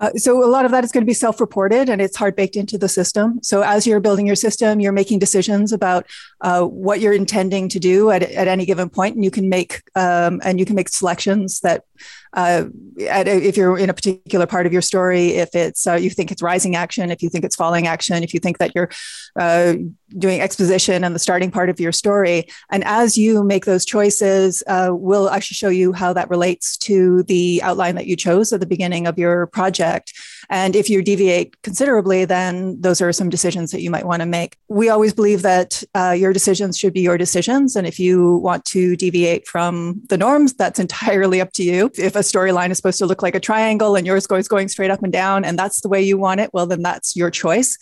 Uh, 0.00 0.12
so 0.14 0.44
a 0.44 0.46
lot 0.46 0.64
of 0.64 0.70
that 0.70 0.84
is 0.84 0.92
going 0.92 1.02
to 1.02 1.06
be 1.06 1.14
self-reported 1.14 1.88
and 1.88 2.00
it's 2.00 2.16
hard 2.16 2.36
baked 2.36 2.54
into 2.54 2.78
the 2.78 2.88
system 2.88 3.40
so 3.42 3.62
as 3.62 3.84
you're 3.84 3.98
building 3.98 4.28
your 4.28 4.36
system 4.36 4.78
you're 4.78 4.92
making 4.92 5.18
decisions 5.18 5.72
about 5.72 6.06
uh, 6.42 6.62
what 6.62 7.00
you're 7.00 7.12
intending 7.12 7.68
to 7.68 7.80
do 7.80 8.08
at, 8.10 8.22
at 8.22 8.46
any 8.46 8.64
given 8.64 8.88
point 8.88 9.16
and 9.16 9.24
you 9.24 9.30
can 9.30 9.48
make 9.48 9.82
um, 9.96 10.40
and 10.44 10.60
you 10.60 10.64
can 10.64 10.76
make 10.76 10.88
selections 10.88 11.58
that 11.60 11.82
uh, 12.32 12.64
if 12.96 13.56
you're 13.56 13.78
in 13.78 13.90
a 13.90 13.94
particular 13.94 14.46
part 14.46 14.66
of 14.66 14.72
your 14.72 14.82
story, 14.82 15.30
if 15.30 15.54
it's 15.54 15.86
uh, 15.86 15.94
you 15.94 16.10
think 16.10 16.30
it's 16.30 16.42
rising 16.42 16.76
action, 16.76 17.10
if 17.10 17.22
you 17.22 17.28
think 17.28 17.44
it's 17.44 17.56
falling 17.56 17.86
action, 17.86 18.22
if 18.22 18.34
you 18.34 18.40
think 18.40 18.58
that 18.58 18.74
you're 18.74 18.90
uh, 19.38 19.74
doing 20.16 20.40
exposition 20.40 21.04
and 21.04 21.14
the 21.14 21.18
starting 21.18 21.50
part 21.50 21.68
of 21.68 21.80
your 21.80 21.92
story, 21.92 22.46
and 22.70 22.84
as 22.84 23.16
you 23.16 23.42
make 23.42 23.64
those 23.64 23.84
choices, 23.84 24.62
uh, 24.66 24.90
we'll 24.92 25.30
actually 25.30 25.54
show 25.54 25.68
you 25.68 25.92
how 25.92 26.12
that 26.12 26.30
relates 26.30 26.76
to 26.76 27.22
the 27.24 27.62
outline 27.62 27.94
that 27.94 28.06
you 28.06 28.16
chose 28.16 28.52
at 28.52 28.60
the 28.60 28.66
beginning 28.66 29.06
of 29.06 29.18
your 29.18 29.46
project. 29.46 30.12
And 30.50 30.74
if 30.74 30.88
you 30.88 31.02
deviate 31.02 31.60
considerably, 31.62 32.24
then 32.24 32.80
those 32.80 33.02
are 33.02 33.12
some 33.12 33.28
decisions 33.28 33.70
that 33.72 33.82
you 33.82 33.90
might 33.90 34.06
want 34.06 34.20
to 34.20 34.26
make. 34.26 34.56
We 34.68 34.88
always 34.88 35.12
believe 35.12 35.42
that 35.42 35.82
uh, 35.94 36.14
your 36.18 36.32
decisions 36.32 36.78
should 36.78 36.94
be 36.94 37.02
your 37.02 37.18
decisions. 37.18 37.76
And 37.76 37.86
if 37.86 38.00
you 38.00 38.36
want 38.36 38.64
to 38.66 38.96
deviate 38.96 39.46
from 39.46 40.00
the 40.08 40.16
norms, 40.16 40.54
that's 40.54 40.78
entirely 40.88 41.40
up 41.40 41.52
to 41.54 41.62
you. 41.62 41.90
If 41.96 42.16
a 42.16 42.20
storyline 42.20 42.70
is 42.70 42.78
supposed 42.78 42.98
to 42.98 43.06
look 43.06 43.22
like 43.22 43.34
a 43.34 43.40
triangle 43.40 43.94
and 43.94 44.06
yours 44.06 44.26
goes 44.26 44.48
going 44.48 44.68
straight 44.68 44.90
up 44.90 45.02
and 45.02 45.12
down, 45.12 45.44
and 45.44 45.58
that's 45.58 45.82
the 45.82 45.88
way 45.88 46.00
you 46.00 46.16
want 46.16 46.40
it, 46.40 46.50
well, 46.54 46.66
then 46.66 46.82
that's 46.82 47.14
your 47.14 47.30
choice. 47.30 47.76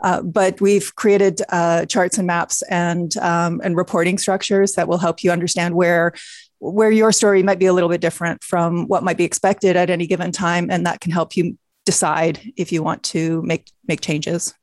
Uh, 0.00 0.20
but 0.22 0.60
we've 0.60 0.94
created 0.96 1.40
uh, 1.50 1.86
charts 1.86 2.18
and 2.18 2.26
maps 2.26 2.62
and 2.62 3.16
um, 3.18 3.60
and 3.62 3.76
reporting 3.76 4.18
structures 4.18 4.72
that 4.72 4.88
will 4.88 4.98
help 4.98 5.22
you 5.22 5.30
understand 5.30 5.74
where 5.74 6.12
where 6.58 6.90
your 6.90 7.10
story 7.10 7.42
might 7.42 7.58
be 7.58 7.66
a 7.66 7.72
little 7.72 7.88
bit 7.88 8.00
different 8.00 8.42
from 8.44 8.86
what 8.86 9.02
might 9.02 9.16
be 9.16 9.24
expected 9.24 9.76
at 9.76 9.90
any 9.90 10.06
given 10.06 10.32
time, 10.32 10.70
and 10.70 10.86
that 10.86 11.00
can 11.00 11.12
help 11.12 11.36
you 11.36 11.56
decide 11.84 12.52
if 12.56 12.72
you 12.72 12.82
want 12.82 13.02
to 13.02 13.42
make 13.42 13.70
make 13.86 14.00
changes. 14.00 14.54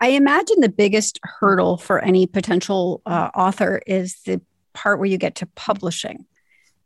I 0.00 0.08
imagine 0.08 0.60
the 0.60 0.68
biggest 0.68 1.20
hurdle 1.22 1.76
for 1.76 2.00
any 2.00 2.26
potential 2.26 3.02
uh, 3.06 3.30
author 3.34 3.82
is 3.86 4.16
the 4.24 4.40
part 4.72 4.98
where 4.98 5.08
you 5.08 5.18
get 5.18 5.36
to 5.36 5.46
publishing. 5.54 6.26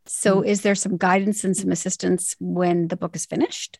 So, 0.07 0.37
mm-hmm. 0.37 0.49
is 0.49 0.63
there 0.63 0.75
some 0.75 0.97
guidance 0.97 1.45
and 1.45 1.57
some 1.57 1.71
assistance 1.71 2.35
when 2.41 2.89
the 2.89 2.97
book 2.97 3.15
is 3.15 3.27
finished? 3.27 3.79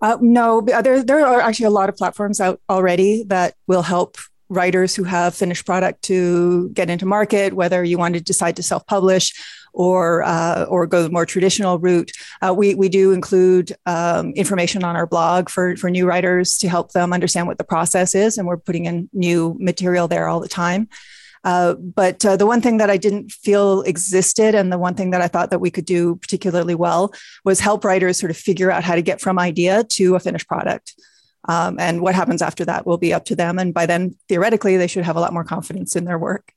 Uh, 0.00 0.16
no, 0.20 0.62
there 0.62 1.02
there 1.02 1.26
are 1.26 1.40
actually 1.40 1.66
a 1.66 1.70
lot 1.70 1.88
of 1.88 1.96
platforms 1.96 2.40
out 2.40 2.60
already 2.68 3.24
that 3.24 3.54
will 3.66 3.82
help 3.82 4.16
writers 4.48 4.96
who 4.96 5.04
have 5.04 5.34
finished 5.34 5.66
product 5.66 6.02
to 6.02 6.70
get 6.70 6.90
into 6.90 7.06
market. 7.06 7.52
Whether 7.52 7.84
you 7.84 7.98
want 7.98 8.14
to 8.14 8.20
decide 8.20 8.56
to 8.56 8.62
self 8.62 8.86
publish 8.86 9.34
or 9.72 10.22
uh, 10.22 10.64
or 10.64 10.86
go 10.86 11.02
the 11.02 11.10
more 11.10 11.26
traditional 11.26 11.78
route. 11.78 12.12
Uh, 12.42 12.54
we 12.54 12.74
we 12.74 12.88
do 12.88 13.12
include 13.12 13.72
um, 13.86 14.32
information 14.32 14.84
on 14.84 14.96
our 14.96 15.06
blog 15.06 15.48
for 15.48 15.76
for 15.76 15.90
new 15.90 16.06
writers 16.06 16.58
to 16.58 16.68
help 16.68 16.92
them 16.92 17.12
understand 17.12 17.46
what 17.46 17.58
the 17.58 17.64
process 17.64 18.14
is, 18.14 18.38
and 18.38 18.46
we're 18.46 18.56
putting 18.56 18.86
in 18.86 19.08
new 19.12 19.56
material 19.58 20.08
there 20.08 20.28
all 20.28 20.40
the 20.40 20.48
time. 20.48 20.88
Uh, 21.42 21.74
but 21.74 22.24
uh, 22.24 22.36
the 22.36 22.46
one 22.46 22.60
thing 22.60 22.76
that 22.78 22.90
I 22.90 22.96
didn't 22.96 23.32
feel 23.32 23.82
existed, 23.82 24.54
and 24.54 24.72
the 24.72 24.78
one 24.78 24.94
thing 24.94 25.10
that 25.10 25.22
I 25.22 25.28
thought 25.28 25.50
that 25.50 25.60
we 25.60 25.70
could 25.70 25.86
do 25.86 26.16
particularly 26.16 26.74
well, 26.74 27.12
was 27.44 27.60
help 27.60 27.84
writers 27.84 28.18
sort 28.18 28.30
of 28.30 28.36
figure 28.36 28.70
out 28.70 28.84
how 28.84 28.94
to 28.94 29.02
get 29.02 29.20
from 29.20 29.38
idea 29.38 29.84
to 29.84 30.16
a 30.16 30.20
finished 30.20 30.48
product. 30.48 30.94
Um, 31.48 31.78
and 31.80 32.02
what 32.02 32.14
happens 32.14 32.42
after 32.42 32.66
that 32.66 32.86
will 32.86 32.98
be 32.98 33.14
up 33.14 33.24
to 33.26 33.36
them. 33.36 33.58
And 33.58 33.72
by 33.72 33.86
then, 33.86 34.16
theoretically, 34.28 34.76
they 34.76 34.86
should 34.86 35.04
have 35.04 35.16
a 35.16 35.20
lot 35.20 35.32
more 35.32 35.44
confidence 35.44 35.96
in 35.96 36.04
their 36.04 36.18
work. 36.18 36.52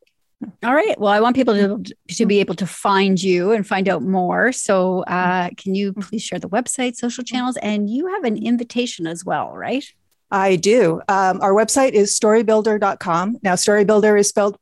All 0.64 0.74
right. 0.74 1.00
Well, 1.00 1.12
I 1.12 1.20
want 1.20 1.36
people 1.36 1.54
to, 1.54 1.94
to 2.16 2.26
be 2.26 2.40
able 2.40 2.56
to 2.56 2.68
find 2.68 3.22
you 3.22 3.52
and 3.52 3.66
find 3.66 3.88
out 3.88 4.02
more. 4.02 4.52
So, 4.52 5.04
uh, 5.04 5.50
can 5.58 5.76
you 5.76 5.94
please 5.94 6.24
share 6.24 6.40
the 6.40 6.50
website, 6.50 6.96
social 6.96 7.24
channels, 7.24 7.58
and 7.58 7.90
you 7.90 8.08
have 8.08 8.24
an 8.24 8.38
invitation 8.38 9.08
as 9.08 9.24
well, 9.26 9.52
right? 9.52 9.86
I 10.32 10.56
do. 10.56 11.02
Um, 11.08 11.42
our 11.42 11.54
website 11.54 11.92
is 11.92 12.18
storybilder.com. 12.18 13.38
Now, 13.44 13.54
storybilder 13.54 14.20
is 14.20 14.30
spelled 14.30 14.58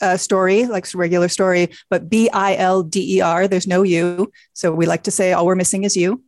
uh, 0.00 0.16
story, 0.16 0.66
like 0.66 0.86
regular 0.94 1.28
story, 1.28 1.68
but 1.88 2.10
B 2.10 2.28
I 2.32 2.56
L 2.56 2.82
D 2.82 3.18
E 3.18 3.20
R. 3.20 3.46
There's 3.46 3.68
no 3.68 3.84
U. 3.84 4.32
So 4.52 4.72
we 4.72 4.84
like 4.84 5.04
to 5.04 5.10
say 5.10 5.32
all 5.32 5.46
we're 5.46 5.54
missing 5.54 5.84
is 5.84 5.96
you. 5.96 6.22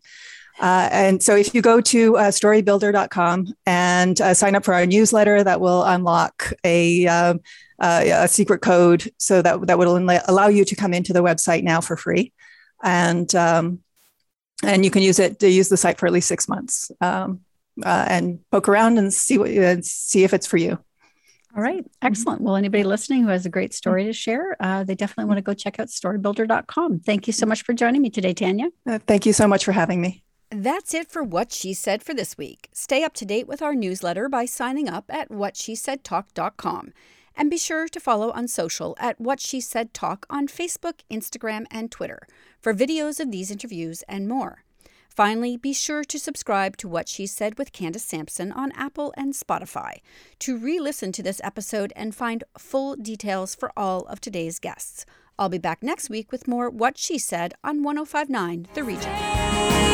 Uh, 0.61 0.89
and 0.93 1.23
so 1.23 1.35
if 1.35 1.55
you 1.55 1.61
go 1.61 1.81
to 1.81 2.17
uh, 2.17 2.31
storybilder.com 2.31 3.49
and 3.67 4.21
uh, 4.21 4.35
sign 4.35 4.55
up 4.55 4.65
for 4.65 4.75
our 4.75 4.87
newsletter, 4.87 5.43
that 5.43 5.61
will 5.61 5.83
unlock 5.83 6.53
a 6.63 7.07
um, 7.07 7.41
uh, 7.81 8.03
a 8.07 8.29
secret 8.29 8.61
code 8.63 9.11
so 9.19 9.43
that 9.43 9.67
that 9.67 9.79
will 9.79 9.97
allow 10.29 10.47
you 10.47 10.65
to 10.65 10.77
come 10.77 10.95
into 10.95 11.13
the 11.13 11.23
website 11.23 11.65
now 11.65 11.81
for 11.81 11.97
free, 11.97 12.33
and 12.83 13.35
um, 13.35 13.81
and 14.63 14.85
you 14.85 14.91
can 14.91 15.03
use 15.03 15.19
it 15.19 15.41
to 15.41 15.51
use 15.51 15.69
the 15.69 15.77
site 15.77 15.99
for 15.99 16.07
at 16.07 16.13
least 16.13 16.29
six 16.29 16.49
months 16.49 16.91
um, 17.01 17.41
uh, 17.85 18.07
and 18.09 18.39
poke 18.51 18.69
around 18.69 18.99
and 18.99 19.13
see 19.13 19.39
what 19.39 19.51
and 19.51 19.85
see 19.85 20.23
if 20.23 20.33
it's 20.33 20.47
for 20.47 20.57
you. 20.57 20.79
All 21.57 21.63
right, 21.63 21.85
excellent. 22.03 22.41
Well, 22.41 22.57
anybody 22.57 22.83
listening 22.83 23.23
who 23.23 23.29
has 23.29 23.47
a 23.47 23.51
great 23.51 23.73
story 23.73 24.05
to 24.05 24.13
share, 24.13 24.57
uh, 24.59 24.83
they 24.83 24.97
definitely 24.97 25.27
want 25.27 25.39
to 25.39 25.43
go 25.43 25.55
check 25.55 25.79
out 25.79 25.87
storybilder.com. 25.87 27.01
Thank 27.01 27.29
you 27.29 27.33
so 27.33 27.47
much 27.47 27.63
for 27.63 27.73
joining 27.73 28.03
me 28.03 28.11
today, 28.11 28.35
Tanya. 28.35 28.71
Uh, 28.89 28.99
thank 28.99 29.25
you 29.25 29.33
so 29.33 29.47
much 29.47 29.65
for 29.65 29.71
having 29.71 30.01
me. 30.01 30.25
That's 30.57 30.95
it 30.95 31.11
for 31.11 31.25
What 31.25 31.53
She 31.53 31.75
Said 31.75 32.05
for 32.05 32.15
this 32.15 32.39
week. 32.39 32.69
Stay 32.73 33.03
up 33.03 33.13
to 33.15 33.25
date 33.25 33.49
with 33.49 33.61
our 33.61 33.75
newsletter 33.75 34.29
by 34.29 34.45
signing 34.45 34.89
up 34.89 35.07
at 35.09 35.29
whatshesaidtalk.com. 35.29 36.93
And 37.37 37.51
be 37.51 37.59
sure 37.59 37.89
to 37.89 37.99
follow 37.99 38.31
on 38.31 38.47
social 38.47 38.95
at 39.01 39.21
What 39.21 39.41
She 39.41 39.61
Said 39.61 39.93
Talk 39.93 40.27
on 40.31 40.47
Facebook, 40.47 41.01
Instagram, 41.11 41.65
and 41.73 41.91
Twitter 41.91 42.29
for 42.61 42.73
videos 42.73 43.19
of 43.19 43.33
these 43.33 43.51
interviews 43.51 44.05
and 44.09 44.29
more. 44.29 44.63
Finally, 45.09 45.57
be 45.57 45.73
sure 45.73 46.05
to 46.05 46.21
subscribe 46.21 46.77
to 46.77 46.87
What 46.89 47.09
She 47.09 47.27
Said 47.27 47.59
with 47.59 47.73
Candace 47.73 48.05
Sampson 48.05 48.53
on 48.53 48.71
Apple 48.77 49.13
and 49.17 49.33
Spotify 49.33 49.95
to 50.39 50.57
re 50.57 50.79
listen 50.79 51.11
to 51.11 51.23
this 51.25 51.41
episode 51.43 51.93
and 51.97 52.15
find 52.15 52.45
full 52.57 52.95
details 52.95 53.57
for 53.57 53.73
all 53.77 54.03
of 54.03 54.21
today's 54.21 54.61
guests. 54.61 55.05
I'll 55.37 55.49
be 55.49 55.59
back 55.59 55.83
next 55.83 56.11
week 56.11 56.31
with 56.31 56.47
more 56.47 56.71
What 56.71 56.97
She 56.97 57.19
Said 57.19 57.55
on 57.65 57.83
1059 57.83 58.69
The 58.75 58.85
Region. 58.85 59.94